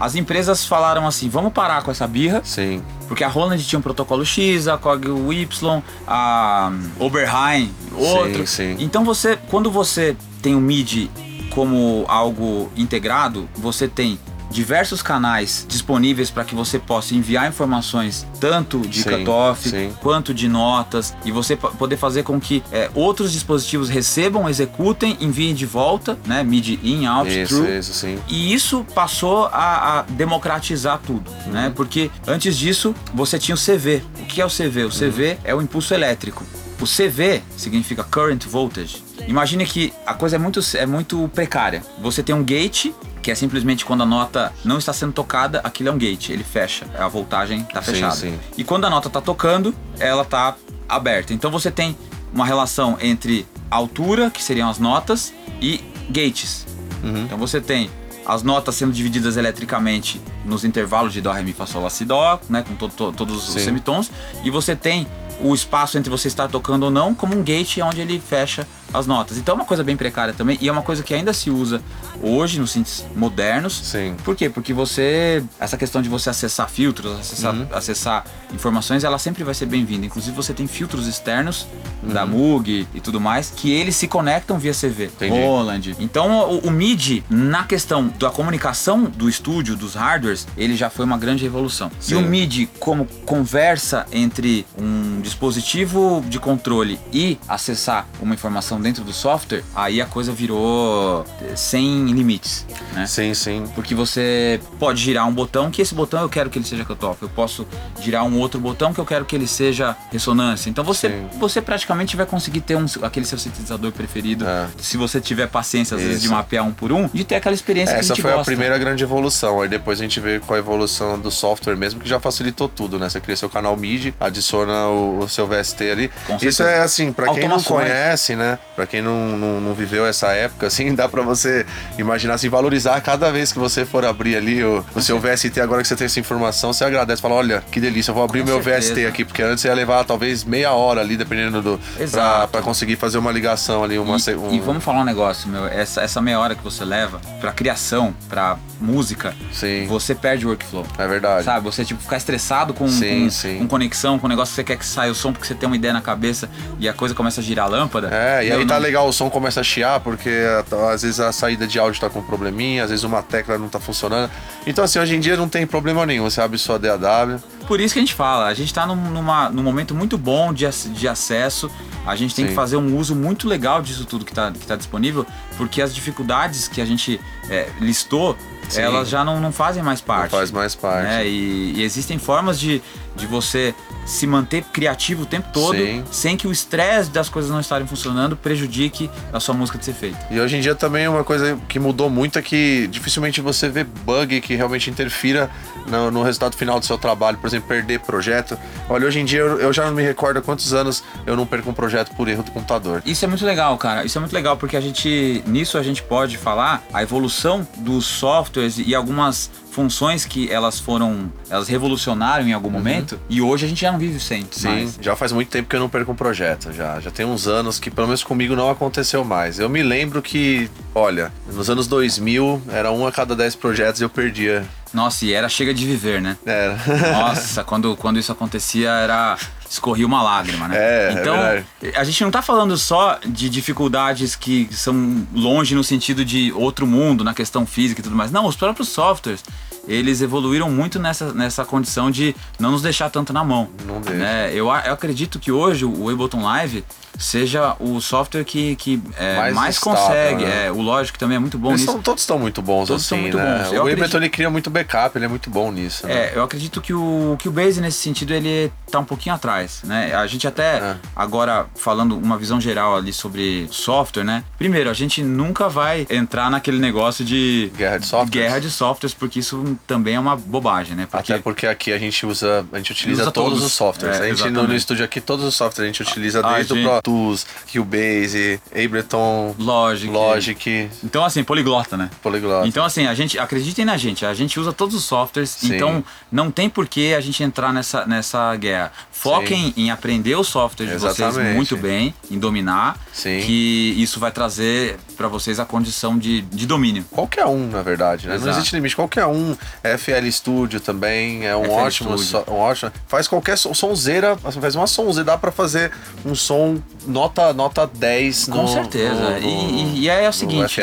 As 0.00 0.14
empresas 0.16 0.64
falaram 0.64 1.06
assim, 1.06 1.28
vamos 1.28 1.52
parar 1.52 1.82
com 1.82 1.90
essa 1.90 2.06
birra, 2.06 2.40
Sim, 2.44 2.82
porque 3.06 3.22
a 3.22 3.28
Roland 3.28 3.58
tinha 3.58 3.78
um 3.78 3.82
protocolo 3.82 4.24
X, 4.24 4.66
a 4.66 4.76
COG 4.76 5.08
Y, 5.08 5.82
a 6.06 6.72
Oberheim, 6.98 7.72
outro. 7.94 8.46
sim. 8.46 8.76
Então 8.80 9.04
você, 9.04 9.38
quando 9.48 9.70
você 9.70 10.16
tem 10.40 10.54
o 10.54 10.60
MIDI 10.60 11.10
como 11.50 12.04
algo 12.08 12.70
integrado, 12.76 13.48
você 13.54 13.86
tem 13.86 14.18
diversos 14.52 15.02
canais 15.02 15.66
disponíveis 15.68 16.30
para 16.30 16.44
que 16.44 16.54
você 16.54 16.78
possa 16.78 17.14
enviar 17.14 17.48
informações 17.48 18.26
tanto 18.38 18.78
de 18.80 19.02
Sim, 19.02 19.10
cutoff 19.10 19.68
sim. 19.68 19.92
quanto 20.00 20.32
de 20.34 20.46
notas 20.48 21.14
e 21.24 21.32
você 21.32 21.56
po- 21.56 21.70
poder 21.72 21.96
fazer 21.96 22.22
com 22.22 22.40
que 22.40 22.62
é, 22.70 22.90
outros 22.94 23.32
dispositivos 23.32 23.88
recebam, 23.88 24.48
executem, 24.48 25.16
enviem 25.20 25.54
de 25.54 25.66
volta, 25.66 26.18
né, 26.26 26.42
MIDI 26.44 26.78
in, 26.82 27.06
out, 27.06 27.30
isso, 27.30 27.56
through. 27.56 27.70
isso, 27.78 27.92
sim. 27.94 28.18
E 28.28 28.52
isso 28.52 28.84
passou 28.94 29.46
a, 29.46 30.00
a 30.00 30.02
democratizar 30.02 31.00
tudo, 31.04 31.30
né? 31.46 31.72
Porque 31.74 32.10
antes 32.26 32.56
disso 32.56 32.94
você 33.14 33.38
tinha 33.38 33.54
o 33.54 33.58
CV. 33.58 34.02
O 34.20 34.24
que 34.26 34.40
é 34.40 34.44
o 34.46 34.48
CV? 34.50 34.84
O 34.84 34.90
CV 34.90 35.38
é 35.44 35.54
o 35.54 35.62
impulso 35.62 35.94
elétrico. 35.94 36.44
O 36.80 36.84
CV 36.84 37.42
significa 37.56 38.02
Current 38.02 38.44
Voltage. 38.46 39.02
Imagine 39.28 39.64
que 39.64 39.92
a 40.04 40.14
coisa 40.14 40.34
é 40.34 40.38
muito, 40.38 40.60
é 40.74 40.84
muito 40.84 41.30
precária. 41.32 41.82
Você 42.00 42.22
tem 42.24 42.34
um 42.34 42.42
gate, 42.42 42.86
que 43.22 43.30
é 43.30 43.34
simplesmente 43.34 43.84
quando 43.84 44.02
a 44.02 44.06
nota 44.06 44.52
não 44.64 44.78
está 44.78 44.92
sendo 44.92 45.12
tocada, 45.12 45.60
aquilo 45.62 45.88
é 45.88 45.92
um 45.92 45.96
gate, 45.98 46.30
ele 46.30 46.42
fecha, 46.44 46.86
a 46.98 47.06
voltagem 47.08 47.60
está 47.60 47.80
Sim, 47.80 47.92
fechada. 47.92 48.14
sim. 48.16 48.38
E 48.58 48.64
quando 48.64 48.84
a 48.84 48.90
nota 48.90 49.06
está 49.08 49.20
tocando, 49.20 49.74
ela 49.98 50.22
está 50.22 50.56
aberta. 50.88 51.32
Então 51.32 51.50
você 51.50 51.70
tem 51.70 51.96
uma 52.34 52.44
relação 52.44 52.98
entre 53.00 53.46
altura, 53.70 54.30
que 54.30 54.42
seriam 54.42 54.68
as 54.68 54.78
notas, 54.78 55.32
e 55.60 55.80
gates. 56.10 56.66
Uhum. 57.02 57.22
Então 57.24 57.38
você 57.38 57.60
tem 57.60 57.88
as 58.26 58.42
notas 58.42 58.74
sendo 58.76 58.92
divididas 58.92 59.36
eletricamente 59.36 60.20
nos 60.44 60.64
intervalos 60.64 61.12
de 61.12 61.20
Dó, 61.20 61.32
Ré, 61.32 61.42
Mi, 61.42 61.52
Fá, 61.52 61.66
Sol, 61.66 61.82
Lá, 61.82 61.90
Si, 61.90 62.04
Dó, 62.04 62.40
né, 62.48 62.62
com 62.66 62.74
to- 62.76 62.88
to- 62.88 63.12
todos 63.12 63.48
os 63.48 63.54
Sim. 63.54 63.60
semitons, 63.60 64.10
e 64.44 64.50
você 64.50 64.76
tem 64.76 65.06
o 65.40 65.52
espaço 65.54 65.98
entre 65.98 66.08
você 66.10 66.28
estar 66.28 66.48
tocando 66.48 66.84
ou 66.84 66.90
não 66.90 67.14
como 67.14 67.36
um 67.36 67.42
gate 67.42 67.78
onde 67.78 68.00
ele 68.00 68.20
fecha 68.20 68.66
as 68.92 69.06
notas. 69.06 69.38
Então 69.38 69.54
é 69.54 69.56
uma 69.56 69.64
coisa 69.64 69.82
bem 69.84 69.96
precária 69.96 70.34
também 70.34 70.58
e 70.60 70.68
é 70.68 70.72
uma 70.72 70.82
coisa 70.82 71.02
que 71.02 71.14
ainda 71.14 71.32
se 71.32 71.50
usa 71.50 71.80
hoje 72.22 72.58
nos 72.60 72.70
synths 72.72 73.04
modernos. 73.16 73.80
Sim. 73.84 74.14
Por 74.24 74.36
quê? 74.36 74.48
Porque 74.48 74.72
você 74.72 75.42
essa 75.58 75.76
questão 75.76 76.02
de 76.02 76.08
você 76.08 76.30
acessar 76.30 76.68
filtros, 76.68 77.18
acessar, 77.20 77.54
Uhum. 77.54 77.66
acessar 77.72 78.24
informações, 78.52 79.04
ela 79.04 79.18
sempre 79.18 79.44
vai 79.44 79.54
ser 79.54 79.66
bem-vinda. 79.66 80.06
Inclusive 80.06 80.34
você 80.36 80.52
tem 80.52 80.66
filtros 80.66 81.06
externos 81.06 81.66
Uhum. 82.02 82.12
da 82.12 82.26
Moog 82.26 82.86
e 82.94 83.00
tudo 83.00 83.20
mais 83.20 83.50
que 83.54 83.70
eles 83.70 83.94
se 83.96 84.08
conectam 84.08 84.58
via 84.58 84.72
CV. 84.74 85.04
Entendi. 85.06 85.40
Roland. 85.40 85.96
Então 85.98 86.50
o, 86.50 86.58
o 86.68 86.70
MIDI 86.70 87.24
na 87.30 87.64
questão 87.64 88.08
da 88.18 88.30
comunicação 88.30 89.04
do 89.04 89.28
estúdio, 89.28 89.76
dos 89.76 89.94
hardwares, 89.94 90.46
ele 90.56 90.76
já 90.76 90.90
foi 90.90 91.04
uma 91.04 91.16
grande 91.16 91.42
revolução. 91.44 91.90
E 92.00 92.04
Sim. 92.04 92.14
o 92.16 92.22
MIDI 92.22 92.68
como 92.78 93.06
conversa 93.24 94.06
entre 94.12 94.66
um 94.78 95.20
dispositivo 95.20 96.24
de 96.28 96.38
controle 96.40 96.98
e 97.12 97.38
acessar 97.48 98.06
uma 98.20 98.34
informação 98.34 98.80
dentro 98.82 99.04
do 99.04 99.12
software, 99.12 99.62
aí 99.74 100.00
a 100.00 100.06
coisa 100.06 100.32
virou 100.32 101.24
eh, 101.40 101.56
sem 101.56 102.06
limites, 102.06 102.66
né? 102.92 103.06
Sim, 103.06 103.34
sim. 103.34 103.64
Porque 103.74 103.94
você 103.94 104.60
pode 104.78 105.00
girar 105.00 105.26
um 105.28 105.32
botão 105.32 105.70
que 105.70 105.80
esse 105.80 105.94
botão 105.94 106.20
eu 106.20 106.28
quero 106.28 106.50
que 106.50 106.58
ele 106.58 106.66
seja 106.66 106.84
cutoff. 106.84 107.22
Eu 107.22 107.28
posso 107.28 107.66
girar 108.00 108.24
um 108.24 108.38
outro 108.38 108.60
botão 108.60 108.92
que 108.92 109.00
eu 109.00 109.06
quero 109.06 109.24
que 109.24 109.36
ele 109.36 109.46
seja 109.46 109.96
ressonância. 110.10 110.68
Então 110.68 110.84
você, 110.84 111.08
Sim. 111.08 111.28
você 111.38 111.60
praticamente 111.60 112.16
vai 112.16 112.26
conseguir 112.26 112.60
ter 112.60 112.76
um, 112.76 112.86
aquele 113.02 113.26
seu 113.26 113.38
sintetizador 113.38 113.92
preferido. 113.92 114.46
É. 114.46 114.68
Se 114.78 114.96
você 114.96 115.20
tiver 115.20 115.46
paciência, 115.48 115.96
às 115.96 116.02
vezes, 116.02 116.20
de 116.20 116.26
Isso. 116.26 116.34
mapear 116.34 116.64
um 116.66 116.72
por 116.72 116.92
um, 116.92 117.08
de 117.12 117.24
ter 117.24 117.36
aquela 117.36 117.54
experiência 117.54 117.94
que 117.94 118.00
a 118.00 118.00
Essa 118.00 118.16
foi 118.16 118.32
a 118.32 118.36
gosta. 118.36 118.50
primeira 118.50 118.76
grande 118.78 119.02
evolução. 119.02 119.60
Aí 119.60 119.68
depois 119.68 120.00
a 120.00 120.02
gente 120.02 120.18
vê 120.20 120.40
com 120.40 120.54
a 120.54 120.58
evolução 120.58 121.18
do 121.18 121.30
software 121.30 121.76
mesmo, 121.76 122.00
que 122.00 122.08
já 122.08 122.18
facilitou 122.20 122.68
tudo, 122.68 122.98
né? 122.98 123.08
Você 123.08 123.20
cria 123.20 123.36
seu 123.36 123.48
canal 123.48 123.76
MIDI, 123.76 124.14
adiciona 124.20 124.86
o, 124.88 125.20
o 125.20 125.28
seu 125.28 125.46
VST 125.46 125.90
ali. 125.90 126.10
Isso 126.40 126.62
é 126.62 126.80
assim, 126.80 127.12
pra 127.12 127.32
quem 127.32 127.48
não 127.48 127.62
conhece, 127.62 128.34
né? 128.36 128.58
Pra 128.74 128.86
quem 128.86 129.02
não, 129.02 129.36
não, 129.36 129.60
não 129.60 129.74
viveu 129.74 130.06
essa 130.06 130.28
época, 130.28 130.66
assim, 130.66 130.92
dá 130.96 131.08
pra 131.08 131.22
você 131.22 131.66
imaginar, 131.98 132.34
assim, 132.34 132.48
valorizar 132.48 133.00
cada 133.00 133.30
vez 133.30 133.52
que 133.52 133.58
você 133.58 133.84
for 133.84 134.04
abrir 134.04 134.36
ali 134.36 134.64
o, 134.64 134.84
o 134.94 135.00
seu 135.02 135.18
VST, 135.18 135.60
agora 135.60 135.82
que 135.82 135.88
você 135.88 135.96
tem 135.96 136.06
essa 136.06 136.18
informação, 136.20 136.72
você 136.72 136.84
agradece, 136.84 137.20
fala, 137.20 137.34
olha, 137.34 137.62
que 137.70 137.80
delícia, 137.80 138.10
eu 138.10 138.14
vou 138.14 138.24
abrir 138.24 138.40
o 138.40 138.44
Com 138.44 138.50
meu 138.50 138.62
certeza. 138.62 138.94
VST 138.94 139.06
aqui, 139.06 139.24
porque 139.24 139.42
antes 139.42 139.64
ia 139.64 139.74
levar 139.74 140.04
talvez 140.04 140.42
meia 140.44 140.72
hora 140.72 141.00
ali, 141.02 141.16
dependendo 141.16 141.60
do... 141.60 141.80
Exato. 141.98 142.48
pra 142.52 142.62
conseguir 142.62 142.96
fazer 142.96 143.18
uma 143.18 143.30
ligação 143.30 143.84
ali, 143.84 143.98
uma... 143.98 144.16
E, 144.16 144.34
um- 144.34 144.52
e 144.54 144.60
vamos 144.60 144.82
falar 144.82 145.00
um 145.00 145.04
negócio, 145.04 145.48
meu. 145.48 145.66
Essa, 145.66 146.00
essa 146.00 146.20
meia 146.22 146.38
hora 146.40 146.54
que 146.54 146.62
você 146.64 146.84
leva 146.84 147.20
pra 147.40 147.52
criação, 147.52 148.14
pra 148.28 148.56
música, 148.80 149.34
Sim, 149.52 149.86
você 149.86 150.14
perde 150.14 150.44
o 150.46 150.48
workflow. 150.48 150.84
é 150.98 151.06
verdade. 151.06 151.44
Sabe, 151.44 151.64
você 151.64 151.84
tipo 151.84 152.02
ficar 152.02 152.16
estressado 152.16 152.74
com, 152.74 152.88
Sim, 152.88 153.24
com, 153.24 153.30
sim. 153.30 153.58
com 153.58 153.68
conexão, 153.68 154.18
com 154.18 154.26
negócio 154.28 154.52
que 154.52 154.56
você 154.56 154.64
quer 154.64 154.76
que 154.76 154.84
saia 154.86 155.10
o 155.12 155.14
som 155.14 155.32
porque 155.32 155.46
você 155.46 155.54
tem 155.54 155.66
uma 155.68 155.76
ideia 155.76 155.92
na 155.94 156.00
cabeça 156.00 156.48
e 156.80 156.88
a 156.88 156.92
coisa 156.92 157.14
começa 157.14 157.40
a 157.40 157.44
girar 157.44 157.66
a 157.66 157.68
lâmpada. 157.68 158.08
É, 158.12 158.44
e 158.44 158.48
Meu, 158.50 158.61
aí 158.62 158.66
tá 158.66 158.74
não- 158.74 158.80
legal, 158.82 159.08
o 159.08 159.12
som 159.12 159.28
começa 159.30 159.60
a 159.60 159.62
chiar, 159.62 160.00
porque 160.00 160.30
tá, 160.68 160.90
às 160.92 161.02
vezes 161.02 161.20
a 161.20 161.30
saída 161.32 161.66
de 161.66 161.78
áudio 161.78 162.00
tá 162.00 162.08
com 162.10 162.22
probleminha, 162.22 162.84
às 162.84 162.90
vezes 162.90 163.04
uma 163.04 163.22
tecla 163.22 163.58
não 163.58 163.68
tá 163.68 163.78
funcionando. 163.78 164.30
Então, 164.66 164.84
assim, 164.84 164.98
hoje 164.98 165.14
em 165.16 165.20
dia 165.20 165.36
não 165.36 165.48
tem 165.48 165.66
problema 165.66 166.04
nenhum. 166.06 166.24
Você 166.28 166.40
abre 166.40 166.56
sua 166.58 166.78
DAW. 166.78 167.40
Por 167.66 167.80
isso 167.80 167.94
que 167.94 168.00
a 168.00 168.02
gente 168.02 168.14
fala, 168.14 168.46
a 168.46 168.54
gente 168.54 168.72
tá 168.74 168.86
num, 168.86 168.96
numa, 168.96 169.48
num 169.48 169.62
momento 169.62 169.94
muito 169.94 170.18
bom 170.18 170.52
de, 170.52 170.68
de 170.90 171.06
acesso, 171.08 171.70
a 172.04 172.16
gente 172.16 172.34
tem 172.34 172.44
Sim. 172.44 172.48
que 172.50 172.54
fazer 172.56 172.76
um 172.76 172.96
uso 172.98 173.14
muito 173.14 173.46
legal 173.48 173.80
disso 173.80 174.04
tudo 174.04 174.24
que 174.24 174.32
tá, 174.34 174.50
que 174.50 174.66
tá 174.66 174.74
disponível, 174.76 175.24
porque 175.56 175.80
as 175.80 175.94
dificuldades 175.94 176.66
que 176.68 176.80
a 176.80 176.84
gente 176.84 177.20
é, 177.48 177.68
listou, 177.80 178.36
Sim. 178.68 178.80
elas 178.82 179.08
já 179.08 179.24
não, 179.24 179.40
não 179.40 179.52
fazem 179.52 179.82
mais 179.82 180.00
Não 180.00 180.06
parte. 180.06 180.30
faz 180.32 180.50
mais 180.50 180.74
parte. 180.74 181.04
né? 181.04 181.26
E, 181.26 181.74
e 181.76 181.82
existem 181.82 182.18
formas 182.18 182.58
de, 182.58 182.82
de 183.16 183.26
você 183.26 183.74
se 184.04 184.26
manter 184.26 184.64
criativo 184.64 185.22
o 185.22 185.26
tempo 185.26 185.48
todo, 185.52 185.76
Sim. 185.76 186.04
sem 186.10 186.36
que 186.36 186.46
o 186.46 186.52
estresse 186.52 187.10
das 187.10 187.28
coisas 187.28 187.50
não 187.50 187.60
estarem 187.60 187.86
funcionando 187.86 188.36
prejudique 188.36 189.10
a 189.32 189.38
sua 189.38 189.54
música 189.54 189.78
de 189.78 189.84
ser 189.84 189.92
feita. 189.92 190.18
E 190.30 190.40
hoje 190.40 190.56
em 190.56 190.60
dia 190.60 190.74
também 190.74 191.06
uma 191.06 191.24
coisa 191.24 191.58
que 191.68 191.78
mudou 191.78 192.10
muito 192.10 192.38
é 192.38 192.42
que 192.42 192.88
dificilmente 192.88 193.40
você 193.40 193.68
vê 193.68 193.84
bug 193.84 194.40
que 194.40 194.54
realmente 194.54 194.90
interfira 194.90 195.50
no, 195.86 196.10
no 196.10 196.22
resultado 196.22 196.56
final 196.56 196.80
do 196.80 196.86
seu 196.86 196.98
trabalho, 196.98 197.38
por 197.38 197.46
exemplo, 197.46 197.68
perder 197.68 198.00
projeto. 198.00 198.58
Olha, 198.88 199.06
hoje 199.06 199.20
em 199.20 199.24
dia 199.24 199.40
eu, 199.40 199.58
eu 199.60 199.72
já 199.72 199.86
não 199.86 199.92
me 199.92 200.02
recordo 200.02 200.38
há 200.38 200.42
quantos 200.42 200.72
anos 200.72 201.02
eu 201.26 201.36
não 201.36 201.46
perco 201.46 201.70
um 201.70 201.74
projeto 201.74 202.14
por 202.16 202.28
erro 202.28 202.42
do 202.42 202.50
computador. 202.50 203.02
Isso 203.04 203.24
é 203.24 203.28
muito 203.28 203.44
legal, 203.44 203.76
cara. 203.78 204.04
Isso 204.04 204.18
é 204.18 204.20
muito 204.20 204.32
legal 204.32 204.56
porque 204.56 204.76
a 204.76 204.80
gente 204.80 205.42
nisso 205.46 205.78
a 205.78 205.82
gente 205.82 206.02
pode 206.02 206.36
falar 206.36 206.82
a 206.92 207.02
evolução 207.02 207.66
dos 207.78 208.04
softwares 208.04 208.78
e 208.78 208.94
algumas 208.94 209.50
funções 209.72 210.26
que 210.26 210.50
elas 210.52 210.78
foram, 210.78 211.32
elas 211.48 211.66
revolucionaram 211.66 212.46
em 212.46 212.52
algum 212.52 212.68
momento 212.70 213.18
e 213.28 213.40
hoje 213.40 213.64
a 213.64 213.68
gente 213.68 213.80
já 213.80 213.90
não 213.90 213.98
vive 213.98 214.20
sem. 214.20 214.42
Uhum. 214.42 214.48
Sim, 214.50 214.68
mais. 214.68 214.98
já 215.00 215.16
faz 215.16 215.32
muito 215.32 215.48
tempo 215.48 215.68
que 215.68 215.74
eu 215.74 215.80
não 215.80 215.88
perco 215.88 216.12
um 216.12 216.14
projeto, 216.14 216.72
já. 216.72 217.00
Já 217.00 217.10
tem 217.10 217.24
uns 217.24 217.48
anos 217.48 217.80
que, 217.80 217.90
pelo 217.90 218.06
menos 218.06 218.22
comigo, 218.22 218.54
não 218.54 218.70
aconteceu 218.70 219.24
mais. 219.24 219.58
Eu 219.58 219.68
me 219.68 219.82
lembro 219.82 220.20
que, 220.20 220.70
olha, 220.94 221.32
nos 221.50 221.70
anos 221.70 221.86
2000, 221.86 222.62
era 222.68 222.92
um 222.92 223.06
a 223.06 223.10
cada 223.10 223.34
dez 223.34 223.56
projetos 223.56 224.00
e 224.00 224.04
eu 224.04 224.10
perdia. 224.10 224.64
Nossa, 224.92 225.24
e 225.24 225.32
era 225.32 225.48
chega 225.48 225.72
de 225.72 225.86
viver, 225.86 226.20
né? 226.20 226.36
Era. 226.44 226.78
Nossa, 227.12 227.64
quando, 227.64 227.96
quando 227.96 228.18
isso 228.18 228.30
acontecia 228.30 228.90
era 228.90 229.38
escorria 229.72 230.06
uma 230.06 230.22
lágrima, 230.22 230.68
né? 230.68 230.76
É, 230.76 231.08
é 231.08 231.12
então, 231.12 231.34
verdade. 231.34 231.66
a 231.94 232.04
gente 232.04 232.22
não 232.22 232.30
tá 232.30 232.42
falando 232.42 232.76
só 232.76 233.18
de 233.26 233.48
dificuldades 233.48 234.36
que 234.36 234.68
são 234.70 235.26
longe 235.32 235.74
no 235.74 235.82
sentido 235.82 236.24
de 236.24 236.52
outro 236.52 236.86
mundo, 236.86 237.24
na 237.24 237.32
questão 237.32 237.64
física 237.66 238.00
e 238.00 238.04
tudo 238.04 238.14
mais. 238.14 238.30
Não, 238.30 238.46
os 238.46 238.54
próprios 238.54 238.90
softwares, 238.90 239.42
eles 239.88 240.20
evoluíram 240.20 240.70
muito 240.70 240.98
nessa, 240.98 241.32
nessa 241.32 241.64
condição 241.64 242.10
de 242.10 242.36
não 242.58 242.70
nos 242.70 242.82
deixar 242.82 243.08
tanto 243.08 243.32
na 243.32 243.42
mão. 243.42 243.70
Não 243.86 244.00
deixa. 244.00 244.18
né? 244.18 244.50
eu, 244.50 244.66
eu 244.66 244.92
acredito 244.92 245.38
que 245.38 245.50
hoje 245.50 245.84
o 245.84 246.10
Ableton 246.10 246.42
Live 246.42 246.84
seja 247.18 247.76
o 247.78 248.00
software 248.00 248.44
que, 248.44 248.76
que 248.76 249.02
é, 249.16 249.36
Mais 249.36 249.54
mais, 249.54 249.74
estável, 249.76 250.00
consegue. 250.00 250.44
né? 250.44 250.66
É, 250.66 250.72
o 250.72 250.80
Logic 250.80 251.18
também 251.18 251.36
é 251.36 251.38
muito 251.38 251.58
bom 251.58 251.70
Eles 251.70 251.80
nisso. 251.82 251.92
são, 251.92 252.02
todos 252.02 252.22
estão 252.22 252.38
muito 252.38 252.60
bons 252.62 252.88
Todos 252.88 253.04
assim, 253.04 253.20
muito 253.22 253.36
né? 253.36 253.44
bons. 253.44 253.72
Eu 253.72 253.80
O 253.80 253.82
acredito- 253.82 253.92
Ableton 253.92 254.16
ele 254.18 254.28
cria 254.28 254.50
muito 254.50 254.70
backup, 254.70 255.16
ele 255.16 255.24
é 255.24 255.28
muito 255.28 255.50
bom 255.50 255.70
nisso. 255.70 256.06
né? 256.06 256.14
É, 256.14 256.32
eu 256.34 256.42
acredito 256.42 256.80
que 256.80 256.92
o, 256.94 257.36
que 257.38 257.48
o 257.48 257.52
Base, 257.52 257.80
nesse 257.80 257.98
sentido, 257.98 258.32
ele 258.32 258.72
tá 258.90 258.98
um 258.98 259.04
pouquinho 259.04 259.34
atrás, 259.34 259.80
né? 259.84 260.14
A 260.14 260.26
gente 260.26 260.46
até, 260.46 260.76
É. 260.78 260.96
agora, 261.14 261.66
falando 261.74 262.16
uma 262.16 262.36
visão 262.36 262.60
geral 262.60 262.96
ali 262.96 263.12
sobre 263.12 263.66
software, 263.70 264.24
né? 264.24 264.44
Primeiro, 264.58 264.90
a 264.90 264.94
gente 264.94 265.22
nunca 265.22 265.68
vai 265.68 266.06
entrar 266.10 266.50
naquele 266.50 266.78
negócio 266.78 267.24
de... 267.24 267.70
Guerra 267.76 267.98
de 267.98 268.06
softwares. 268.06 268.30
Guerra 268.30 268.58
de 268.60 268.70
softwares, 268.70 269.14
porque 269.14 269.38
isso 269.38 269.78
também 269.86 270.14
é 270.16 270.20
uma 270.20 270.36
bobagem, 270.36 270.94
né? 270.96 271.06
Porque 271.10 271.32
Até 271.32 271.42
porque 271.42 271.66
aqui 271.66 271.92
a 271.92 271.98
gente 271.98 272.24
usa, 272.26 272.66
a 272.72 272.76
gente 272.78 272.92
utiliza 272.92 273.22
Usa 273.22 273.30
todos, 273.32 273.50
todos. 273.52 273.64
os 273.66 273.72
softwares. 273.72 274.20
É, 274.20 274.24
a 274.24 274.28
gente 274.34 274.50
no, 274.50 274.66
no 274.66 274.74
estúdio 274.74 275.04
aqui, 275.04 275.20
todos 275.20 275.44
os 275.44 275.54
softwares 275.54 275.82
a 275.90 275.92
gente 275.92 276.02
utiliza 276.02 276.40
A 276.46 276.54
desde 276.54 276.74
gente- 276.74 276.86
o 276.86 276.90
Pro 276.90 277.01
Tools, 277.02 277.46
Cubase, 277.72 278.60
Ableton, 278.70 279.54
Logic. 279.58 280.10
Logic, 280.12 280.90
Então, 281.02 281.24
assim, 281.24 281.42
poliglota, 281.42 281.96
né? 281.96 282.10
Polyglot. 282.22 282.68
Então, 282.68 282.84
assim, 282.84 283.06
a 283.06 283.14
gente, 283.14 283.38
acreditem 283.38 283.84
na 283.84 283.96
gente, 283.96 284.24
a 284.24 284.34
gente 284.34 284.58
usa 284.60 284.72
todos 284.72 284.94
os 284.94 285.04
softwares, 285.04 285.50
Sim. 285.50 285.74
então 285.74 286.04
não 286.30 286.50
tem 286.50 286.68
por 286.68 286.86
que 286.86 287.14
a 287.14 287.20
gente 287.20 287.42
entrar 287.42 287.72
nessa, 287.72 288.06
nessa 288.06 288.54
guerra. 288.56 288.92
Foquem 289.10 289.72
em 289.76 289.90
aprender 289.90 290.34
o 290.34 290.44
software 290.44 290.86
de 290.86 290.92
vocês 290.98 291.18
Exatamente. 291.18 291.54
muito 291.56 291.76
bem, 291.76 292.14
em 292.30 292.38
dominar, 292.38 292.98
Sim. 293.12 293.40
que 293.44 293.94
isso 293.96 294.18
vai 294.20 294.30
trazer 294.30 294.98
pra 295.16 295.28
vocês 295.28 295.60
a 295.60 295.64
condição 295.64 296.18
de, 296.18 296.40
de 296.42 296.66
domínio. 296.66 297.04
Qualquer 297.10 297.46
um, 297.46 297.68
na 297.68 297.82
verdade, 297.82 298.26
né? 298.26 298.34
Não 298.34 298.42
Exato. 298.42 298.58
existe 298.58 298.74
limite. 298.74 298.96
Qualquer 298.96 299.26
um. 299.26 299.56
FL 299.82 300.28
Studio 300.30 300.80
também 300.80 301.46
é 301.46 301.54
um 301.56 301.64
FL 301.64 301.70
ótimo, 301.72 302.18
so- 302.18 302.44
um 302.48 302.54
ótimo. 302.54 302.90
Faz 303.06 303.28
qualquer 303.28 303.56
sonzeira, 303.56 304.36
faz 304.36 304.74
uma 304.74 304.86
sonzeira, 304.86 305.24
dá 305.24 305.38
pra 305.38 305.52
fazer 305.52 305.92
um 306.24 306.34
som 306.34 306.80
nota 307.06 307.52
nota 307.52 307.86
10 307.86 308.46
Com 308.46 308.62
no, 308.62 308.68
certeza. 308.68 309.14
no- 309.30 309.38
E- 309.38 309.42
no- 309.42 309.78
e, 309.96 309.98
e 310.00 310.08
é 310.08 310.28
o 310.28 310.32
seguinte, 310.32 310.80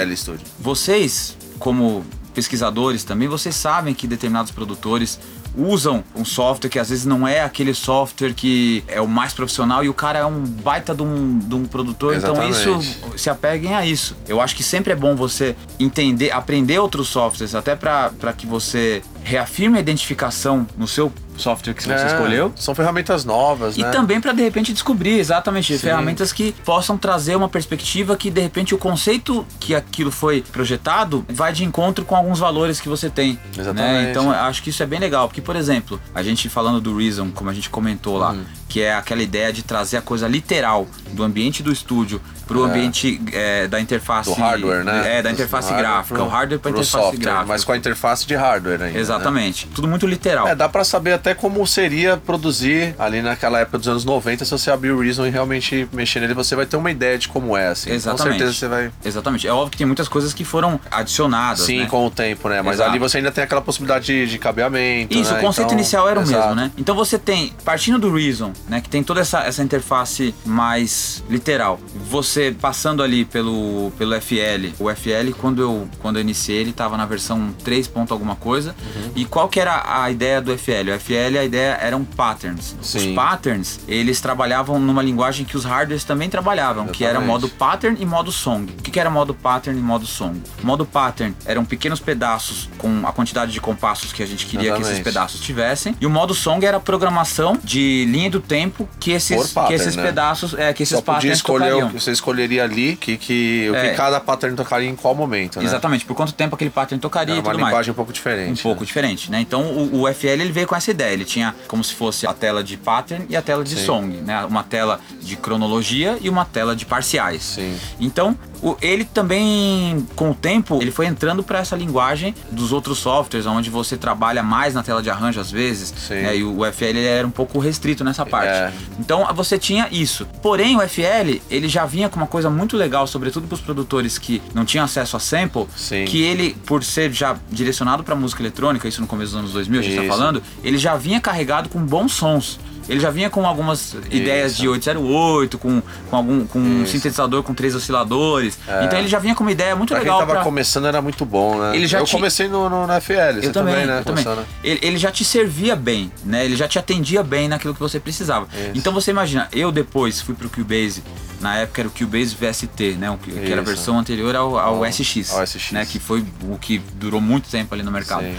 vocês, 0.60 1.38
como 1.58 2.04
pesquisadores 2.34 3.04
também, 3.04 3.28
vocês 3.28 3.56
sabem 3.56 3.94
que 3.94 4.08
determinados 4.08 4.52
produtores 4.52 5.20
usam 5.58 6.04
um 6.16 6.24
software 6.24 6.70
que 6.70 6.78
às 6.78 6.90
vezes 6.90 7.06
não 7.06 7.28
é 7.28 7.42
aquele 7.42 7.74
software 7.74 8.34
que 8.34 8.84
é 8.88 9.02
o 9.02 9.08
mais 9.08 9.34
profissional 9.34 9.84
e 9.84 9.90
o 9.90 9.94
cara 9.94 10.20
é 10.20 10.26
um 10.26 10.42
baita 10.44 10.94
de 10.94 11.02
um, 11.02 11.40
de 11.40 11.56
um 11.56 11.66
produtor, 11.66 12.16
então 12.16 12.32
Exatamente. 12.44 12.86
isso 12.86 13.18
se 13.18 13.30
apeguem 13.32 13.74
a 13.74 13.84
isso. 13.86 14.16
Eu 14.28 14.40
acho 14.40 14.56
que 14.56 14.62
sempre 14.64 14.94
é 14.94 14.96
bom 14.96 15.16
você 15.16 15.56
entender, 15.80 16.32
aprender 16.32 16.78
outros 16.78 17.08
softwares, 17.10 17.56
até 17.56 17.76
para 17.76 18.12
que 18.38 18.46
você 18.46 19.02
reafirme 19.24 19.78
a 19.78 19.82
identificação 19.82 20.68
no 20.78 20.88
seu 20.88 21.12
software 21.40 21.74
que 21.74 21.84
você 21.84 21.94
É, 21.94 22.08
escolheu. 22.08 22.52
São 22.56 22.76
ferramentas 22.76 23.26
novas, 23.26 23.78
E 23.78 23.82
né? 23.82 23.90
também 23.92 24.20
para 24.22 24.32
de 24.34 24.42
repente 24.42 24.74
descobrir 24.74 25.20
exatamente 25.20 25.74
Sim. 25.74 25.80
ferramentas 25.80 26.32
que 26.34 26.52
possam 26.66 26.98
trazer 26.98 27.36
uma 27.36 27.50
perspectiva 27.50 28.16
que 28.18 28.30
de 28.30 28.42
repente 28.42 28.76
o 28.76 28.78
conceito 28.78 29.46
que 29.60 29.74
aquilo 29.74 30.12
foi 30.12 30.42
projetado 30.42 31.26
vai 31.30 31.52
de 31.54 31.64
encontro 31.64 32.06
com 32.06 32.16
alguns 32.16 32.40
valores 32.40 32.80
que 32.80 32.90
você 32.90 33.10
tem. 33.10 33.40
Exatamente. 33.58 34.04
Né? 34.06 34.12
Então 34.12 34.32
acho 34.32 34.62
que 34.64 34.70
isso 34.70 34.82
é 34.84 34.86
bem 34.86 35.00
legal, 35.00 35.28
porque 35.28 35.42
por 35.42 35.56
exemplo, 35.56 36.00
a 36.14 36.22
gente 36.22 36.48
falando 36.50 36.80
do 36.82 36.98
Reason, 36.98 37.30
como 37.32 37.50
a 37.50 37.54
gente 37.54 37.70
comentou 37.70 38.18
lá, 38.18 38.32
Uhum. 38.32 38.44
Que 38.70 38.82
é 38.82 38.94
aquela 38.94 39.22
ideia 39.22 39.52
de 39.52 39.64
trazer 39.64 39.98
a 39.98 40.02
coisa 40.02 40.28
literal 40.28 40.88
do 41.12 41.24
ambiente 41.24 41.62
do 41.62 41.72
estúdio 41.72 42.22
pro 42.48 42.64
ambiente 42.64 43.22
é, 43.32 43.68
da 43.68 43.80
interface 43.80 44.28
do 44.30 44.36
hardware, 44.36 44.84
né? 44.84 45.18
É, 45.18 45.22
da 45.22 45.30
interface 45.30 45.70
hardware 45.72 45.92
gráfica, 45.92 46.16
pro- 46.16 46.24
o 46.26 46.28
hardware 46.30 46.60
para 46.60 46.72
interface 46.72 46.92
software, 46.92 47.20
gráfica. 47.20 47.46
Mas 47.48 47.64
com 47.64 47.72
a 47.74 47.78
interface 47.78 48.26
de 48.26 48.36
hardware 48.36 48.82
ainda. 48.82 48.94
né? 48.94 49.00
Exatamente. 49.00 49.68
Tudo 49.68 49.88
muito 49.88 50.08
literal. 50.08 50.48
É, 50.48 50.56
dá 50.56 50.68
pra 50.70 50.84
saber 50.84 51.14
até 51.14 51.36
como 51.36 51.66
seria 51.68 52.18
produzir 52.18 52.96
ali 52.98 53.22
naquela 53.22 53.60
época 53.60 53.78
dos 53.78 53.88
anos 53.88 54.06
90, 54.06 54.46
se 54.46 54.52
você 54.52 54.72
abrir 54.72 54.92
o 54.92 55.00
Reason 55.00 55.26
e 55.28 55.30
realmente 55.30 55.88
mexer 55.94 56.20
nele, 56.22 56.34
você 56.34 56.56
vai 56.56 56.66
ter 56.66 56.76
uma 56.78 56.90
ideia 56.90 57.18
de 57.20 57.28
como 57.28 57.56
é, 57.56 57.68
assim. 57.68 57.92
Exatamente. 57.92 58.24
Com 58.34 58.38
certeza 58.40 58.54
você 58.54 58.68
vai. 58.68 58.92
Exatamente. 59.06 59.48
É 59.48 59.52
óbvio 59.54 59.70
que 59.72 59.78
tem 59.78 59.86
muitas 59.88 60.08
coisas 60.08 60.34
que 60.34 60.44
foram 60.44 60.80
adicionadas. 60.90 61.62
Sim, 61.66 61.82
né? 61.82 61.86
com 61.86 62.06
o 62.06 62.10
tempo, 62.12 62.50
né? 62.50 62.62
Mas 62.62 62.76
Exato. 62.76 62.90
ali 62.90 63.00
você 63.00 63.18
ainda 63.18 63.32
tem 63.32 63.44
aquela 63.44 63.62
possibilidade 63.62 64.06
de, 64.06 64.28
de 64.28 64.40
cabeamento. 64.40 65.16
Isso, 65.16 65.32
né? 65.34 65.40
o 65.40 65.42
conceito 65.42 65.68
Então, 65.68 65.78
inicial 65.78 66.10
era 66.10 66.20
o 66.20 66.24
exato. 66.24 66.40
mesmo, 66.48 66.56
né? 66.56 66.72
Então 66.78 66.96
você 66.96 67.18
tem, 67.20 67.54
partindo 67.64 68.00
do 68.00 68.12
Reason, 68.14 68.52
né, 68.68 68.82
que 68.82 68.90
tem 68.90 69.04
toda 69.04 69.22
essa, 69.22 69.40
essa 69.42 69.64
interface 69.64 70.34
mais 70.46 71.24
literal, 71.30 71.80
você 72.10 72.56
passando 72.60 73.02
ali 73.02 73.26
pelo, 73.26 73.92
pelo 73.98 74.20
FL. 74.22 74.74
O 74.80 74.94
FL, 74.94 75.34
quando 75.40 75.62
eu, 75.62 75.90
quando 76.00 76.18
eu 76.18 76.22
iniciei, 76.22 76.58
ele 76.58 76.70
estava 76.72 76.98
na 76.98 77.06
versão 77.06 77.54
3 77.64 77.88
ponto 77.88 78.14
alguma 78.14 78.36
coisa. 78.36 78.76
Uhum. 78.96 79.12
E 79.16 79.26
qual 79.26 79.48
que 79.50 79.60
era 79.60 80.04
a 80.04 80.10
ideia 80.12 80.42
do 80.42 80.56
FL? 80.58 80.92
O 80.96 81.00
FL, 81.00 81.38
a 81.40 81.46
ideia 81.46 81.78
eram 81.82 82.04
patterns. 82.04 82.76
Sim. 82.82 83.10
Os 83.10 83.16
patterns, 83.16 83.80
eles 83.88 84.22
trabalhavam 84.22 84.80
numa 84.80 85.02
linguagem 85.02 85.46
que 85.46 85.58
os 85.58 85.66
hardwares 85.66 86.04
também 86.04 86.30
trabalhavam, 86.30 86.88
que 86.88 87.04
era 87.04 87.20
Exatamente. 87.20 87.32
modo 87.32 87.50
pattern 87.50 87.98
e 88.00 88.06
modo 88.06 88.32
song. 88.32 88.72
O 88.72 88.82
que, 88.82 88.92
que 88.92 89.00
era 89.00 89.10
modo 89.10 89.34
pattern 89.34 89.80
e 89.80 89.82
modo 89.84 90.06
song? 90.06 90.42
Modo 90.64 90.86
pattern 90.86 91.36
eram 91.46 91.66
pequenos 91.66 92.00
pedaços 92.00 92.70
com 92.78 93.06
a 93.06 93.12
quantidade 93.12 93.52
de 93.52 93.62
compassos 93.62 94.14
que 94.14 94.24
a 94.24 94.26
gente 94.26 94.46
queria 94.46 94.74
que 94.74 94.82
esses 94.82 94.94
Exatamente. 94.94 95.04
pedaços 95.04 95.42
tivessem. 95.42 95.96
E 96.00 96.06
o 96.06 96.10
modo 96.10 96.34
song 96.34 96.66
era 96.66 96.78
a 96.78 96.80
programação 96.80 97.58
de 97.64 98.06
linha 98.06 98.30
do 98.30 98.40
tempo 98.50 98.90
que 99.00 99.12
esses, 99.12 99.54
pattern, 99.54 99.68
que 99.68 99.74
esses 99.82 99.96
né? 99.96 100.04
pedaços, 100.04 100.54
é, 100.56 100.74
que 100.74 100.84
esses 100.84 100.98
Só 100.98 101.02
patterns 101.04 101.38
escolher 101.38 101.74
o 101.74 101.76
tocariam. 101.76 102.00
você 102.00 102.12
escolheria 102.12 102.64
ali, 102.64 102.96
que, 102.96 103.16
que, 103.16 103.70
o 103.72 103.76
É. 103.76 103.90
que 103.92 103.96
cada 103.96 104.20
pattern 104.20 104.58
tocaria 104.58 104.90
em 104.90 104.96
qual 104.96 105.14
momento, 105.16 105.60
né? 105.60 105.66
Exatamente, 105.66 106.04
por 106.06 106.16
quanto 106.16 106.34
tempo 106.34 106.56
aquele 106.56 106.72
pattern 106.72 107.00
tocaria 107.00 107.36
Era 107.36 107.40
e 107.40 107.44
uma 107.44 107.52
tudo 107.52 107.62
mais. 107.62 107.72
linguagem 107.72 107.92
um 107.92 107.96
pouco 107.96 108.12
diferente. 108.12 108.60
Um 108.60 108.64
pouco 108.64 108.84
diferente, 108.84 109.30
né? 109.32 109.40
Então 109.40 109.62
o, 109.62 110.02
o 110.02 110.14
FL 110.14 110.28
ele 110.42 110.52
veio 110.52 110.68
com 110.68 110.76
essa 110.76 110.90
ideia. 110.90 111.14
Ele 111.14 111.26
tinha 111.26 111.54
como 111.68 111.84
se 111.84 111.94
fosse 111.94 112.26
a 112.26 112.34
tela 112.34 112.64
de 112.64 112.76
pattern 112.76 113.26
e 113.30 113.38
a 113.38 113.42
tela 113.42 113.64
de 113.64 113.76
Sim. 113.76 113.86
song, 113.86 114.18
né? 114.18 114.44
Uma 114.46 114.64
tela 114.64 115.00
de 115.22 115.36
cronologia 115.36 116.18
e 116.20 116.28
uma 116.30 116.44
tela 116.46 116.76
de 116.76 116.86
parciais. 116.86 117.44
Sim. 117.44 117.78
Então 118.00 118.36
o- 118.62 118.76
ele 118.82 119.04
também, 119.06 120.06
com 120.16 120.32
o 120.32 120.34
tempo, 120.36 120.80
ele 120.82 120.92
foi 120.92 121.06
entrando 121.06 121.44
para 121.44 121.60
essa 121.60 121.76
linguagem 121.76 122.34
dos 122.52 122.72
outros 122.72 122.98
softwares, 123.00 123.46
onde 123.46 123.70
você 123.70 123.98
trabalha 123.98 124.42
mais 124.44 124.74
na 124.74 124.84
tela 124.84 125.02
de 125.02 125.10
arranjo 125.10 125.40
às 125.40 125.52
vezes. 125.52 125.94
Né? 126.10 126.38
E 126.38 126.44
o 126.44 126.66
FL 126.66 126.98
era 126.98 127.26
um 127.28 127.32
pouco 127.32 127.60
restrito 127.60 128.04
nessa 128.04 128.26
parte. 128.26 128.50
É. 128.50 128.74
Então 129.00 129.26
você 129.34 129.58
tinha 129.58 129.88
isso. 129.92 130.26
Porém, 130.42 130.76
o 130.76 130.82
FL 130.82 131.42
ele 131.50 131.68
já 131.68 131.86
vinha 131.86 132.10
com 132.10 132.18
uma 132.18 132.28
coisa 132.28 132.50
muito 132.50 132.76
legal, 132.76 133.06
sobretudo 133.08 133.48
para 133.48 133.56
os 133.56 133.62
produtores 133.62 134.18
que 134.18 134.42
não 134.54 134.66
tinham 134.66 134.84
acesso 134.86 135.16
a 135.16 135.20
sample, 135.20 135.66
Sim. 135.76 136.06
que 136.06 136.22
ele, 136.22 136.56
por 136.66 136.84
ser 136.84 137.12
já 137.14 137.38
direcionado 137.50 138.04
para 138.04 138.16
música 138.16 138.42
eletrônica, 138.42 138.88
isso 138.88 139.02
no 139.02 139.08
começo 139.08 139.32
dos 139.32 139.40
anos 139.40 139.54
2000, 139.54 139.80
a 139.80 139.84
gente 139.84 139.94
Isso. 139.94 140.02
tá 140.04 140.08
falando, 140.08 140.42
ele 140.64 140.78
já 140.78 140.96
vinha 140.96 141.20
carregado 141.22 141.70
com 141.70 141.80
bons 141.80 142.14
sons. 142.14 142.60
Ele 142.90 143.00
já 143.00 143.10
vinha 143.12 143.30
com 143.30 143.46
algumas 143.46 143.96
ideias 144.10 144.58
de 144.58 144.68
808, 144.68 145.58
com, 145.58 145.82
com 146.10 146.16
algum 146.16 146.46
com 146.46 146.60
um 146.60 146.84
Isso. 146.84 146.94
sintetizador 146.94 147.44
com 147.44 147.54
três 147.54 147.76
osciladores. 147.76 148.58
Então 148.84 148.98
ele 148.98 149.08
já 149.08 149.20
vinha 149.20 149.36
com 149.36 149.44
uma 149.44 149.52
ideia 149.52 149.76
muito 149.76 149.90
Pra 149.90 150.00
quem 150.00 150.06
legal 150.06 150.20
tava 150.20 150.34
pra... 150.34 150.44
começando 150.44 150.88
era 150.88 151.02
muito 151.02 151.24
bom, 151.26 151.60
né? 151.60 151.76
Ele 151.76 151.88
já 151.88 152.00
eu 152.00 152.06
te- 152.06 152.12
comecei 152.12 152.48
no, 152.48 152.70
no, 152.70 152.88
na 152.88 153.00
FL, 153.00 153.14
você 153.40 153.48
Eu 153.48 153.52
também, 153.54 153.86
né? 153.86 154.00
eu 154.00 154.04
também. 154.06 154.26
Ele, 154.64 154.80
ele 154.82 154.98
já 154.98 155.12
te 155.12 155.24
servia 155.24 155.76
bem, 155.76 156.12
né? 156.26 156.44
Ele 156.46 156.56
já 156.56 156.68
te 156.68 156.80
atendia 156.80 157.22
bem 157.24 157.48
naquilo 157.48 157.74
que 157.74 157.80
você 157.80 158.00
precisava. 158.00 158.48
Isso. 158.54 158.72
Então 158.76 158.92
você 158.94 159.12
imagina, 159.12 159.48
eu 159.52 159.72
depois 159.72 160.22
fui 160.22 160.34
pro 160.36 160.50
Cubase 160.50 161.04
Na 161.40 161.56
época 161.56 161.82
era 161.82 161.88
o 161.88 161.92
Cubase 161.92 162.36
VST, 162.36 162.96
né? 163.00 163.10
O 163.10 163.18
que, 163.18 163.32
era 163.52 163.62
a 163.62 163.64
versão 163.64 163.98
anterior 163.98 164.36
ao, 164.36 164.58
ao 164.58 164.76
Ao- 164.84 164.86
SX, 164.86 165.32
ao 165.34 165.44
SX. 165.46 165.72
né? 165.72 165.86
Que 165.86 166.00
foi 166.00 166.26
o 166.44 166.58
que 166.58 166.80
durou 166.96 167.22
muito 167.22 167.50
tempo 167.50 167.74
ali 167.74 167.84
no 167.84 167.92
mercado. 167.92 168.24
Sim. 168.24 168.36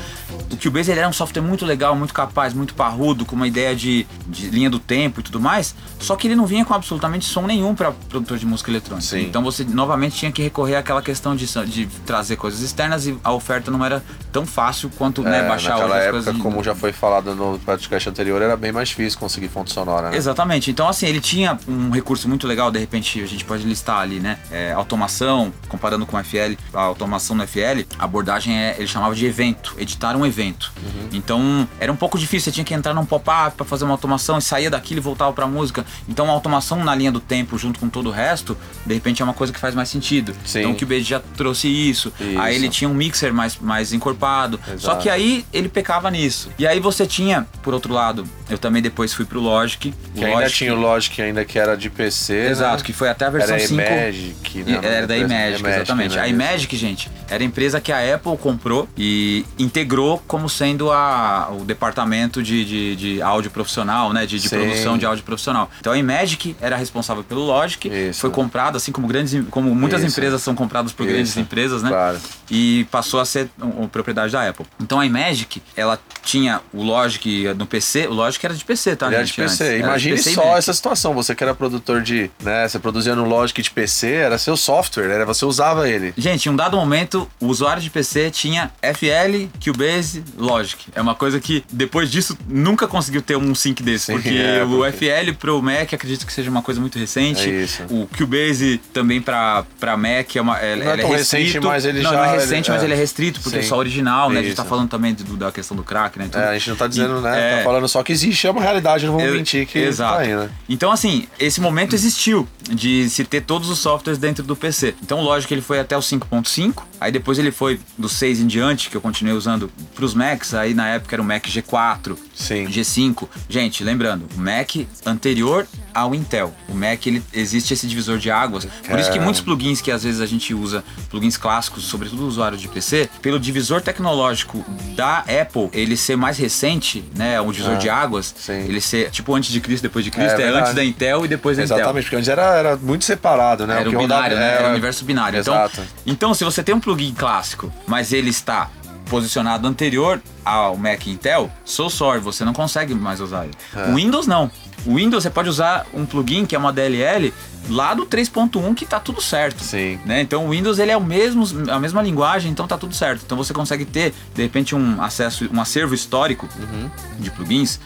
O 0.52 0.56
Cubase 0.56 0.90
ele 0.90 1.00
era 1.00 1.08
um 1.08 1.12
software 1.12 1.42
muito 1.42 1.64
legal, 1.64 1.94
muito 1.96 2.12
capaz, 2.12 2.52
muito 2.54 2.74
parrudo, 2.74 3.24
com 3.24 3.34
uma 3.36 3.46
ideia 3.46 3.74
de, 3.74 4.06
de 4.26 4.48
linha 4.50 4.68
do 4.68 4.78
tempo 4.78 5.20
e 5.20 5.22
tudo 5.22 5.40
mais. 5.40 5.74
Só 5.98 6.14
que 6.16 6.26
ele 6.28 6.34
não 6.36 6.46
vinha 6.46 6.64
com 6.64 6.74
absolutamente 6.74 7.24
som 7.24 7.46
nenhum 7.46 7.74
para 7.74 7.92
produtor 7.92 8.38
de 8.38 8.46
música 8.46 8.70
eletrônica. 8.70 9.06
Sim. 9.06 9.22
Então 9.22 9.42
você 9.42 9.64
novamente 9.64 10.16
tinha 10.16 10.30
que 10.32 10.42
recorrer 10.42 10.76
àquela 10.76 11.00
questão 11.02 11.34
de, 11.34 11.46
de 11.66 11.86
trazer 12.04 12.36
coisas 12.36 12.60
externas 12.60 13.06
e 13.06 13.16
a 13.24 13.32
oferta 13.32 13.70
não 13.70 13.84
era 13.84 14.02
tão 14.32 14.44
fácil 14.46 14.90
quanto 14.98 15.22
né, 15.22 15.44
É, 15.44 15.48
baixar 15.48 15.70
naquela 15.70 15.86
hoje 15.88 15.98
as 15.98 16.04
época, 16.04 16.22
coisas. 16.24 16.42
como 16.42 16.62
já 16.62 16.74
foi 16.74 16.92
falado 16.92 17.34
no 17.34 17.58
podcast 17.60 18.08
anterior, 18.08 18.40
era 18.42 18.56
bem 18.56 18.72
mais 18.72 18.88
difícil 18.90 19.18
conseguir 19.18 19.48
fonte 19.48 19.72
sonora, 19.72 20.10
né? 20.10 20.16
Exatamente. 20.16 20.70
Então, 20.70 20.88
assim, 20.88 21.06
ele 21.06 21.20
tinha 21.20 21.58
um 21.66 21.90
recurso 21.90 22.28
muito 22.28 22.46
legal, 22.46 22.70
de 22.70 22.78
repente 22.78 22.89
a 22.98 23.26
gente 23.26 23.44
pode 23.44 23.64
listar 23.64 23.98
ali, 23.98 24.20
né? 24.20 24.38
É, 24.50 24.72
automação, 24.72 25.53
comparando 25.68 26.05
com 26.07 26.16
o 26.16 26.24
FL, 26.24 26.55
a 26.74 26.81
automação 26.81 27.37
no 27.37 27.46
FL, 27.46 27.85
a 27.98 28.05
abordagem 28.05 28.57
é, 28.57 28.74
ele 28.79 28.87
chamava 28.87 29.14
de 29.14 29.24
evento, 29.26 29.74
editar 29.79 30.16
um 30.16 30.26
evento. 30.26 30.72
Então, 31.12 31.68
era 31.79 31.92
um 31.92 31.96
pouco 31.96 32.18
difícil, 32.18 32.46
você 32.46 32.53
tinha 32.53 32.64
que 32.64 32.74
entrar 32.74 32.94
num 32.94 33.07
pop-up 33.07 33.57
pra 33.57 33.64
fazer 33.64 33.85
uma 33.85 33.94
automação 33.94 34.38
e 34.38 34.42
saía 34.42 34.70
daquilo 34.70 35.00
e 35.00 35.03
voltava 35.03 35.33
pra 35.33 35.46
música. 35.46 35.85
Então, 36.09 36.29
a 36.29 36.33
automação 36.33 36.83
na 36.85 36.94
linha 36.94 37.12
do 37.12 37.20
tempo, 37.20 37.57
junto 37.59 37.79
com 37.79 37.88
todo 37.88 38.09
o 38.09 38.12
resto, 38.12 38.57
de 38.85 38.94
repente 38.94 39.22
é 39.22 39.24
uma 39.24 39.35
coisa 39.35 39.53
que 39.53 39.59
faz 39.59 39.74
mais 39.74 39.88
sentido. 39.88 40.35
Sim. 40.44 40.61
Então, 40.61 40.72
o 40.72 40.76
Cubase 40.76 41.03
já 41.03 41.20
trouxe 41.20 41.68
isso. 41.68 41.90
Isso. 41.90 42.12
Aí 42.38 42.55
ele 42.55 42.68
tinha 42.68 42.88
um 42.88 42.94
mixer 42.94 43.33
mais, 43.33 43.59
mais 43.59 43.92
encorpado. 43.92 44.59
Só 44.66 44.72
Exato. 44.72 45.03
que 45.03 45.11
aí 45.11 45.44
ele 45.53 45.68
pecava 45.68 46.11
nisso. 46.11 46.50
E 46.59 46.66
aí 46.66 46.81
você 46.81 47.07
tinha, 47.07 47.46
por 47.62 47.74
outro 47.74 47.92
lado, 47.92 48.24
eu 48.48 48.59
também 48.59 48.83
depois 48.83 49.12
fui 49.12 49.24
pro 49.24 49.40
Logic. 49.40 49.92
Que 50.14 50.24
ainda 50.24 50.48
tinha 50.48 50.74
o 50.74 50.81
Logic 50.81 51.20
ainda 51.20 51.44
que 51.44 51.59
era 51.59 51.76
de 51.76 51.90
PC, 51.90 52.48
Exato, 52.48 52.79
né? 52.79 52.79
Que 52.82 52.92
foi 52.92 53.08
até 53.08 53.26
a 53.26 53.30
versão 53.30 53.56
Era 53.56 53.66
5. 53.66 53.80
Imagic, 53.80 54.62
né? 54.64 54.80
Era 54.82 55.06
da 55.06 55.16
Imagic, 55.16 55.66
exatamente. 55.66 56.16
né? 56.16 56.22
A 56.22 56.28
Imagic, 56.28 56.76
gente, 56.76 57.10
era 57.28 57.42
a 57.42 57.46
empresa 57.46 57.80
que 57.80 57.92
a 57.92 58.14
Apple 58.14 58.36
comprou 58.36 58.88
e 58.96 59.44
integrou 59.58 60.22
como 60.26 60.48
sendo 60.48 60.90
a, 60.90 61.50
o 61.52 61.64
departamento 61.64 62.42
de, 62.42 62.64
de, 62.64 62.96
de 62.96 63.22
áudio 63.22 63.50
profissional, 63.50 64.12
né? 64.12 64.26
De, 64.26 64.38
de 64.38 64.48
produção 64.48 64.98
de 64.98 65.06
áudio 65.06 65.24
profissional. 65.24 65.70
Então 65.80 65.92
a 65.92 65.98
Imagic 65.98 66.56
era 66.60 66.76
responsável 66.76 67.24
pelo 67.24 67.42
Logic, 67.42 67.88
Isso. 67.88 68.20
foi 68.20 68.30
comprada, 68.30 68.76
assim 68.76 68.92
como 68.92 69.06
grandes, 69.06 69.34
como 69.50 69.74
muitas 69.74 70.02
Isso. 70.02 70.10
empresas 70.10 70.42
são 70.42 70.54
compradas 70.54 70.92
por 70.92 71.06
grandes 71.06 71.30
Isso. 71.30 71.40
empresas, 71.40 71.82
né? 71.82 71.90
Claro. 71.90 72.18
E 72.50 72.86
passou 72.90 73.20
a 73.20 73.24
ser 73.24 73.48
um, 73.60 73.84
um, 73.84 73.88
propriedade 73.88 74.32
da 74.32 74.48
Apple. 74.48 74.66
Então 74.80 74.98
a 74.98 75.06
Imagic, 75.06 75.62
ela 75.76 75.98
tinha 76.22 76.60
o 76.72 76.82
Logic 76.82 77.54
no 77.54 77.66
PC, 77.66 78.06
o 78.06 78.12
Logic 78.12 78.44
era 78.44 78.54
de 78.54 78.64
PC, 78.64 78.96
tá, 78.96 79.06
Ele 79.06 79.16
era 79.16 79.24
gente? 79.24 79.36
de 79.36 79.42
PC. 79.42 79.52
antes. 79.52 79.60
Era 79.60 79.76
de 79.76 79.82
Imagine 79.82 80.16
PC 80.16 80.34
só 80.34 80.56
essa 80.56 80.72
situação. 80.72 81.14
Você 81.14 81.34
que 81.34 81.42
era 81.42 81.54
produtor 81.54 82.02
de. 82.02 82.30
né? 82.42 82.64
Você 82.70 82.78
produzia 82.78 83.14
no 83.16 83.24
Logic 83.26 83.61
de 83.61 83.70
PC, 83.70 84.09
era 84.12 84.38
seu 84.38 84.56
software, 84.56 85.11
era, 85.11 85.26
você 85.26 85.44
usava 85.44 85.88
ele. 85.88 86.14
Gente, 86.16 86.46
em 86.46 86.52
um 86.52 86.56
dado 86.56 86.76
momento, 86.76 87.28
o 87.40 87.46
usuário 87.46 87.83
de 87.83 87.90
PC 87.90 88.30
tinha 88.30 88.70
FL, 88.80 89.48
Cubase, 89.62 90.22
Logic. 90.38 90.87
É 90.94 91.00
uma 91.00 91.14
coisa 91.14 91.40
que, 91.40 91.64
depois 91.72 92.11
disso, 92.11 92.37
nunca 92.48 92.87
conseguiu 92.87 93.20
ter 93.22 93.37
um 93.37 93.54
sync 93.54 93.83
desse. 93.83 94.06
Sim, 94.06 94.12
porque 94.14 94.28
é, 94.38 94.62
o 94.64 94.68
porque- 94.68 94.92
FL 94.92 95.33
pro 95.38 95.61
Mac, 95.62 95.92
acredito 95.92 96.24
que 96.26 96.33
seja 96.33 96.50
uma 96.50 96.62
coisa 96.62 96.80
muito 96.80 96.98
recente. 96.98 97.48
É 97.50 97.62
isso. 97.62 97.83
O 97.90 98.06
Cubase 98.16 98.78
também 98.92 99.20
pra, 99.20 99.64
pra 99.78 99.96
Mac 99.96 100.35
é 100.37 100.40
uma. 100.40 100.59
É, 100.59 100.76
Não 100.76 100.87
é 100.90 100.92
ele 100.94 101.02
tão 101.02 101.11
restrito. 101.11 101.44
recente, 101.46 101.66
mas 101.66 101.85
ele 101.85 102.02
não, 102.02 102.11
já- 102.12 102.16
Não 102.16 102.24
é 102.24 102.28
ele- 102.35 102.40
recente, 102.42 102.70
mas 102.70 102.83
é. 102.83 102.85
ele 102.85 102.92
é 102.94 102.96
restrito, 102.96 103.40
porque 103.40 103.59
é 103.59 103.62
Sim. 103.62 103.68
só 103.68 103.76
original, 103.76 104.30
né? 104.30 104.40
A 104.40 104.42
gente 104.42 104.54
tá 104.54 104.62
Isso. 104.62 104.68
falando 104.70 104.88
também 104.88 105.14
do- 105.14 105.37
da 105.37 105.50
questão 105.50 105.76
do 105.76 105.83
crack, 105.83 106.18
né? 106.18 106.30
e. 106.33 106.37
É, 106.38 106.44
a 106.50 106.52
gente 106.59 106.70
não 106.70 106.76
tá 106.76 106.87
dizendo, 106.87 107.20
né? 107.20 107.54
É. 107.54 107.56
Tá 107.59 107.64
falando 107.64 107.88
só 107.88 108.02
que 108.02 108.12
existe, 108.12 108.46
é 108.46 108.50
uma 108.50 108.62
realidade, 108.62 109.06
não 109.06 109.16
vamos 109.16 109.33
mentir 109.33 109.66
que 109.66 109.78
Exato. 109.78 110.14
tá 110.14 110.20
aí, 110.20 110.35
né? 110.35 110.48
Então, 110.68 110.92
assim, 110.92 111.26
esse 111.38 111.61
momento 111.61 111.94
existiu 111.94 112.46
de 112.70 113.08
se 113.08 113.24
ter 113.24 113.42
todos 113.42 113.68
os 113.68 113.78
softwares 113.78 114.18
dentro 114.18 114.44
do 114.44 114.56
PC. 114.56 114.94
Então, 115.02 115.22
lógico 115.22 115.48
que 115.48 115.54
ele 115.54 115.62
foi 115.62 115.80
até 115.80 115.96
o 115.96 116.00
5.5, 116.00 116.82
aí 117.00 117.10
depois 117.10 117.38
ele 117.38 117.50
foi 117.50 117.80
do 117.96 118.08
6 118.08 118.40
em 118.40 118.46
diante, 118.46 118.90
que 118.90 118.96
eu 118.96 119.00
continuei 119.00 119.36
usando 119.36 119.70
pros 119.94 120.14
Macs, 120.14 120.54
aí 120.54 120.74
na 120.74 120.88
época 120.88 121.14
era 121.14 121.22
o 121.22 121.24
Mac 121.24 121.46
G4, 121.46 122.16
Sim. 122.40 122.66
G5. 122.66 123.29
Gente, 123.48 123.85
lembrando, 123.85 124.26
o 124.37 124.40
Mac 124.40 124.70
anterior 125.05 125.66
ao 125.94 126.14
Intel. 126.14 126.55
O 126.68 126.74
Mac, 126.74 127.07
ele 127.07 127.22
existe 127.33 127.74
esse 127.74 127.87
divisor 127.87 128.18
de 128.18 128.31
águas. 128.31 128.64
Por 128.88 128.98
isso 128.98 129.11
que 129.12 129.18
muitos 129.20 129.40
plugins 129.40 129.81
que 129.81 129.90
às 129.90 130.03
vezes 130.05 130.20
a 130.20 130.26
gente 130.26 130.55
usa, 130.55 130.83
plugins 131.11 131.37
clássicos, 131.37 131.85
sobretudo 131.85 132.26
usuário 132.26 132.57
de 132.57 132.68
PC, 132.68 133.09
pelo 133.20 133.38
divisor 133.38 133.81
tecnológico 133.81 134.64
da 134.96 135.18
Apple, 135.18 135.68
ele 135.72 135.96
ser 135.96 136.16
mais 136.16 136.38
recente, 136.38 137.05
né, 137.16 137.40
o 137.40 137.53
divisor 137.53 137.74
Ah, 137.74 137.79
de 137.79 137.88
águas, 137.90 138.35
sim. 138.38 138.53
ele 138.53 138.81
ser 138.81 139.11
tipo 139.11 139.35
antes 139.35 139.50
de 139.50 139.61
Cristo, 139.61 139.83
depois 139.83 140.05
de 140.05 140.11
Cristo, 140.11 140.40
É 140.40 140.44
é, 140.44 140.48
antes 140.48 140.74
da 140.74 140.85
Intel 140.85 141.24
e 141.24 141.29
depois 141.29 141.57
da 141.57 141.64
Intel. 141.64 141.76
Exatamente, 141.79 142.05
porque 142.05 142.16
antes 142.16 142.29
era, 142.29 142.42
era 142.57 142.76
muito 142.76 143.05
separado, 143.05 143.66
né? 143.66 143.81
Era 143.81 143.88
o 143.88 143.92
rodava- 143.92 144.22
binário, 144.22 144.37
né? 144.37 144.55
Era 144.55 144.68
o 144.68 144.70
universo 144.70 145.05
binário. 145.05 145.38
Exato. 145.38 145.81
Então, 146.07 146.20
então, 146.31 146.35
se 146.35 146.44
você 146.44 146.62
tem 146.62 146.74
um 146.74 146.81
plugin 146.81 147.12
clássico, 147.14 147.72
mas 147.87 148.12
ele 148.12 148.31
está 148.31 148.70
posicionado 149.10 149.66
anterior 149.66 150.22
ao 150.44 150.76
Mac 150.76 151.06
Intel, 151.08 151.50
so 151.64 151.90
sorry, 151.90 152.20
você 152.20 152.44
não 152.44 152.52
consegue 152.52 152.94
mais 152.94 153.20
usar 153.20 153.44
ele. 153.44 153.54
É. 153.76 153.90
O 153.90 153.96
Windows 153.96 154.26
não. 154.28 154.50
O 154.86 154.94
Windows 154.94 155.24
você 155.24 155.28
pode 155.30 155.48
usar 155.48 155.84
um 155.92 156.06
plugin 156.06 156.46
que 156.46 156.54
é 156.54 156.58
uma 156.58 156.72
DLL 156.72 157.34
lá 157.68 157.92
do 157.92 158.06
3.1 158.06 158.74
que 158.74 158.86
tá 158.86 158.98
tudo 159.00 159.20
certo. 159.20 159.62
Sim. 159.62 159.98
Né? 160.06 160.22
Então 160.22 160.46
o 160.46 160.50
Windows 160.50 160.78
ele 160.78 160.92
é 160.92 160.96
o 160.96 161.00
mesmo, 161.04 161.44
a 161.70 161.78
mesma 161.78 162.00
linguagem, 162.00 162.50
então 162.50 162.66
tá 162.66 162.78
tudo 162.78 162.94
certo. 162.94 163.22
Então 163.26 163.36
você 163.36 163.52
consegue 163.52 163.84
ter, 163.84 164.14
de 164.34 164.42
repente, 164.42 164.74
um 164.74 165.02
acesso, 165.02 165.48
um 165.52 165.60
acervo 165.60 165.92
histórico 165.94 166.48
Uhum. 166.58 166.88
de 167.18 167.30
plugins. 167.30 167.78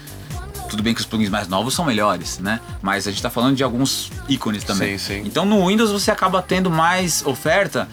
Tudo 0.69 0.83
bem 0.83 0.95
que 0.95 1.01
os 1.01 1.07
plugins 1.07 1.29
mais 1.31 1.49
novos 1.49 1.75
são 1.75 1.85
melhores, 1.85 2.39
né? 2.39 2.61
Mas 2.81 3.07
a 3.09 3.11
gente 3.11 3.23
tá 3.23 3.31
falando 3.31 3.57
de 3.57 3.65
alguns 3.65 4.13
ícones 4.29 4.63
também. 4.63 4.97
Sim, 4.99 5.23
sim. 5.23 5.23
Então 5.27 5.45
no 5.45 5.67
Windows 5.67 5.91
você 5.91 6.11
acaba 6.11 6.41
tendo 6.43 6.71
mais 6.71 7.25
oferta. 7.27 7.89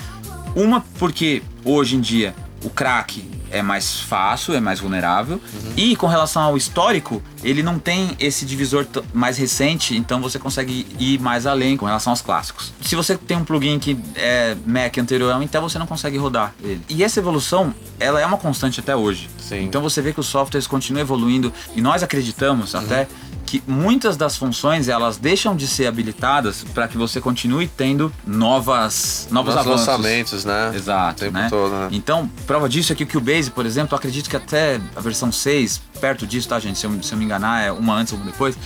Uma 0.56 0.82
porque 1.00 1.42
hoje 1.64 1.96
em 1.96 2.02
dia 2.02 2.36
o 2.64 2.70
crack 2.70 3.24
é 3.52 3.62
mais 3.62 4.00
fácil, 4.00 4.54
é 4.54 4.60
mais 4.60 4.80
vulnerável. 4.80 5.36
Uhum. 5.54 5.74
E 5.76 5.96
com 5.96 6.08
relação 6.08 6.42
ao 6.42 6.58
histórico, 6.58 7.22
ele 7.44 7.62
não 7.62 7.78
tem 7.78 8.16
esse 8.20 8.46
divisor 8.46 8.86
mais 9.14 9.38
recente, 9.38 9.96
então 9.96 10.22
você 10.22 10.40
consegue 10.40 10.88
ir 11.00 11.20
mais 11.20 11.46
além 11.46 11.78
com 11.78 11.86
relação 11.86 12.12
aos 12.12 12.22
clássicos. 12.22 12.74
Se 12.82 12.96
você 12.96 13.18
tem 13.18 13.38
um 13.38 13.44
plugin 13.44 13.78
que 13.80 13.98
é 14.16 14.56
Mac 14.66 14.98
anterior 14.98 15.32
ao 15.32 15.44
Intel, 15.44 15.62
você 15.62 15.78
não 15.78 15.88
consegue 15.88 16.18
rodar 16.18 16.54
ele. 16.64 16.82
E 16.90 17.04
essa 17.04 17.20
evolução, 17.20 17.74
ela 18.00 18.20
é 18.20 18.26
uma 18.26 18.38
constante 18.38 18.80
até 18.80 18.96
hoje. 18.96 19.30
Sim. 19.38 19.64
Então 19.66 19.82
você 19.82 20.02
vê 20.02 20.14
que 20.14 20.20
os 20.20 20.28
softwares 20.28 20.68
continuam 20.68 21.02
evoluindo 21.02 21.52
e 21.76 21.82
nós 21.82 22.04
acreditamos 22.04 22.74
até 22.76 23.08
que 23.46 23.62
muitas 23.68 24.16
das 24.16 24.38
funções 24.38 24.88
elas 24.88 25.18
deixam 25.18 25.56
de 25.56 25.68
ser 25.68 25.86
habilitadas 25.86 26.64
para 26.74 26.88
que 26.88 26.98
você 26.98 27.20
continue 27.20 27.68
tendo 27.68 28.14
novas 28.26 29.28
novos 29.30 29.54
Nos 29.56 29.66
avanços. 29.66 29.88
lançamentos, 29.88 30.46
né? 30.46 30.72
Exato, 30.74 31.24
O 31.24 31.26
tempo 31.26 31.38
né? 31.38 31.48
todo, 31.50 31.72
né? 31.72 31.90
Então, 31.92 32.30
prova 32.48 32.70
disso 32.70 32.94
é 32.94 32.96
que 32.96 33.04
o 33.04 33.08
Cubase, 33.08 33.41
por 33.50 33.66
exemplo, 33.66 33.94
eu 33.94 33.98
acredito 33.98 34.30
que 34.30 34.36
até 34.36 34.80
a 34.96 35.00
versão 35.00 35.32
6, 35.32 35.82
perto 36.00 36.28
disso, 36.28 36.48
tá, 36.48 36.60
gente? 36.60 36.78
Se 36.78 36.86
eu, 36.86 37.04
se 37.04 37.14
eu 37.14 37.18
me 37.18 37.26
enganar, 37.26 37.62
é 37.62 37.72
uma 37.72 37.96
antes 37.96 38.14
ou 38.14 38.20
uma 38.20 38.26
depois, 38.26 38.58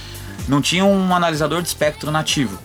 não 0.47 0.61
tinha 0.61 0.83
um 0.85 1.15
analisador 1.15 1.61
de 1.61 1.67
espectro 1.67 2.11
nativo. 2.11 2.57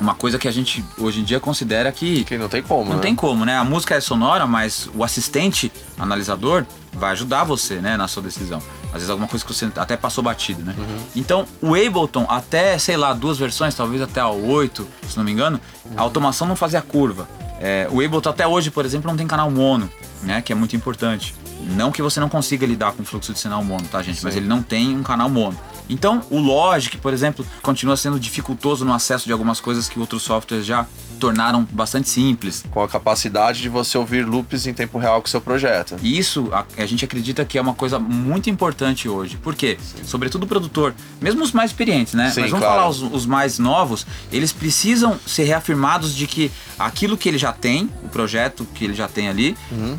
Uma 0.00 0.14
coisa 0.14 0.38
que 0.38 0.48
a 0.48 0.50
gente 0.50 0.82
hoje 0.98 1.20
em 1.20 1.24
dia 1.24 1.38
considera 1.38 1.92
que 1.92 2.24
Que 2.24 2.38
não 2.38 2.48
tem 2.48 2.62
como, 2.62 2.88
não 2.88 2.96
né? 2.96 3.02
tem 3.02 3.14
como, 3.14 3.44
né? 3.44 3.58
A 3.58 3.64
música 3.64 3.94
é 3.94 4.00
sonora, 4.00 4.46
mas 4.46 4.88
o 4.94 5.04
assistente 5.04 5.70
analisador 5.98 6.64
vai 6.92 7.12
ajudar 7.12 7.44
você, 7.44 7.76
né, 7.76 7.96
na 7.96 8.08
sua 8.08 8.22
decisão. 8.22 8.62
Às 8.86 8.94
vezes 8.94 9.10
alguma 9.10 9.28
coisa 9.28 9.44
que 9.44 9.52
você 9.52 9.70
até 9.76 9.96
passou 9.96 10.24
batido, 10.24 10.64
né? 10.64 10.74
Uhum. 10.76 10.98
Então, 11.14 11.46
o 11.60 11.74
Ableton, 11.74 12.26
até, 12.28 12.78
sei 12.78 12.96
lá, 12.96 13.12
duas 13.12 13.38
versões, 13.38 13.74
talvez 13.74 14.02
até 14.02 14.20
a 14.20 14.28
8, 14.28 14.86
se 15.08 15.16
não 15.16 15.24
me 15.24 15.32
engano, 15.32 15.60
a 15.96 16.00
automação 16.00 16.48
não 16.48 16.56
fazia 16.56 16.80
curva. 16.82 17.28
É, 17.60 17.86
o 17.90 18.00
Ableton 18.00 18.30
até 18.30 18.46
hoje, 18.46 18.70
por 18.70 18.86
exemplo, 18.86 19.10
não 19.10 19.16
tem 19.16 19.26
canal 19.26 19.50
mono, 19.50 19.88
né? 20.22 20.40
Que 20.40 20.52
é 20.52 20.56
muito 20.56 20.74
importante. 20.74 21.34
Não 21.76 21.92
que 21.92 22.02
você 22.02 22.20
não 22.20 22.28
consiga 22.28 22.66
lidar 22.66 22.92
com 22.92 23.02
o 23.02 23.06
fluxo 23.06 23.32
de 23.32 23.38
sinal 23.38 23.62
mono, 23.64 23.86
tá, 23.90 24.02
gente? 24.02 24.22
Mas 24.24 24.34
Sim. 24.34 24.40
ele 24.40 24.48
não 24.48 24.62
tem 24.62 24.96
um 24.96 25.02
canal 25.02 25.28
mono. 25.28 25.58
Então, 25.88 26.22
o 26.30 26.38
Logic, 26.38 26.96
por 26.98 27.12
exemplo, 27.12 27.44
continua 27.62 27.96
sendo 27.96 28.18
dificultoso 28.18 28.84
no 28.84 28.92
acesso 28.94 29.26
de 29.26 29.32
algumas 29.32 29.60
coisas 29.60 29.88
que 29.88 29.98
outros 29.98 30.22
softwares 30.22 30.64
já 30.64 30.86
tornaram 31.18 31.66
bastante 31.70 32.08
simples. 32.08 32.64
Com 32.70 32.82
a 32.82 32.88
capacidade 32.88 33.60
de 33.60 33.68
você 33.68 33.98
ouvir 33.98 34.24
loops 34.24 34.66
em 34.66 34.72
tempo 34.72 34.98
real 34.98 35.20
com 35.20 35.26
o 35.26 35.30
seu 35.30 35.40
projeto. 35.40 35.96
E 36.00 36.16
isso 36.16 36.48
a, 36.52 36.64
a 36.78 36.86
gente 36.86 37.04
acredita 37.04 37.44
que 37.44 37.58
é 37.58 37.60
uma 37.60 37.74
coisa 37.74 37.98
muito 37.98 38.48
importante 38.48 39.08
hoje. 39.08 39.36
Por 39.36 39.54
quê? 39.54 39.76
Sobretudo 40.04 40.44
o 40.44 40.46
produtor, 40.46 40.94
mesmo 41.20 41.42
os 41.42 41.52
mais 41.52 41.70
experientes, 41.72 42.14
né? 42.14 42.30
Sim, 42.30 42.42
Mas 42.42 42.50
vamos 42.50 42.64
claro. 42.64 42.80
falar 42.80 42.88
os, 42.88 43.02
os 43.02 43.26
mais 43.26 43.58
novos, 43.58 44.06
eles 44.32 44.52
precisam 44.52 45.18
ser 45.26 45.44
reafirmados 45.44 46.14
de 46.14 46.26
que 46.26 46.50
aquilo 46.78 47.16
que 47.16 47.28
ele 47.28 47.38
já 47.38 47.52
tem, 47.52 47.90
o 48.02 48.08
projeto 48.08 48.66
que 48.74 48.84
ele 48.84 48.94
já 48.94 49.08
tem 49.08 49.28
ali, 49.28 49.56
Uhum. 49.72 49.98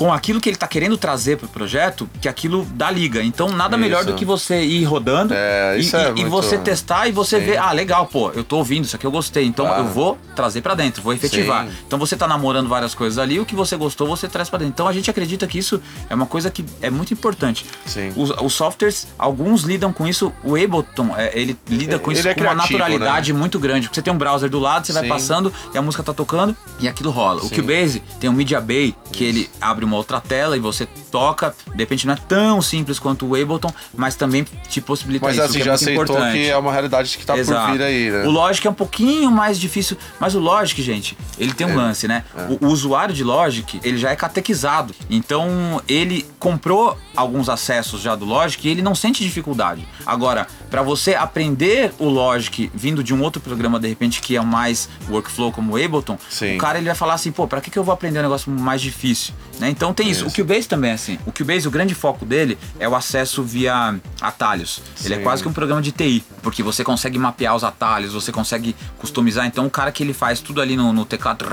Com 0.00 0.10
aquilo 0.10 0.40
que 0.40 0.48
ele 0.48 0.56
tá 0.56 0.66
querendo 0.66 0.96
trazer 0.96 1.36
pro 1.36 1.46
projeto, 1.46 2.08
que 2.22 2.26
aquilo 2.26 2.66
dá 2.72 2.90
liga. 2.90 3.22
Então, 3.22 3.50
nada 3.50 3.76
melhor 3.76 4.00
Isso. 4.00 4.12
do 4.12 4.14
que 4.16 4.24
você 4.24 4.62
ir 4.64 4.82
rodando 4.84 5.34
É, 5.34 5.78
e, 5.78 5.94
é 5.94 6.08
e- 6.08 6.12
muito- 6.14 6.30
você 6.30 6.56
testar 6.56 7.06
e 7.06 7.12
você 7.12 7.38
Sim. 7.38 7.44
ver, 7.44 7.58
ah, 7.58 7.70
legal, 7.70 8.06
pô, 8.06 8.30
eu 8.30 8.42
tô 8.42 8.56
ouvindo 8.56 8.86
isso 8.86 8.96
aqui, 8.96 9.04
eu 9.06 9.10
gostei. 9.10 9.44
Então, 9.44 9.66
eu 9.76 9.84
vou 9.84 10.16
trazer 10.34 10.62
pra 10.62 10.74
dentro, 10.74 11.02
vou 11.02 11.12
efetivar. 11.12 11.66
Sim. 11.66 11.72
Então, 11.86 11.98
você 11.98 12.16
tá 12.16 12.26
namorando 12.26 12.66
várias 12.66 12.94
coisas 12.94 13.18
ali, 13.18 13.38
o 13.38 13.44
que 13.44 13.54
você 13.54 13.76
gostou, 13.76 14.08
você 14.08 14.26
traz 14.26 14.48
pra 14.48 14.58
dentro. 14.60 14.72
Então, 14.72 14.88
a 14.88 14.92
gente 14.94 15.10
acredita 15.10 15.46
que 15.46 15.58
isso 15.58 15.82
é 16.08 16.14
uma 16.14 16.24
coisa 16.24 16.50
que 16.50 16.64
é 16.80 16.88
muito 16.88 17.12
importante. 17.12 17.66
Sim. 17.84 18.10
Os, 18.16 18.30
os 18.30 18.54
softwares, 18.54 19.06
alguns 19.18 19.64
lidam 19.64 19.92
com 19.92 20.06
isso. 20.06 20.32
O 20.42 20.56
Ableton, 20.56 21.14
é, 21.14 21.38
ele 21.38 21.58
lida 21.68 21.98
com 21.98 22.10
Ele 22.10 22.20
isso 22.20 22.26
é 22.26 22.32
com 22.32 22.40
uma 22.40 22.52
criativo, 22.54 22.78
naturalidade 22.78 23.34
muito 23.34 23.58
grande. 23.58 23.82
Porque 23.88 23.96
você 23.96 24.02
tem 24.02 24.14
um 24.14 24.16
browser 24.16 24.48
do 24.48 24.58
lado, 24.58 24.86
você 24.86 24.94
vai 24.94 25.02
Sim. 25.02 25.08
passando 25.10 25.52
e 25.74 25.76
a 25.76 25.82
música 25.82 26.02
tá 26.02 26.14
tocando 26.14 26.56
e 26.78 26.88
aquilo 26.88 27.10
rola. 27.10 27.42
O. 27.44 27.50
Cubase 27.50 28.02
tem 28.18 28.30
um 28.30 28.32
Media 28.32 28.62
Bay, 28.62 28.94
que 29.12 29.24
ele 29.24 29.50
abre 29.60 29.84
uma 29.84 29.89
outra 29.96 30.20
tela 30.20 30.56
e 30.56 30.60
você 30.60 30.86
toca. 31.10 31.54
De 31.68 31.76
repente 31.76 32.06
não 32.06 32.14
é 32.14 32.16
tão 32.16 32.60
simples 32.62 32.98
quanto 32.98 33.26
o 33.26 33.34
Ableton, 33.34 33.72
mas 33.94 34.14
também 34.14 34.44
te 34.68 34.80
possibilita 34.80 35.26
Mas 35.26 35.36
isso, 35.36 35.44
assim, 35.44 35.54
que 35.54 35.62
é 35.62 35.64
já 35.64 35.72
aceitou 35.74 36.04
importante. 36.04 36.32
que 36.32 36.50
é 36.50 36.56
uma 36.56 36.72
realidade 36.72 37.16
que 37.16 37.24
tá 37.24 37.36
Exato. 37.36 37.68
por 37.68 37.78
vir 37.78 37.84
aí, 37.84 38.10
né? 38.10 38.24
O 38.26 38.30
Logic 38.30 38.66
é 38.66 38.70
um 38.70 38.74
pouquinho 38.74 39.30
mais 39.30 39.58
difícil, 39.58 39.96
mas 40.18 40.34
o 40.34 40.38
Logic, 40.38 40.80
gente, 40.82 41.16
ele 41.38 41.52
tem 41.52 41.66
um 41.66 41.76
lance, 41.76 42.06
né? 42.06 42.24
O, 42.48 42.66
o 42.66 42.68
usuário 42.70 43.14
de 43.14 43.24
Logic, 43.24 43.80
ele 43.82 43.98
já 43.98 44.10
é 44.10 44.16
catequizado. 44.16 44.94
Então, 45.08 45.80
ele 45.88 46.26
comprou 46.38 46.96
alguns 47.16 47.48
acessos 47.48 48.00
já 48.00 48.14
do 48.14 48.24
Logic 48.24 48.66
e 48.66 48.70
ele 48.70 48.82
não 48.82 48.94
sente 48.94 49.22
dificuldade. 49.22 49.86
Agora, 50.06 50.46
para 50.70 50.82
você 50.82 51.14
aprender 51.14 51.92
o 51.98 52.08
Logic 52.08 52.70
vindo 52.74 53.02
de 53.02 53.12
um 53.12 53.20
outro 53.22 53.40
programa, 53.40 53.78
de 53.80 53.88
repente, 53.88 54.20
que 54.20 54.36
é 54.36 54.40
mais 54.40 54.88
workflow 55.08 55.50
como 55.52 55.72
o 55.76 55.84
Ableton, 55.84 56.16
Sim. 56.30 56.54
o 56.56 56.58
cara 56.58 56.78
ele 56.78 56.86
vai 56.86 56.94
falar 56.94 57.14
assim, 57.14 57.32
pô, 57.32 57.46
pra 57.48 57.60
que, 57.60 57.70
que 57.70 57.78
eu 57.78 57.84
vou 57.84 57.92
aprender 57.92 58.20
um 58.20 58.22
negócio 58.22 58.50
mais 58.50 58.80
difícil? 58.80 59.34
Né? 59.58 59.68
Então 59.68 59.92
tem 59.92 60.08
isso. 60.08 60.20
Isso. 60.26 60.28
O 60.28 60.32
Cubase 60.44 60.66
também 60.68 60.90
é 60.90 60.94
assim. 60.94 61.18
O 61.26 61.32
Cubase, 61.32 61.66
o 61.66 61.70
grande 61.70 61.94
foco 61.94 62.24
dele 62.24 62.56
é 62.78 62.88
o 62.88 62.94
acesso 62.94 63.42
via 63.42 63.94
atalhos. 64.20 64.80
Ele 65.04 65.14
é 65.14 65.16
Sim. 65.18 65.22
quase 65.22 65.42
que 65.42 65.48
um 65.48 65.52
programa 65.52 65.82
de 65.82 65.92
TI, 65.92 66.22
porque 66.42 66.62
você 66.62 66.82
consegue 66.84 67.18
mapear 67.18 67.54
os 67.56 67.64
atalhos, 67.64 68.12
você 68.12 68.30
consegue 68.32 68.74
customizar. 68.98 69.46
Então 69.46 69.66
o 69.66 69.70
cara 69.70 69.90
que 69.92 70.02
ele 70.02 70.12
faz 70.14 70.40
tudo 70.40 70.60
ali 70.60 70.76
no, 70.76 70.92
no 70.92 71.04
teclado, 71.04 71.44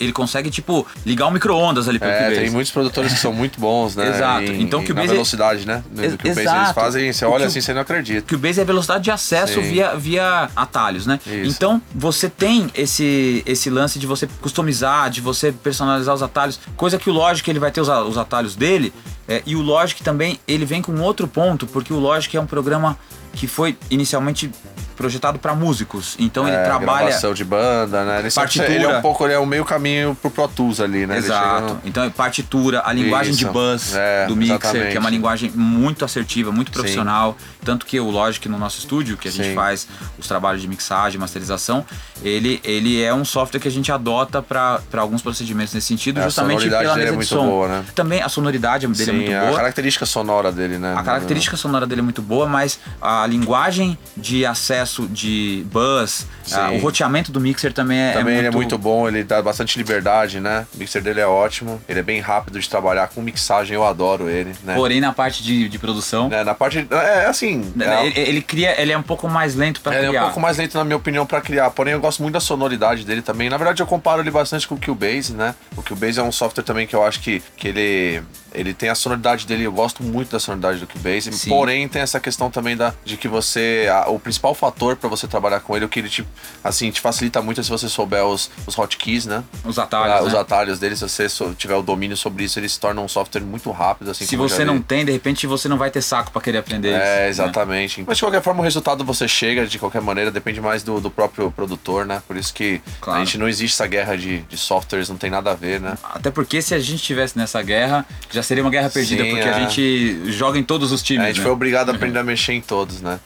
ele 0.00 0.12
consegue, 0.12 0.50
tipo, 0.50 0.86
ligar 1.04 1.26
um 1.26 1.30
micro-ondas 1.30 1.88
ali 1.88 1.98
pelo 1.98 2.10
É, 2.12 2.18
Cubase. 2.24 2.40
tem 2.40 2.50
muitos 2.50 2.72
produtores 2.72 3.12
que 3.12 3.18
são 3.18 3.32
muito 3.32 3.60
bons, 3.60 3.94
né? 3.96 4.08
Exato. 4.16 4.42
Em, 4.52 4.62
Então, 4.62 4.80
o 4.80 4.82
na 4.82 4.88
Cubase- 4.88 5.08
velocidade, 5.08 5.66
né? 5.66 5.82
Do 5.90 6.02
que 6.02 6.28
o 6.28 6.34
Cubase 6.34 6.40
eles 6.56 6.72
fazem, 6.72 7.12
você 7.12 7.24
O 7.24 7.30
olha 7.30 7.44
o- 7.44 7.46
assim, 7.48 7.60
você 7.60 7.72
não 7.74 7.80
acredita. 7.82 8.22
Cubase 8.34 8.45
é 8.48 8.64
velocidade 8.64 9.04
de 9.04 9.10
acesso 9.10 9.54
Sim. 9.54 9.70
via, 9.70 9.96
via 9.96 10.50
atalhos, 10.54 11.06
né? 11.06 11.18
Isso. 11.26 11.50
Então 11.50 11.82
você 11.94 12.28
tem 12.28 12.70
esse, 12.74 13.42
esse 13.46 13.68
lance 13.70 13.98
de 13.98 14.06
você 14.06 14.28
customizar, 14.40 15.10
de 15.10 15.20
você 15.20 15.52
personalizar 15.52 16.14
os 16.14 16.22
atalhos, 16.22 16.58
coisa 16.76 16.98
que 16.98 17.10
o 17.10 17.12
Logic 17.12 17.48
ele 17.48 17.58
vai 17.58 17.70
ter 17.70 17.80
os, 17.80 17.88
os 17.88 18.16
atalhos 18.18 18.54
dele, 18.54 18.92
é, 19.28 19.42
e 19.44 19.56
o 19.56 19.60
Logic 19.60 20.02
também 20.02 20.38
ele 20.46 20.64
vem 20.64 20.80
com 20.80 20.98
outro 21.00 21.26
ponto, 21.26 21.66
porque 21.66 21.92
o 21.92 21.98
Logic 21.98 22.36
é 22.36 22.40
um 22.40 22.46
programa 22.46 22.96
que 23.32 23.46
foi 23.46 23.76
inicialmente 23.90 24.50
projetado 24.96 25.38
para 25.38 25.54
músicos, 25.54 26.16
então 26.18 26.46
ele 26.48 26.56
É, 26.56 26.64
trabalha 26.64 27.04
gravação 27.06 27.34
de 27.34 27.44
banda, 27.44 28.04
né? 28.04 28.20
Ele, 28.20 28.30
sempre- 28.30 28.34
partitura. 28.46 28.72
ele 28.72 28.84
é 28.84 28.98
um 28.98 29.02
pouco, 29.02 29.24
ele 29.24 29.34
é 29.34 29.38
um 29.38 29.46
meio 29.46 29.64
caminho 29.64 30.14
pro 30.20 30.30
Pro 30.30 30.48
Tools 30.48 30.80
ali, 30.80 31.06
né? 31.06 31.16
Ele 31.18 31.26
Exato. 31.26 31.74
no- 31.74 31.80
Então 31.84 32.02
é 32.04 32.10
partitura, 32.10 32.82
a 32.84 32.92
linguagem 32.92 33.34
de 33.34 33.44
Isso. 33.44 33.52
buzz 33.52 33.94
É, 33.94 34.26
do 34.26 34.34
mixer, 34.34 34.56
exatamente. 34.56 34.90
que 34.90 34.96
é 34.96 35.00
uma 35.00 35.10
linguagem 35.10 35.50
muito 35.54 36.04
assertiva, 36.04 36.50
muito 36.50 36.72
profissional. 36.72 37.36
Tanto 37.64 37.84
que 37.84 37.98
o 38.00 38.10
Logic 38.10 38.48
no 38.48 38.58
nosso 38.58 38.78
estúdio, 38.78 39.16
que 39.16 39.28
a 39.28 39.30
gente 39.30 39.48
Sim. 39.48 39.54
faz 39.54 39.86
os 40.18 40.26
trabalhos 40.26 40.62
de 40.62 40.68
mixagem, 40.68 41.20
masterização, 41.20 41.84
ele, 42.22 42.60
ele 42.64 43.02
é 43.02 43.12
um 43.14 43.24
software 43.24 43.60
que 43.60 43.68
a 43.68 43.70
gente 43.70 43.90
adota 43.92 44.42
para 44.42 44.80
alguns 44.96 45.22
procedimentos 45.22 45.74
nesse 45.74 45.86
sentido, 45.86 46.18
É, 46.18 46.22
a 46.22 46.24
justamente 46.26 46.68
pela 46.68 46.78
dele 46.80 46.90
é 46.90 46.94
mesa 46.96 47.10
de 47.10 47.16
muito 47.16 47.28
som. 47.28 47.46
boa, 47.46 47.68
né? 47.68 47.84
Também 47.94 48.22
a 48.22 48.28
sonoridade 48.28 48.86
dele 48.86 49.02
é 49.02 49.04
Sim, 49.04 49.12
muito 49.20 49.34
a 49.36 49.40
boa. 49.46 49.56
característica 49.56 50.06
sonora 50.06 50.50
dele, 50.52 50.78
né? 50.78 50.94
A 50.96 51.02
característica 51.02 51.56
sonora 51.56 51.86
dele 51.86 52.00
é 52.00 52.04
muito 52.04 52.22
boa, 52.22 52.46
mas 52.46 52.78
a 53.00 53.26
linguagem 53.26 53.98
de 54.16 54.44
acesso 54.46 55.06
de 55.08 55.64
buzz, 55.70 56.26
a- 56.52 56.70
o 56.72 56.78
roteamento 56.78 57.30
do 57.32 57.40
mixer 57.40 57.72
também 57.72 57.98
é, 57.98 58.12
Também 58.12 58.34
é 58.34 58.38
ele 58.38 58.46
é 58.48 58.50
muito 58.50 58.66
muito 58.66 58.78
bom, 58.78 59.06
ele 59.06 59.22
dá 59.22 59.40
bastante 59.40 59.78
liberdade, 59.78 60.40
né? 60.40 60.66
O 60.74 60.78
mixer 60.78 61.00
dele 61.02 61.20
é 61.20 61.26
ótimo, 61.26 61.80
ele 61.88 62.00
é 62.00 62.02
bem 62.02 62.20
rápido 62.20 62.58
de 62.58 62.68
trabalhar 62.68 63.08
com 63.08 63.20
mixagem, 63.22 63.74
eu 63.74 63.84
adoro 63.86 64.28
ele, 64.28 64.52
né? 64.64 64.74
Porém, 64.74 65.00
na 65.00 65.12
parte 65.12 65.42
de, 65.42 65.68
de 65.68 65.78
produção, 65.78 66.28
Né, 66.28 66.42
Na 66.42 66.54
parte. 66.54 66.86
É 66.90 67.26
assim. 67.26 67.72
é- 67.78 68.06
ele, 68.06 68.20
ele 68.20 68.42
cria, 68.42 68.80
ele 68.80 68.90
é 68.92 68.98
um 68.98 69.02
pouco 69.02 69.28
mais 69.28 69.54
lento 69.54 69.80
para 69.80 69.94
Ele 69.96 70.06
é 70.06 70.08
criar. 70.08 70.20
um 70.22 70.24
pouco 70.24 70.40
mais 70.40 70.56
lento, 70.56 70.76
na 70.76 70.84
minha 70.84 70.96
opinião, 70.96 71.24
pra 71.26 71.40
criar. 71.40 71.70
Porém, 71.70 71.92
eu 71.92 72.00
gosto 72.06 72.22
muito 72.22 72.34
da 72.34 72.40
sonoridade 72.40 73.04
dele 73.04 73.20
também. 73.22 73.48
Na 73.50 73.56
verdade, 73.56 73.82
eu 73.82 73.86
comparo 73.86 74.20
ele 74.22 74.30
bastante 74.30 74.66
com 74.66 74.74
o 74.76 74.80
Cubase, 74.80 75.32
né? 75.34 75.54
O 75.76 75.82
Cubase 75.82 76.18
é 76.18 76.22
um 76.22 76.32
software 76.32 76.62
também 76.62 76.86
que 76.86 76.94
eu 76.94 77.04
acho 77.04 77.20
que, 77.20 77.42
que 77.56 77.68
ele, 77.68 78.22
ele 78.54 78.72
tem 78.72 78.88
a 78.88 78.94
sonoridade 78.94 79.46
dele. 79.46 79.64
Eu 79.64 79.72
gosto 79.72 80.02
muito 80.02 80.30
da 80.30 80.38
sonoridade 80.40 80.78
do 80.78 80.86
Cubase. 80.86 81.32
Sim. 81.32 81.50
Porém, 81.50 81.88
tem 81.88 82.00
essa 82.02 82.20
questão 82.20 82.50
também 82.50 82.76
da, 82.76 82.94
de 83.04 83.16
que 83.16 83.26
você. 83.28 83.88
a- 83.90 84.08
o 84.08 84.18
principal 84.20 84.54
fator 84.54 84.96
pra 84.96 85.08
você 85.08 85.26
trabalhar 85.26 85.60
com 85.60 85.74
ele, 85.76 85.84
o 85.84 85.88
que 85.88 85.98
ele 85.98 86.08
te, 86.08 86.26
assim, 86.62 86.90
te 86.90 87.00
facilita 87.00 87.42
muito 87.42 87.60
é 87.60 87.64
se 87.64 87.70
você 87.70 87.88
souber 87.88 88.24
os, 88.24 88.50
os 88.66 88.74
hotkeys, 88.74 89.26
né? 89.26 89.42
Os 89.64 89.78
atalhos, 89.78 90.16
Ah, 90.16 90.20
né? 90.22 90.28
Os 90.28 90.34
atalhos 90.34 90.78
dele, 90.78 90.96
se 90.96 91.08
você 91.08 91.26
tiver 91.56 91.74
o 91.74 91.82
domínio 91.82 92.16
sobre 92.16 92.44
isso, 92.44 92.58
ele 92.58 92.68
se 92.68 92.78
torna 92.78 93.00
um 93.00 93.08
software 93.08 93.40
muito 93.42 93.70
rápido. 93.72 94.10
Assim, 94.12 94.24
Se 94.24 94.36
você 94.36 94.64
não 94.64 94.80
tem, 94.80 95.04
de 95.04 95.12
repente 95.12 95.46
você 95.46 95.68
não 95.68 95.76
vai 95.78 95.90
ter 95.90 96.02
saco 96.02 96.30
pra 96.30 96.40
querer 96.40 96.58
aprender 96.58 96.90
isso. 96.90 96.98
É, 96.98 97.20
né? 97.22 97.28
exatamente. 97.28 98.04
Mas 98.06 98.16
de 98.18 98.22
qualquer 98.22 98.42
forma, 98.42 98.60
o 98.60 98.64
resultado 98.64 99.04
você 99.04 99.26
chega 99.26 99.66
de 99.66 99.78
qualquer 99.78 100.00
maneira, 100.00 100.30
depende 100.30 100.60
mais 100.60 100.82
do, 100.82 101.00
do 101.00 101.10
próprio 101.10 101.50
produtor, 101.50 101.95
né? 102.04 102.22
Por 102.26 102.36
isso 102.36 102.52
que 102.52 102.80
Claro. 103.00 103.20
a 103.20 103.24
gente 103.24 103.38
não 103.38 103.48
existe 103.48 103.74
essa 103.74 103.86
guerra 103.86 104.16
de, 104.16 104.40
de 104.42 104.56
softwares, 104.58 105.08
não 105.08 105.16
tem 105.16 105.30
nada 105.30 105.52
a 105.52 105.54
ver, 105.54 105.80
né? 105.80 105.96
Até 106.02 106.30
porque 106.30 106.60
se 106.60 106.74
a 106.74 106.78
gente 106.78 106.96
estivesse 106.96 107.38
nessa 107.38 107.62
guerra, 107.62 108.04
já 108.30 108.42
seria 108.42 108.62
uma 108.62 108.70
guerra 108.70 108.90
perdida, 108.90 109.22
Sim, 109.24 109.30
porque 109.30 109.48
a 109.48 109.58
é. 109.58 109.60
gente 109.60 110.32
joga 110.32 110.58
em 110.58 110.62
todos 110.62 110.92
os 110.92 111.02
times. 111.02 111.24
a 111.24 111.28
gente 111.28 111.38
né? 111.38 111.42
foi 111.44 111.52
obrigado 111.52 111.90
a 111.90 111.94
aprender 111.94 112.18
a 112.18 112.24
mexer 112.24 112.52
em 112.52 112.60
todos, 112.60 113.00
né? 113.00 113.18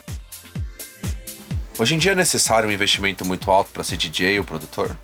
Hoje 1.78 1.94
em 1.94 1.98
dia 1.98 2.12
é 2.12 2.14
necessário 2.14 2.68
um 2.68 2.72
investimento 2.72 3.24
muito 3.24 3.50
alto 3.50 3.70
para 3.72 3.82
ser 3.82 3.96
DJ 3.96 4.38
ou 4.38 4.44
produtor? 4.44 4.94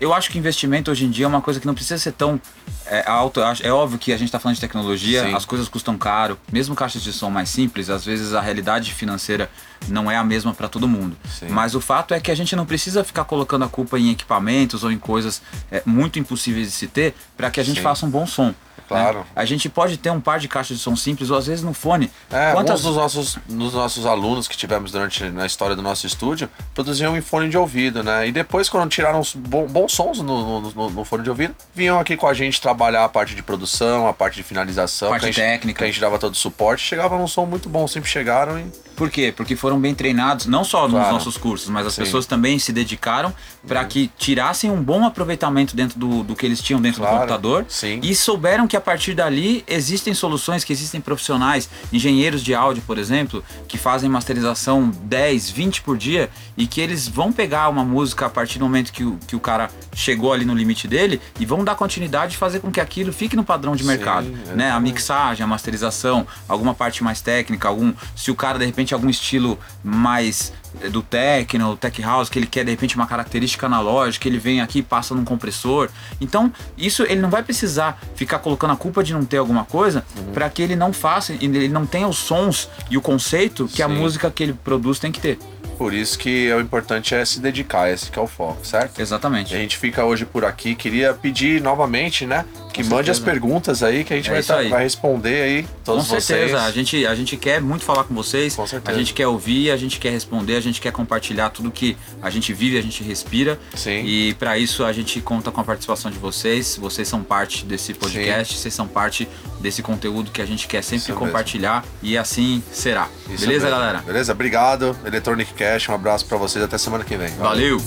Eu 0.00 0.14
acho 0.14 0.30
que 0.30 0.38
investimento 0.38 0.90
hoje 0.90 1.04
em 1.04 1.10
dia 1.10 1.26
é 1.26 1.28
uma 1.28 1.42
coisa 1.42 1.60
que 1.60 1.66
não 1.66 1.74
precisa 1.74 1.98
ser 1.98 2.12
tão 2.12 2.40
é, 2.86 3.04
alto. 3.06 3.40
É 3.62 3.70
óbvio 3.70 3.98
que 3.98 4.12
a 4.12 4.16
gente 4.16 4.28
está 4.28 4.38
falando 4.38 4.54
de 4.54 4.60
tecnologia, 4.60 5.24
Sim. 5.24 5.34
as 5.34 5.44
coisas 5.44 5.68
custam 5.68 5.98
caro. 5.98 6.38
Mesmo 6.50 6.74
caixas 6.74 7.02
de 7.02 7.12
som 7.12 7.28
mais 7.30 7.50
simples, 7.50 7.90
às 7.90 8.04
vezes 8.04 8.32
a 8.32 8.40
realidade 8.40 8.92
financeira 8.94 9.50
não 9.88 10.10
é 10.10 10.16
a 10.16 10.24
mesma 10.24 10.54
para 10.54 10.68
todo 10.68 10.88
mundo. 10.88 11.16
Sim. 11.28 11.48
Mas 11.50 11.74
o 11.74 11.80
fato 11.80 12.14
é 12.14 12.20
que 12.20 12.30
a 12.30 12.34
gente 12.34 12.56
não 12.56 12.64
precisa 12.64 13.04
ficar 13.04 13.24
colocando 13.24 13.64
a 13.64 13.68
culpa 13.68 13.98
em 13.98 14.10
equipamentos 14.10 14.84
ou 14.84 14.90
em 14.90 14.98
coisas 14.98 15.42
é, 15.70 15.82
muito 15.84 16.18
impossíveis 16.18 16.68
de 16.68 16.72
se 16.72 16.86
ter 16.86 17.14
para 17.36 17.50
que 17.50 17.60
a 17.60 17.62
gente 17.62 17.76
Sim. 17.76 17.82
faça 17.82 18.06
um 18.06 18.10
bom 18.10 18.26
som. 18.26 18.54
Claro. 18.88 19.18
né? 19.20 19.24
A 19.36 19.44
gente 19.44 19.68
pode 19.68 19.96
ter 19.98 20.10
um 20.10 20.20
par 20.20 20.40
de 20.40 20.48
caixas 20.48 20.76
de 20.78 20.82
som 20.82 20.96
simples 20.96 21.30
ou 21.30 21.38
às 21.38 21.46
vezes 21.46 21.62
no 21.64 21.72
fone. 21.72 22.10
É, 22.28 22.50
Quantas 22.52 22.82
dos 22.82 22.96
nossos, 22.96 23.38
dos 23.48 23.72
nossos 23.72 24.04
alunos 24.04 24.48
que 24.48 24.56
tivemos 24.56 24.90
durante 24.90 25.22
na 25.30 25.46
história 25.46 25.76
do 25.76 25.82
nosso 25.82 26.08
estúdio 26.08 26.50
produziam 26.74 27.16
em 27.16 27.20
fone 27.20 27.48
de 27.48 27.56
ouvido, 27.56 28.02
né? 28.02 28.26
E 28.26 28.32
depois, 28.32 28.68
quando 28.68 28.90
tiraram 28.90 29.20
os 29.20 29.32
bom- 29.32 29.68
bons 29.70 29.92
sons 29.92 30.18
no, 30.20 30.60
no- 30.60 30.70
no- 30.72 30.90
no 30.90 31.04
fone 31.04 31.22
de 31.22 31.30
ouvido, 31.30 31.54
vinham 31.74 31.98
aqui 31.98 32.16
com 32.16 32.26
a 32.26 32.34
gente 32.34 32.60
trabalhar 32.60 33.04
a 33.04 33.08
parte 33.08 33.34
de 33.34 33.42
produção, 33.42 34.06
a 34.06 34.12
parte 34.12 34.34
de 34.36 34.42
finalização, 34.42 35.08
Parte 35.10 35.22
a 35.24 35.26
gente, 35.26 35.36
técnica. 35.36 35.78
que 35.78 35.84
a 35.84 35.86
gente 35.86 36.00
dava 36.00 36.18
todo 36.18 36.32
o 36.32 36.36
suporte, 36.36 36.82
chegava 36.84 37.16
num 37.16 37.26
som 37.28 37.46
muito 37.46 37.68
bom, 37.68 37.86
sempre 37.88 38.10
chegaram 38.10 38.58
e 38.58 38.66
Por 38.96 39.08
quê? 39.10 39.32
Porque 39.34 39.56
foram 39.56 39.80
bem 39.80 39.94
treinados, 39.94 40.46
não 40.46 40.62
só 40.64 40.82
nos 40.82 40.92
Claro. 40.92 41.12
nossos 41.14 41.36
cursos, 41.36 41.68
mas 41.68 41.86
as 41.86 41.94
Sim. 41.94 42.02
Pessoas 42.02 42.26
também 42.26 42.58
se 42.58 42.72
dedicaram 42.72 43.32
para 43.66 43.84
que 43.84 44.10
tirassem 44.18 44.70
um 44.70 44.82
bom 44.82 45.04
aproveitamento 45.06 45.74
dentro 45.74 45.98
do, 45.98 46.22
do 46.22 46.36
que 46.36 46.44
eles 46.44 46.60
tinham 46.60 46.80
dentro 46.80 47.00
Claro. 47.00 47.14
do 47.16 47.18
computador 47.20 47.64
Sim. 47.68 48.00
e 48.02 48.14
souberam 48.14 48.66
que 48.68 48.76
a 48.76 48.80
partir 48.80 49.14
dali 49.14 49.64
existem 49.66 50.12
soluções, 50.14 50.64
que 50.64 50.72
existem 50.72 51.00
profissionais, 51.00 51.68
engenheiros 51.92 52.42
de 52.42 52.54
áudio, 52.54 52.82
por 52.86 52.98
exemplo, 52.98 53.42
que 53.68 53.78
fazem 53.78 54.08
masterização 54.10 54.90
10, 55.04 55.50
20 55.50 55.82
por 55.82 55.96
dia 55.96 56.30
e 56.56 56.66
que 56.66 56.80
eles 56.80 57.08
vão 57.08 57.32
pegar 57.32 57.68
uma 57.68 57.84
música 57.84 58.26
a 58.26 58.30
partir 58.30 58.58
do 58.58 58.64
momento 58.64 58.92
que 58.92 59.04
o, 59.04 59.18
que 59.26 59.34
o 59.36 59.40
cara 59.40 59.70
chegou 59.94 60.32
ali 60.32 60.44
no 60.44 60.54
limite 60.54 60.86
dele 60.86 61.20
e 61.38 61.46
vão 61.46 61.64
dar 61.64 61.74
continuidade 61.74 62.34
e 62.34 62.36
fazer 62.38 62.60
com 62.60 62.70
que 62.70 62.80
aquilo 62.80 63.12
fique 63.12 63.34
no 63.36 63.44
padrão 63.44 63.74
de 63.74 63.82
Sim, 63.82 63.88
mercado, 63.88 64.26
né? 64.54 64.70
A 64.70 64.78
mixagem, 64.80 65.42
a 65.42 65.46
masterização, 65.46 66.26
alguma 66.48 66.74
parte 66.74 67.02
mais 67.02 67.20
técnica, 67.20 67.68
algum 67.68 67.92
se 68.16 68.30
o 68.30 68.34
cara 68.34 68.58
de 68.58 68.66
repente 68.66 68.89
algum 68.94 69.08
estilo 69.10 69.58
mais 69.82 70.52
eh, 70.82 70.88
do 70.88 71.02
techno, 71.02 71.76
tech 71.76 72.00
house, 72.02 72.28
que 72.28 72.38
ele 72.38 72.46
quer 72.46 72.64
de 72.64 72.70
repente 72.70 72.96
uma 72.96 73.06
característica 73.06 73.66
analógica, 73.66 74.28
ele 74.28 74.38
vem 74.38 74.60
aqui 74.60 74.78
e 74.80 74.82
passa 74.82 75.14
num 75.14 75.24
compressor. 75.24 75.88
Então, 76.20 76.52
isso 76.76 77.02
ele 77.04 77.20
não 77.20 77.30
vai 77.30 77.42
precisar 77.42 78.00
ficar 78.14 78.38
colocando 78.38 78.72
a 78.72 78.76
culpa 78.76 79.02
de 79.02 79.12
não 79.12 79.24
ter 79.24 79.38
alguma 79.38 79.64
coisa 79.64 80.04
Uhum. 80.16 80.32
para 80.32 80.48
que 80.50 80.62
ele 80.62 80.76
não 80.76 80.92
faça, 80.92 81.32
ele 81.32 81.68
não 81.68 81.84
tenha 81.86 82.06
os 82.08 82.16
sons 82.18 82.68
e 82.90 82.96
o 82.96 83.00
conceito 83.00 83.66
que 83.68 83.82
a 83.82 83.88
Sim. 83.88 83.94
música 83.94 84.30
que 84.30 84.42
ele 84.42 84.52
produz 84.52 84.98
tem 84.98 85.10
que 85.12 85.20
ter. 85.20 85.38
por 85.78 85.94
isso 85.94 86.18
que 86.18 86.52
o 86.52 86.60
importante 86.60 87.14
é 87.14 87.24
se 87.24 87.40
dedicar, 87.40 87.90
esse 87.90 88.10
que 88.10 88.18
é 88.18 88.22
o 88.22 88.26
foco, 88.26 88.66
certo? 88.66 88.98
E 88.98 89.00
a 89.00 89.02
Exatamente. 89.02 89.48
gente 89.50 89.78
fica 89.78 90.04
hoje 90.04 90.26
por 90.26 90.44
aqui. 90.44 90.74
Queria 90.74 91.14
pedir 91.14 91.62
novamente, 91.62 92.26
né? 92.26 92.44
Que 92.72 92.82
mande 92.84 93.10
as 93.10 93.18
perguntas 93.18 93.82
aí 93.82 94.04
que 94.04 94.12
a 94.12 94.16
gente 94.16 94.28
É 94.30 94.32
vai, 94.32 94.42
tá- 94.42 94.56
aí. 94.58 94.68
vai 94.68 94.82
responder 94.84 95.42
aí, 95.42 95.66
todos 95.84 96.06
Com 96.08 96.20
certeza, 96.20 96.52
vocês. 96.52 96.54
a 96.54 96.70
gente, 96.70 97.06
a 97.06 97.14
gente 97.14 97.36
quer 97.36 97.60
muito 97.60 97.84
falar 97.84 98.04
com 98.04 98.14
vocês, 98.14 98.54
Com 98.54 98.66
certeza. 98.66 98.96
a 98.96 98.98
gente 98.98 99.12
quer 99.14 99.26
ouvir, 99.26 99.70
a 99.70 99.76
gente 99.76 99.98
quer 99.98 100.10
responder, 100.10 100.56
a 100.56 100.60
gente 100.60 100.80
quer 100.80 100.92
compartilhar 100.92 101.50
tudo 101.50 101.70
que 101.70 101.96
a 102.22 102.30
gente 102.30 102.52
vive, 102.52 102.78
a 102.78 102.82
gente 102.82 103.02
respira. 103.02 103.58
Sim. 103.74 104.04
E 104.04 104.34
para 104.34 104.56
isso 104.58 104.84
a 104.84 104.92
gente 104.92 105.20
conta 105.20 105.50
com 105.50 105.60
a 105.60 105.64
participação 105.64 106.10
de 106.10 106.18
vocês. 106.18 106.76
Vocês 106.80 107.06
são 107.08 107.22
parte 107.22 107.64
desse 107.64 107.92
podcast, 107.94 108.56
vocês 108.58 108.72
são 108.74 108.86
parte 108.86 109.28
desse 109.60 109.82
conteúdo 109.82 110.30
que 110.30 110.40
a 110.40 110.46
gente 110.46 110.66
quer 110.66 110.82
sempre 110.82 110.98
Isso 111.04 111.10
mesmo. 111.12 111.26
compartilhar 111.26 111.84
e 112.02 112.16
assim 112.16 112.62
será. 112.72 113.08
Isso 113.28 113.44
Beleza, 113.46 113.66
mesmo. 113.66 113.70
galera? 113.70 113.98
Beleza? 113.98 114.32
Obrigado. 114.32 114.96
Electronic 115.04 115.52
Cash, 115.54 115.88
um 115.88 115.94
abraço 115.94 116.24
pra 116.26 116.38
vocês. 116.38 116.64
Até 116.64 116.78
semana 116.78 117.04
que 117.04 117.16
vem. 117.16 117.30
Valeu. 117.36 117.80